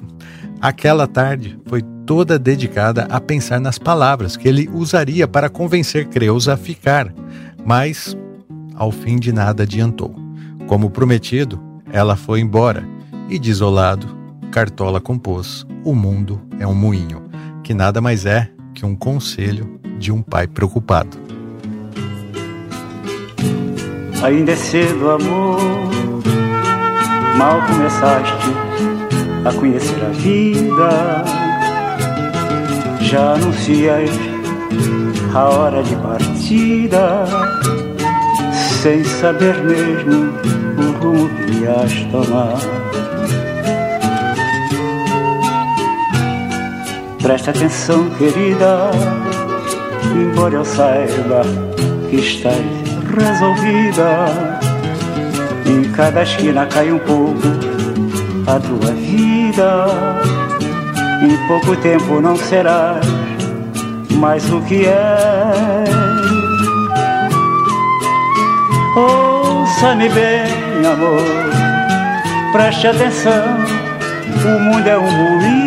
Aquela 0.61 1.07
tarde 1.07 1.59
foi 1.67 1.83
toda 2.07 2.39
dedicada 2.39 3.07
a 3.11 3.21
pensar 3.21 3.59
nas 3.61 3.79
palavras 3.79 4.37
que 4.37 4.47
ele 4.47 4.69
usaria 4.73 5.27
para 5.27 5.49
convencer 5.49 6.07
Creusa 6.07 6.55
a 6.55 6.57
ficar, 6.57 7.13
mas 7.65 8.17
ao 8.75 8.93
fim 8.93 9.17
de 9.17 9.33
nada 9.33 9.63
adiantou. 9.63 10.15
Como 10.67 10.91
prometido, 10.91 11.61
ela 11.91 12.17
foi 12.17 12.41
embora 12.41 12.87
e, 13.29 13.39
desolado, 13.39 14.07
Cartola 14.51 15.01
compôs 15.01 15.67
O 15.83 15.95
Mundo 15.95 16.41
é 16.59 16.67
um 16.67 16.75
Moinho 16.75 17.24
que 17.65 17.73
nada 17.73 17.99
mais 17.99 18.27
é 18.27 18.51
que 18.75 18.85
um 18.85 18.95
conselho 18.95 19.81
de 19.99 20.13
um 20.13 20.21
pai 20.21 20.47
preocupado. 20.47 21.17
Ainda 24.23 24.53
é 24.53 24.57
cedo, 24.57 25.11
amor, 25.11 25.59
mal 27.39 27.63
começaste 27.67 28.49
a 29.47 29.53
conhecer 29.55 30.05
a 30.05 30.11
vida, 30.11 31.25
já 33.01 33.33
anuncias 33.33 34.11
a 35.35 35.45
hora 35.45 35.83
de 35.83 35.97
partida, 35.97 37.25
sem 38.83 39.03
saber 39.05 39.57
mesmo 39.65 40.33
o 40.79 40.93
rumo 41.01 41.31
que 41.47 41.53
ias 41.61 41.93
tomar. 42.11 43.04
Presta 47.25 47.53
atenção, 47.53 48.11
querida, 48.19 48.91
embora 50.15 50.57
eu 50.57 50.65
saiba 50.67 51.41
que 52.11 52.17
estás 52.17 52.55
resolvida. 53.17 54.27
Em 55.65 55.91
cada 55.93 56.23
esquina 56.23 56.67
cai 56.67 56.93
um 56.93 56.99
pouco 56.99 57.41
a 58.47 58.61
tua 58.61 58.93
vida. 58.93 59.87
Em 61.23 61.49
pouco 61.49 61.75
tempo 61.77 62.21
não 62.21 62.37
será 62.37 63.01
mais 64.11 64.45
o 64.53 64.61
que 64.61 64.85
é. 64.85 65.85
Ouça-me 68.95 70.11
bem, 70.11 70.87
amor, 70.87 71.23
preste 72.53 72.87
atenção. 72.87 73.65
O 74.45 74.61
mundo 74.61 74.87
é 74.87 74.99
um 74.99 75.11
moinho 75.11 75.64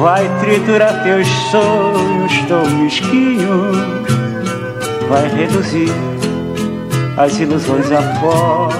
Vai 0.00 0.26
triturar 0.40 1.02
teus 1.02 1.28
sonhos 1.50 2.32
tão 2.48 2.66
mesquinhos 2.70 3.76
Vai 5.06 5.28
reduzir 5.28 5.90
as 7.18 7.38
ilusões 7.38 7.92
a 7.92 8.00
pó 8.18 8.70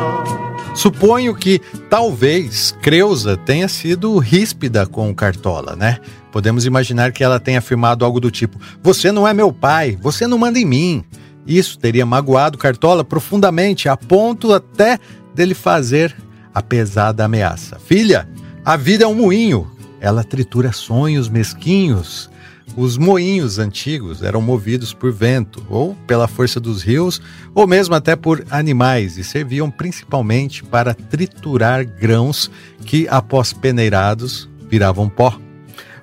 Suponho 0.75 1.35
que 1.35 1.59
talvez 1.91 2.75
Creuza 2.81 3.37
tenha 3.37 3.69
sido 3.69 4.17
ríspida 4.17 4.87
com 4.87 5.15
Cartola, 5.15 5.77
né? 5.77 5.99
Podemos 6.33 6.65
imaginar 6.65 7.13
que 7.13 7.23
ela 7.23 7.39
tenha 7.39 7.59
afirmado 7.59 8.03
algo 8.03 8.19
do 8.19 8.31
tipo: 8.31 8.59
Você 8.83 9.13
não 9.13 9.29
é 9.29 9.35
meu 9.35 9.53
pai, 9.53 9.99
você 10.01 10.27
não 10.27 10.39
manda 10.39 10.59
em 10.59 10.65
mim. 10.65 11.05
Isso 11.47 11.79
teria 11.79 12.07
magoado 12.07 12.57
Cartola 12.57 13.05
profundamente, 13.05 13.91
a 13.91 13.97
ponto 13.97 14.55
até 14.55 14.99
dele 15.35 15.53
fazer 15.53 16.17
a 16.55 16.63
pesada 16.63 17.27
ameaça: 17.27 17.79
Filha, 17.79 18.27
a 18.65 18.75
vida 18.77 19.05
é 19.05 19.07
um 19.07 19.15
moinho, 19.15 19.71
ela 20.01 20.25
tritura 20.25 20.73
sonhos 20.73 21.29
mesquinhos. 21.29 22.31
Os 22.77 22.97
moinhos 22.97 23.59
antigos 23.59 24.23
eram 24.23 24.41
movidos 24.41 24.95
por 24.95 25.13
vento, 25.13 25.65
ou 25.69 25.95
pela 26.07 26.29
força 26.29 26.61
dos 26.61 26.83
rios, 26.83 27.21
ou 27.55 27.67
mesmo 27.67 27.95
até 27.95 28.15
por 28.15 28.45
animais, 28.51 29.19
e 29.19 29.25
serviam 29.25 29.71
principalmente 29.71 30.63
para 30.63 30.95
triturar 30.95 31.85
grãos 31.85 32.51
que, 32.85 33.09
após 33.09 33.53
peneirados, 33.53 34.49
viravam 34.69 35.09
pó. 35.09 35.37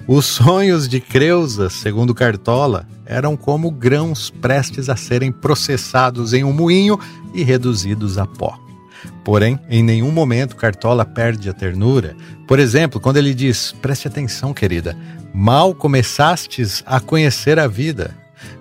Os 0.06 0.26
sonhos 0.26 0.88
de 0.88 1.00
Creusa, 1.00 1.70
segundo 1.70 2.14
Cartola, 2.14 2.88
eram 3.06 3.36
como 3.36 3.72
grãos 3.72 4.30
prestes 4.30 4.90
a 4.90 4.96
serem 4.96 5.32
processados 5.32 6.34
em 6.34 6.44
um 6.44 6.54
moinho 6.54 7.00
e 7.34 7.44
reduzidos 7.44 8.18
a 8.18 8.26
pó. 8.26 8.67
Porém, 9.28 9.60
em 9.70 9.84
nenhum 9.84 10.10
momento 10.10 10.56
Cartola 10.56 11.04
perde 11.04 11.50
a 11.50 11.54
ternura. 11.54 12.16
Por 12.48 12.60
exemplo, 12.60 12.98
quando 12.98 13.18
ele 13.18 13.34
diz: 13.34 13.74
Preste 13.82 14.08
atenção, 14.08 14.54
querida, 14.54 14.96
mal 15.34 15.76
começastes 15.76 16.82
a 16.86 17.02
conhecer 17.02 17.60
a 17.60 17.68
vida. 17.68 18.16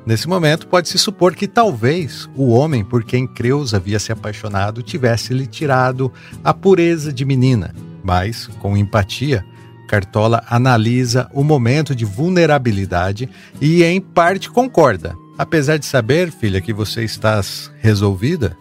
Nesse 0.05 0.29
momento, 0.29 0.67
pode-se 0.67 0.99
supor 0.99 1.37
que 1.37 1.47
talvez 1.47 2.29
o 2.35 2.49
homem 2.49 2.85
por 2.85 3.05
quem 3.05 3.29
Creus 3.29 3.75
havia 3.75 4.01
se 4.01 4.11
apaixonado 4.11 4.83
tivesse 4.83 5.33
lhe 5.33 5.47
tirado 5.47 6.13
a 6.43 6.53
pureza 6.53 7.13
de 7.13 7.25
menina. 7.25 7.73
Mas, 8.03 8.49
com 8.59 8.77
empatia, 8.77 9.45
Cartola 9.87 10.43
analisa 10.51 11.31
o 11.33 11.45
momento 11.45 11.95
de 11.95 12.05
vulnerabilidade 12.05 13.31
e, 13.61 13.85
em 13.85 14.01
parte, 14.01 14.51
concorda. 14.51 15.15
Apesar 15.39 15.77
de 15.77 15.87
saber, 15.87 16.33
filha, 16.33 16.61
que 16.61 16.73
você 16.73 17.05
estás 17.05 17.71
resolvida, 17.79 18.57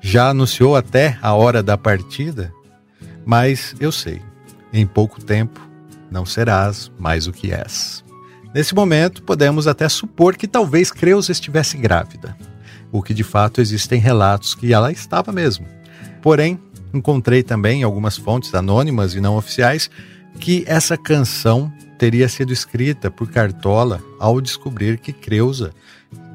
já 0.00 0.30
anunciou 0.30 0.76
até 0.76 1.18
a 1.20 1.34
hora 1.34 1.62
da 1.62 1.76
partida, 1.76 2.52
mas 3.24 3.74
eu 3.80 3.90
sei, 3.90 4.22
em 4.72 4.86
pouco 4.86 5.22
tempo 5.22 5.60
não 6.10 6.24
serás 6.24 6.90
mais 6.98 7.26
o 7.26 7.32
que 7.32 7.52
és. 7.52 8.04
Nesse 8.54 8.74
momento, 8.74 9.22
podemos 9.22 9.66
até 9.66 9.88
supor 9.88 10.36
que 10.36 10.46
talvez 10.46 10.90
Creus 10.90 11.28
estivesse 11.28 11.76
grávida, 11.76 12.36
o 12.90 13.02
que 13.02 13.12
de 13.12 13.24
fato 13.24 13.60
existem 13.60 14.00
relatos 14.00 14.54
que 14.54 14.72
ela 14.72 14.90
estava 14.90 15.32
mesmo. 15.32 15.66
Porém, 16.22 16.58
encontrei 16.94 17.42
também 17.42 17.82
algumas 17.82 18.16
fontes 18.16 18.54
anônimas 18.54 19.14
e 19.14 19.20
não 19.20 19.36
oficiais 19.36 19.90
que 20.40 20.64
essa 20.66 20.96
canção 20.96 21.72
teria 21.98 22.28
sido 22.28 22.52
escrita 22.52 23.10
por 23.10 23.30
Cartola 23.30 24.00
ao 24.18 24.40
descobrir 24.40 24.98
que 24.98 25.12
Creusa 25.12 25.72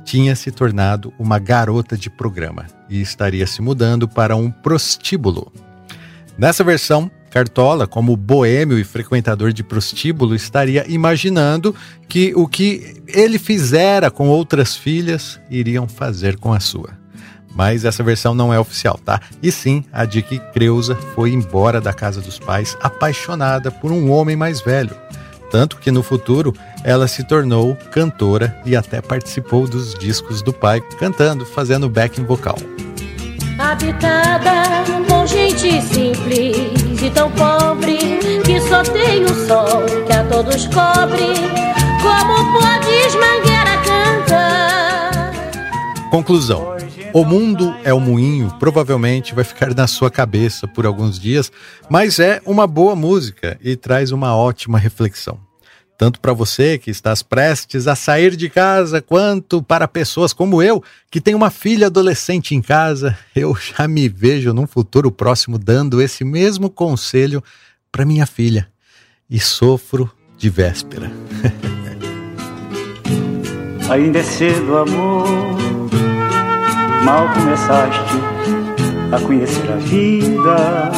tinha 0.03 0.35
se 0.35 0.51
tornado 0.51 1.13
uma 1.17 1.39
garota 1.39 1.97
de 1.97 2.09
programa 2.09 2.65
e 2.89 3.01
estaria 3.01 3.45
se 3.47 3.61
mudando 3.61 4.07
para 4.07 4.35
um 4.35 4.51
prostíbulo. 4.51 5.51
Nessa 6.37 6.63
versão, 6.63 7.09
Cartola, 7.29 7.87
como 7.87 8.17
boêmio 8.17 8.77
e 8.77 8.83
frequentador 8.83 9.53
de 9.53 9.63
prostíbulo, 9.63 10.35
estaria 10.35 10.85
imaginando 10.89 11.73
que 12.09 12.33
o 12.35 12.45
que 12.45 13.01
ele 13.07 13.39
fizera 13.39 14.11
com 14.11 14.27
outras 14.27 14.75
filhas 14.75 15.39
iriam 15.49 15.87
fazer 15.87 16.37
com 16.37 16.51
a 16.51 16.59
sua. 16.59 16.99
Mas 17.55 17.85
essa 17.85 18.03
versão 18.03 18.33
não 18.33 18.53
é 18.53 18.59
oficial, 18.59 18.97
tá? 18.97 19.19
E 19.41 19.51
sim 19.51 19.83
a 19.91 20.05
de 20.05 20.21
que 20.21 20.39
Creusa 20.39 20.95
foi 21.15 21.31
embora 21.31 21.79
da 21.79 21.93
casa 21.93 22.21
dos 22.21 22.39
pais 22.39 22.77
apaixonada 22.81 23.71
por 23.71 23.91
um 23.91 24.11
homem 24.11 24.35
mais 24.35 24.61
velho. 24.61 24.95
Tanto 25.51 25.77
que 25.77 25.91
no 25.91 26.01
futuro 26.01 26.55
ela 26.83 27.07
se 27.07 27.23
tornou 27.23 27.75
cantora 27.91 28.57
e 28.65 28.75
até 28.75 29.01
participou 29.01 29.67
dos 29.67 29.93
discos 29.93 30.41
do 30.41 30.53
pai, 30.53 30.81
cantando, 30.97 31.45
fazendo 31.45 31.89
backing 31.89 32.23
vocal. 32.23 32.57
Habitada 33.59 34.63
por 35.07 35.27
gente 35.27 35.81
simples 35.81 37.01
e 37.01 37.09
tão 37.11 37.29
pobre 37.31 37.97
que 38.45 38.59
só 38.61 38.81
tem 38.81 39.23
o 39.25 39.47
sol 39.47 39.83
que 40.07 40.13
a 40.13 40.23
todos 40.23 40.65
cobre. 40.67 41.35
Como 42.01 42.51
cantar? 43.83 45.31
Conclusão. 46.09 46.80
O 47.13 47.25
mundo 47.25 47.75
é 47.83 47.93
o 47.93 47.99
moinho, 47.99 48.49
provavelmente 48.57 49.35
vai 49.35 49.43
ficar 49.43 49.75
na 49.75 49.85
sua 49.85 50.09
cabeça 50.09 50.65
por 50.65 50.85
alguns 50.85 51.19
dias, 51.19 51.51
mas 51.89 52.19
é 52.19 52.41
uma 52.45 52.65
boa 52.65 52.95
música 52.95 53.59
e 53.61 53.75
traz 53.75 54.11
uma 54.11 54.33
ótima 54.33 54.79
reflexão. 54.79 55.37
Tanto 55.97 56.21
para 56.21 56.31
você 56.31 56.77
que 56.77 56.89
estás 56.89 57.21
prestes 57.21 57.85
a 57.85 57.95
sair 57.95 58.37
de 58.37 58.49
casa, 58.49 59.01
quanto 59.01 59.61
para 59.61 59.89
pessoas 59.89 60.31
como 60.31 60.63
eu, 60.63 60.81
que 61.11 61.19
tem 61.19 61.35
uma 61.35 61.51
filha 61.51 61.87
adolescente 61.87 62.55
em 62.55 62.61
casa, 62.61 63.17
eu 63.35 63.53
já 63.55 63.89
me 63.89 64.07
vejo 64.07 64.53
num 64.53 64.65
futuro 64.65 65.11
próximo 65.11 65.59
dando 65.59 66.01
esse 66.01 66.23
mesmo 66.23 66.69
conselho 66.69 67.43
para 67.91 68.05
minha 68.05 68.25
filha. 68.25 68.69
E 69.29 69.37
sofro 69.37 70.09
de 70.37 70.49
véspera. 70.49 71.11
Ainda 73.91 74.19
é 74.19 74.23
cedo, 74.23 74.77
amor 74.77 75.60
Mal 77.03 77.33
começaste 77.33 78.15
a 79.11 79.19
conhecer 79.19 79.71
a 79.71 79.75
vida, 79.77 80.91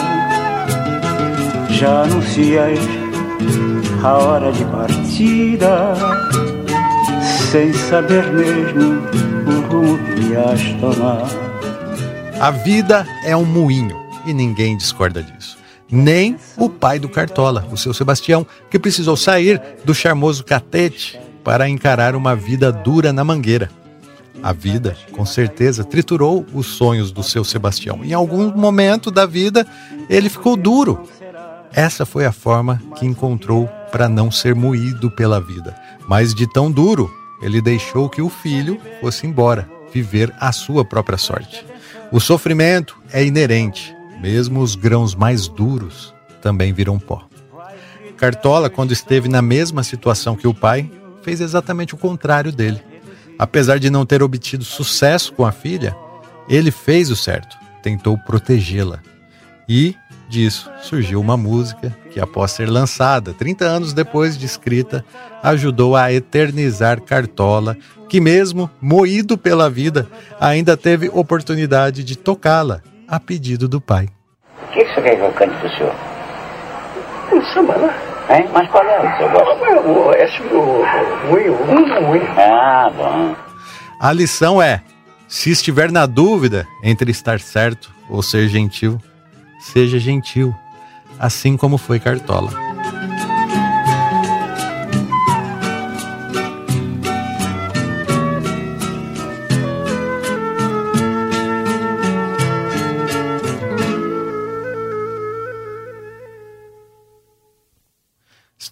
já 1.70 2.02
anuncias 2.02 2.80
a 4.04 4.14
hora 4.14 4.52
de 4.52 4.66
partida, 4.66 5.94
sem 7.52 7.72
saber 7.74 8.32
mesmo 8.34 9.02
o 9.48 9.62
rumo 9.70 9.98
que 9.98 10.22
ias 10.34 10.62
tomar. 10.82 11.28
A 12.40 12.52
vida 12.52 13.08
é 13.26 13.36
um 13.36 13.46
moinho 13.46 13.98
e 14.26 14.34
ninguém 14.34 14.76
discorda 14.76 15.24
disso. 15.24 15.58
Nem 15.90 16.38
o 16.58 16.70
pai 16.70 17.00
do 17.00 17.08
Cartola, 17.08 17.66
o 17.72 17.78
seu 17.78 17.94
Sebastião, 17.94 18.46
que 18.70 18.78
precisou 18.78 19.16
sair 19.16 19.62
do 19.86 19.94
charmoso 19.96 20.44
catete 20.44 21.20
para 21.44 21.70
encarar 21.70 22.16
uma 22.16 22.36
vida 22.36 22.72
dura 22.72 23.14
na 23.14 23.24
mangueira. 23.24 23.70
A 24.44 24.52
vida, 24.52 24.98
com 25.14 25.26
certeza, 25.26 25.86
triturou 25.86 26.46
os 26.54 26.66
sonhos 26.66 27.14
do 27.14 27.24
seu 27.24 27.46
Sebastião. 27.46 28.04
Em 28.04 28.12
algum 28.12 28.52
momento 28.52 29.10
da 29.10 29.26
vida, 29.26 29.66
ele 30.10 30.28
ficou 30.28 30.58
duro. 30.58 31.08
Essa 31.72 32.06
foi 32.06 32.26
a 32.26 32.32
forma 32.34 32.82
que 32.98 33.06
encontrou 33.06 33.68
para 33.90 34.10
não 34.10 34.30
ser 34.30 34.54
moído 34.54 35.10
pela 35.10 35.40
vida. 35.40 35.74
Mas 36.10 36.36
de 36.36 36.46
tão 36.52 36.70
duro, 36.70 37.10
ele 37.42 37.62
deixou 37.62 38.10
que 38.10 38.22
o 38.22 38.28
filho 38.28 38.78
fosse 39.00 39.26
embora, 39.26 39.66
viver 39.94 40.34
a 40.38 40.52
sua 40.52 40.84
própria 40.84 41.18
sorte. 41.18 41.66
O 42.12 42.20
sofrimento 42.20 42.98
é 43.14 43.24
inerente, 43.24 43.96
mesmo 44.20 44.60
os 44.60 44.76
grãos 44.76 45.16
mais 45.16 45.48
duros 45.48 46.14
também 46.42 46.74
viram 46.74 47.00
pó. 47.00 47.26
Cartola, 48.18 48.70
quando 48.70 48.92
esteve 48.92 49.30
na 49.30 49.42
mesma 49.42 49.84
situação 49.84 50.36
que 50.36 50.48
o 50.48 50.54
pai, 50.54 50.92
fez 51.22 51.40
exatamente 51.40 51.96
o 51.96 51.98
contrário 51.98 52.52
dele 52.52 52.93
Apesar 53.38 53.80
de 53.80 53.90
não 53.90 54.06
ter 54.06 54.22
obtido 54.22 54.64
sucesso 54.64 55.34
com 55.34 55.46
a 55.46 55.52
filha, 55.52 55.96
ele 56.48 56.72
fez 56.72 57.10
o 57.10 57.16
certo, 57.16 57.58
tentou 57.82 58.18
protegê-la. 58.18 59.00
E 59.68 59.96
disso 60.30 60.70
surgiu 60.82 61.20
uma 61.22 61.38
música 61.38 61.96
que, 62.12 62.20
após 62.20 62.52
ser 62.52 62.70
lançada 62.70 63.34
30 63.34 63.66
anos 63.66 63.94
depois 63.94 64.38
de 64.38 64.46
escrita, 64.46 65.06
ajudou 65.42 65.96
a 65.96 66.12
eternizar 66.12 67.02
Cartola, 67.02 67.78
que, 68.10 68.20
mesmo 68.20 68.70
moído 68.82 69.38
pela 69.38 69.70
vida, 69.70 70.08
ainda 70.40 70.76
teve 70.76 71.10
oportunidade 71.14 72.04
de 72.04 72.18
tocá-la 72.18 72.82
a 73.08 73.20
pedido 73.20 73.68
do 73.68 73.80
pai. 73.80 74.10
O 74.62 74.74
que, 74.74 74.86
você 74.86 75.02
quer 75.02 75.16
que 75.16 75.22
eu 75.22 75.32
cante 75.34 75.56
para 75.58 75.68
o 75.68 75.78
senhor? 75.78 75.96
Um 77.32 77.54
samba 77.54 77.76
lá. 77.78 78.13
Hein? 78.30 78.50
Mas 78.54 78.70
qual 78.70 78.84
é 78.84 79.00
o 79.00 79.30
gosta? 79.30 80.24
Esse 80.24 80.42
o 80.42 80.86
moinho. 81.30 82.28
Ah, 82.38 82.92
bom. 82.96 83.36
A 84.00 84.12
lição 84.12 84.62
é: 84.62 84.82
se 85.28 85.50
estiver 85.50 85.92
na 85.92 86.06
dúvida 86.06 86.68
entre 86.84 87.12
estar 87.12 87.40
certo 87.40 87.92
ou 88.10 88.22
ser 88.22 88.48
gentil, 88.48 89.00
seja 89.60 90.00
gentil, 90.00 90.54
assim 91.20 91.58
como 91.58 91.78
foi 91.78 92.00
Cartola. 92.00 92.73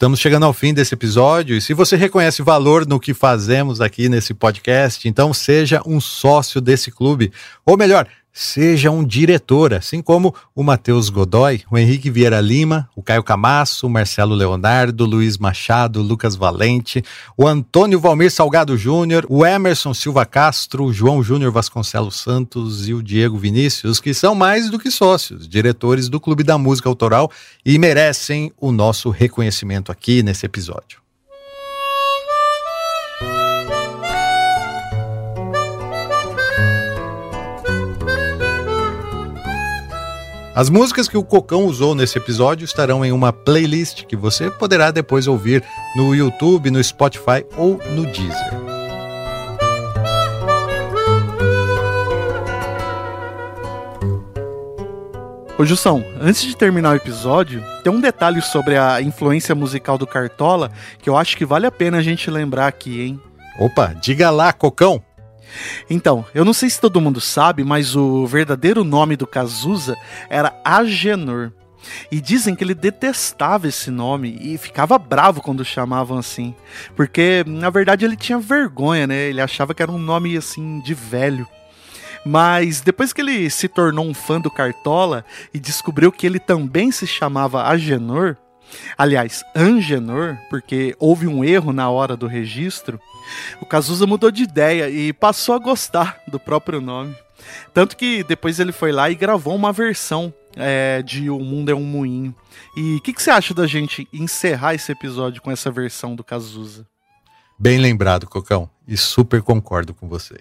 Estamos 0.02 0.20
chegando 0.20 0.48
ao 0.48 0.52
fim 0.52 0.74
desse 0.74 0.96
episódio 0.96 1.56
e 1.56 1.62
se 1.62 1.76
você 1.76 1.96
reconhece 1.96 2.42
valor 2.42 2.88
no 2.88 3.00
que 3.00 3.14
fazemos 3.14 3.80
aqui 3.80 4.10
nesse 4.10 4.34
podcast, 4.34 5.08
então 5.08 5.32
seja 5.32 5.80
um 5.86 6.02
sócio 6.02 6.60
desse 6.60 6.90
clube. 6.90 7.32
Ou 7.64 7.78
melhor, 7.78 8.08
seja 8.34 8.90
um 8.90 9.04
diretor, 9.04 9.74
assim 9.74 10.02
como 10.02 10.34
o 10.56 10.64
Matheus 10.64 11.10
Godoy, 11.10 11.62
o 11.70 11.78
Henrique 11.78 12.10
Vieira 12.10 12.40
Lima, 12.40 12.90
o 12.96 13.04
Caio 13.04 13.24
Camasso, 13.24 13.88
o 13.88 13.90
Marcelo 13.90 14.34
Leonardo, 14.34 15.04
o 15.04 15.08
Luiz 15.08 15.38
Machado, 15.38 16.00
o 16.00 16.04
Lucas 16.04 16.36
Valente, 16.36 17.04
o 17.38 17.48
Antônio 17.48 18.00
Valmir 18.00 18.32
Salgado 18.32 18.78
Júnior, 18.78 19.26
o 19.30 19.46
Emerson 19.46 19.94
Silva 19.94 20.26
Castro, 20.26 20.86
o 20.86 20.94
João 20.94 21.22
Júnior 21.22 21.52
Vasconcelos 21.52 22.20
Santos 22.20 22.88
e 22.88 22.94
o 22.94 23.04
Diego 23.04 23.38
Vinícius, 23.38 24.00
que 24.00 24.14
são 24.14 24.34
mais 24.34 24.70
do 24.70 24.80
que 24.80 24.90
sócios, 24.90 25.48
diretores 25.48 26.08
do 26.08 26.20
Clube 26.20 26.44
da 26.44 26.58
Música 26.58 26.88
Autoral 26.88 27.30
e 27.66 27.78
merecem 27.78 28.52
o 28.60 28.72
nosso 28.72 29.10
reconhecimento 29.10 29.92
aqui 29.92 30.24
nesse 30.24 30.46
episódio. 30.46 31.01
As 40.62 40.70
músicas 40.70 41.08
que 41.08 41.18
o 41.18 41.24
Cocão 41.24 41.66
usou 41.66 41.96
nesse 41.96 42.20
episódio 42.20 42.66
estarão 42.66 43.04
em 43.04 43.12
uma 43.12 43.34
playlist 43.34 44.06
que 44.06 44.16
você 44.16 44.52
poderá 44.52 44.92
depois 44.92 45.26
ouvir 45.26 45.64
no 45.96 46.14
YouTube, 46.14 46.70
no 46.70 46.84
Spotify 46.84 47.44
ou 47.58 47.80
no 47.90 48.06
Deezer. 48.06 48.54
Ô 55.58 55.66
Jussão, 55.66 56.06
antes 56.22 56.44
de 56.44 56.56
terminar 56.56 56.92
o 56.92 56.98
episódio, 56.98 57.64
tem 57.84 57.92
um 57.92 58.00
detalhe 58.00 58.40
sobre 58.40 58.78
a 58.78 59.02
influência 59.02 59.56
musical 59.56 59.98
do 59.98 60.06
Cartola 60.06 60.70
que 61.00 61.10
eu 61.10 61.18
acho 61.18 61.36
que 61.36 61.44
vale 61.44 61.66
a 61.66 61.72
pena 61.72 61.98
a 61.98 62.04
gente 62.04 62.30
lembrar 62.30 62.68
aqui, 62.68 63.02
hein? 63.02 63.20
Opa, 63.60 63.96
diga 64.00 64.30
lá, 64.30 64.54
Cocão! 64.54 65.02
Então, 65.90 66.26
eu 66.34 66.46
não 66.46 66.54
sei 66.54 66.70
se 66.70 66.80
todo 66.80 67.02
mundo 67.02 67.20
sabe, 67.22 67.64
mas 67.64 67.96
o 67.96 68.26
verdadeiro 68.26 68.84
nome 68.84 69.16
do 69.16 69.28
Cazuza 69.28 69.98
era 70.30 70.54
Agenor. 70.64 71.52
E 72.12 72.22
dizem 72.22 72.56
que 72.56 72.64
ele 72.64 72.76
detestava 72.76 73.68
esse 73.68 73.90
nome 73.90 74.38
e 74.40 74.58
ficava 74.58 75.00
bravo 75.00 75.42
quando 75.42 75.66
chamavam 75.66 76.18
assim. 76.18 76.54
Porque, 76.96 77.44
na 77.48 77.70
verdade, 77.70 78.06
ele 78.06 78.16
tinha 78.16 78.40
vergonha, 78.40 79.08
né? 79.08 79.30
Ele 79.30 79.42
achava 79.42 79.74
que 79.74 79.82
era 79.82 79.92
um 79.92 79.98
nome 79.98 80.38
assim 80.38 80.80
de 80.82 80.94
velho. 80.94 81.48
Mas 82.24 82.82
depois 82.82 83.12
que 83.12 83.22
ele 83.22 83.50
se 83.50 83.68
tornou 83.68 84.06
um 84.06 84.14
fã 84.14 84.40
do 84.40 84.52
Cartola 84.52 85.26
e 85.54 85.60
descobriu 85.60 86.12
que 86.12 86.28
ele 86.28 86.40
também 86.40 86.92
se 86.92 87.08
chamava 87.08 87.64
Agenor, 87.64 88.38
aliás, 88.98 89.44
Angenor, 89.56 90.38
porque 90.50 90.96
houve 91.00 91.28
um 91.28 91.44
erro 91.44 91.74
na 91.74 91.90
hora 91.90 92.16
do 92.16 92.28
registro, 92.28 93.00
o 93.62 93.66
Cazuza 93.66 94.06
mudou 94.08 94.32
de 94.32 94.44
ideia 94.44 94.90
e 94.90 95.14
passou 95.14 95.56
a 95.56 95.60
gostar 95.60 96.22
do 96.28 96.40
próprio 96.40 96.82
nome. 96.82 97.16
Tanto 97.74 97.98
que 97.98 98.24
depois 98.24 98.60
ele 98.60 98.72
foi 98.72 98.92
lá 98.92 99.10
e 99.10 99.16
gravou 99.16 99.56
uma 99.56 99.72
versão 99.72 100.34
é, 100.56 101.02
de 101.02 101.30
O 101.30 101.40
Mundo 101.40 101.72
é 101.72 101.76
um 101.76 101.84
Moinho. 101.84 102.36
E 102.76 102.96
o 102.96 103.02
que, 103.02 103.14
que, 103.14 103.22
você 103.22 103.32
acha 103.32 103.54
da 103.54 103.68
gente 103.68 104.08
encerrar 104.14 104.74
esse 104.74 104.92
episódio 104.92 105.42
com 105.42 105.52
essa 105.52 105.72
versão 105.72 106.16
do 106.16 106.24
Cazuza? 106.24 106.88
Bem 107.58 107.78
lembrado, 107.78 108.28
Cocão, 108.28 108.70
e 108.88 108.98
super 108.98 109.42
concordo 109.42 109.94
com 109.94 110.08
você. 110.08 110.40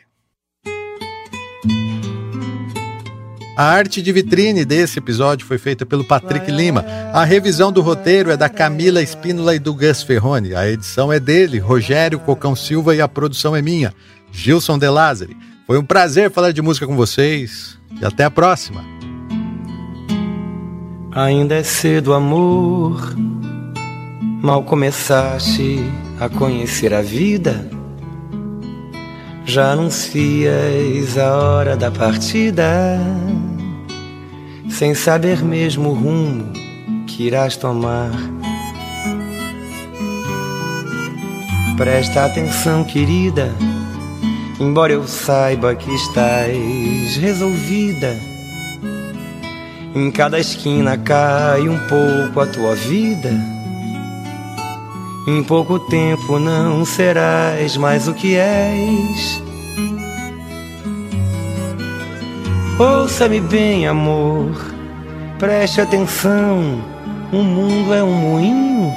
A 3.61 3.64
arte 3.64 4.00
de 4.00 4.11
vitrine 4.11 4.64
desse 4.64 4.98
episódio 4.98 5.46
foi 5.46 5.58
feita 5.58 5.84
pelo 5.84 6.02
Patrick 6.02 6.50
Lima. 6.50 6.82
A 7.12 7.24
revisão 7.24 7.70
do 7.70 7.82
roteiro 7.82 8.30
é 8.30 8.36
da 8.38 8.48
Camila 8.48 9.02
Espínola 9.02 9.54
e 9.54 9.58
do 9.58 9.74
Gus 9.74 10.02
Ferroni. 10.02 10.54
A 10.54 10.66
edição 10.66 11.12
é 11.12 11.20
dele, 11.20 11.58
Rogério 11.58 12.18
Cocão 12.18 12.56
Silva, 12.56 12.96
e 12.96 13.02
a 13.02 13.06
produção 13.06 13.54
é 13.54 13.61
minha, 13.61 13.92
Gilson 14.32 14.78
De 14.78 14.88
Lázari. 14.88 15.36
Foi 15.66 15.76
um 15.76 15.84
prazer 15.84 16.30
falar 16.30 16.52
de 16.52 16.62
música 16.62 16.86
com 16.86 16.96
vocês 16.96 17.78
e 18.00 18.02
até 18.02 18.24
a 18.24 18.30
próxima. 18.30 18.82
Ainda 21.12 21.56
é 21.56 21.62
cedo, 21.62 22.14
amor. 22.14 23.14
Mal 24.40 24.62
começaste 24.62 25.84
a 26.18 26.30
conhecer 26.30 26.94
a 26.94 27.02
vida, 27.02 27.68
já 29.45 29.72
anuncias 29.72 31.18
a 31.18 31.36
hora 31.36 31.76
da 31.76 31.91
partida, 31.91 32.99
sem 34.68 34.95
saber 34.95 35.43
mesmo 35.43 35.91
o 35.91 35.95
rumo 35.95 36.53
que 37.07 37.26
irás 37.26 37.57
tomar. 37.57 38.11
Presta 41.76 42.26
atenção, 42.26 42.84
querida, 42.84 43.55
embora 44.61 44.93
eu 44.93 45.07
saiba 45.09 45.74
que 45.74 45.91
estás 45.95 47.16
resolvida. 47.16 48.14
Em 49.95 50.11
cada 50.11 50.38
esquina 50.38 50.97
cai 50.99 51.68
um 51.68 51.78
pouco 51.88 52.41
a 52.41 52.47
tua 52.47 52.74
vida. 52.74 53.59
Em 55.26 55.42
pouco 55.42 55.78
tempo 55.78 56.38
não 56.38 56.84
serás 56.84 57.76
mais 57.76 58.08
o 58.08 58.14
que 58.14 58.36
és. 58.36 59.42
Ouça-me 62.78 63.40
bem, 63.40 63.86
amor, 63.86 64.56
preste 65.38 65.82
atenção. 65.82 66.82
O 67.30 67.42
mundo 67.42 67.92
é 67.92 68.02
um 68.02 68.12
moinho, 68.12 68.92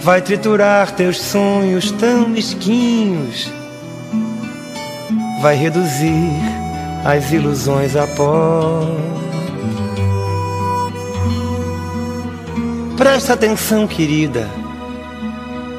vai 0.00 0.22
triturar 0.22 0.90
teus 0.92 1.20
sonhos 1.20 1.90
tão 1.92 2.26
mesquinhos, 2.26 3.52
vai 5.42 5.54
reduzir 5.54 6.32
as 7.04 7.30
ilusões 7.30 7.94
a 7.94 8.06
pó. 8.06 8.80
Presta 12.96 13.34
atenção, 13.34 13.86
querida. 13.86 14.48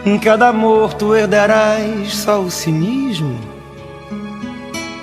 Em 0.06 0.20
cada 0.20 0.50
amor 0.50 0.94
tu 0.94 1.16
herdarás 1.16 2.14
só 2.14 2.40
o 2.40 2.52
cinismo. 2.52 3.40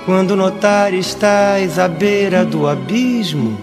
Quando 0.07 0.37
notar 0.37 0.95
estás 0.95 1.77
à 1.77 1.89
beira 1.89 2.45
do 2.45 2.69
abismo, 2.69 3.59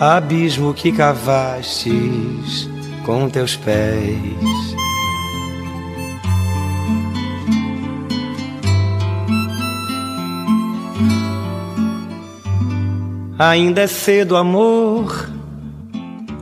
abismo 0.00 0.74
que 0.74 0.90
cavastes 0.90 2.68
com 3.06 3.28
teus 3.30 3.54
pés. 3.54 4.76
Ainda 13.38 13.82
é 13.82 13.86
cedo, 13.86 14.36
amor 14.36 15.27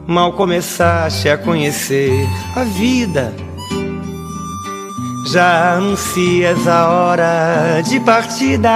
Mal 0.06 0.34
começaste 0.34 1.28
a 1.28 1.36
conhecer 1.36 2.28
a 2.54 2.62
vida, 2.62 3.34
já 5.32 5.74
anuncias 5.74 6.68
a 6.68 6.88
hora 6.88 7.80
de 7.80 7.98
partida, 7.98 8.70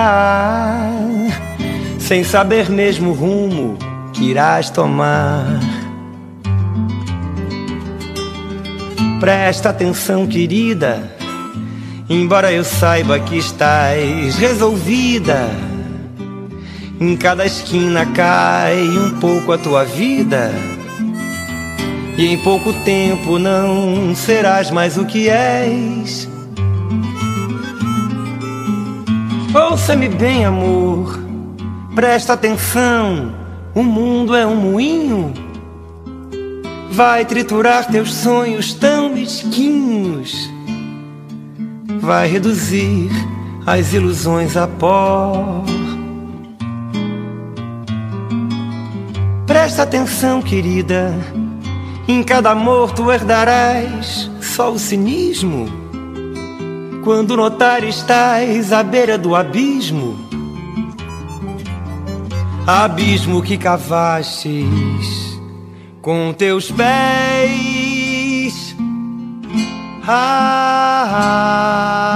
sem 2.01 2.25
saber 2.25 2.69
mesmo 2.69 3.11
o 3.11 3.15
rumo 3.15 3.79
que 4.13 4.25
irás 4.25 4.71
tomar. 4.71 5.47
Presta 9.21 9.69
atenção, 9.69 10.27
querida, 10.27 11.17
embora 12.09 12.53
eu 12.53 12.65
saiba 12.65 13.21
que 13.21 13.39
estás 13.39 14.35
resolvida. 14.37 15.49
Em 17.01 17.17
cada 17.17 17.47
esquina 17.47 18.05
cai 18.05 18.83
um 18.83 19.21
pouco 19.21 19.53
a 19.53 19.59
tua 19.59 19.85
vida 19.85 20.51
e 22.17 22.27
em 22.27 22.39
pouco 22.39 22.73
tempo 22.85 23.39
não 23.39 24.15
serás 24.15 24.71
mais 24.71 24.97
o 24.97 25.05
que 25.05 25.29
és. 25.29 26.29
Ouça-me 29.55 30.09
bem, 30.09 30.45
amor, 30.45 31.19
presta 31.95 32.35
atenção: 32.35 33.35
o 33.75 33.83
mundo 33.83 34.35
é 34.35 34.47
um 34.47 34.57
moinho. 34.57 35.33
Vai 36.93 37.25
triturar 37.25 37.87
teus 37.87 38.13
sonhos 38.13 38.75
tão 38.75 39.09
mesquinhos, 39.09 40.51
vai 42.01 42.29
reduzir 42.29 43.11
as 43.67 43.93
ilusões 43.93 44.57
a 44.57 44.67
pó. 44.67 45.65
Presta 49.47 49.83
atenção, 49.83 50.43
querida 50.43 51.15
em 52.11 52.23
cada 52.25 52.51
amor 52.51 52.91
tu 52.93 53.11
herdarás 53.11 54.31
só 54.41 54.73
o 54.73 54.79
cinismo. 54.79 55.67
Quando 57.05 57.37
notar 57.37 57.85
estás 57.85 58.73
à 58.73 58.83
beira 58.83 59.17
do 59.17 59.37
abismo, 59.37 60.19
abismo 62.67 63.41
que 63.41 63.57
cavastes 63.57 64.51
com 66.03 66.33
teus 66.33 66.71
pés. 66.71 66.91
Ah, 70.07 71.07
ah, 71.13 72.10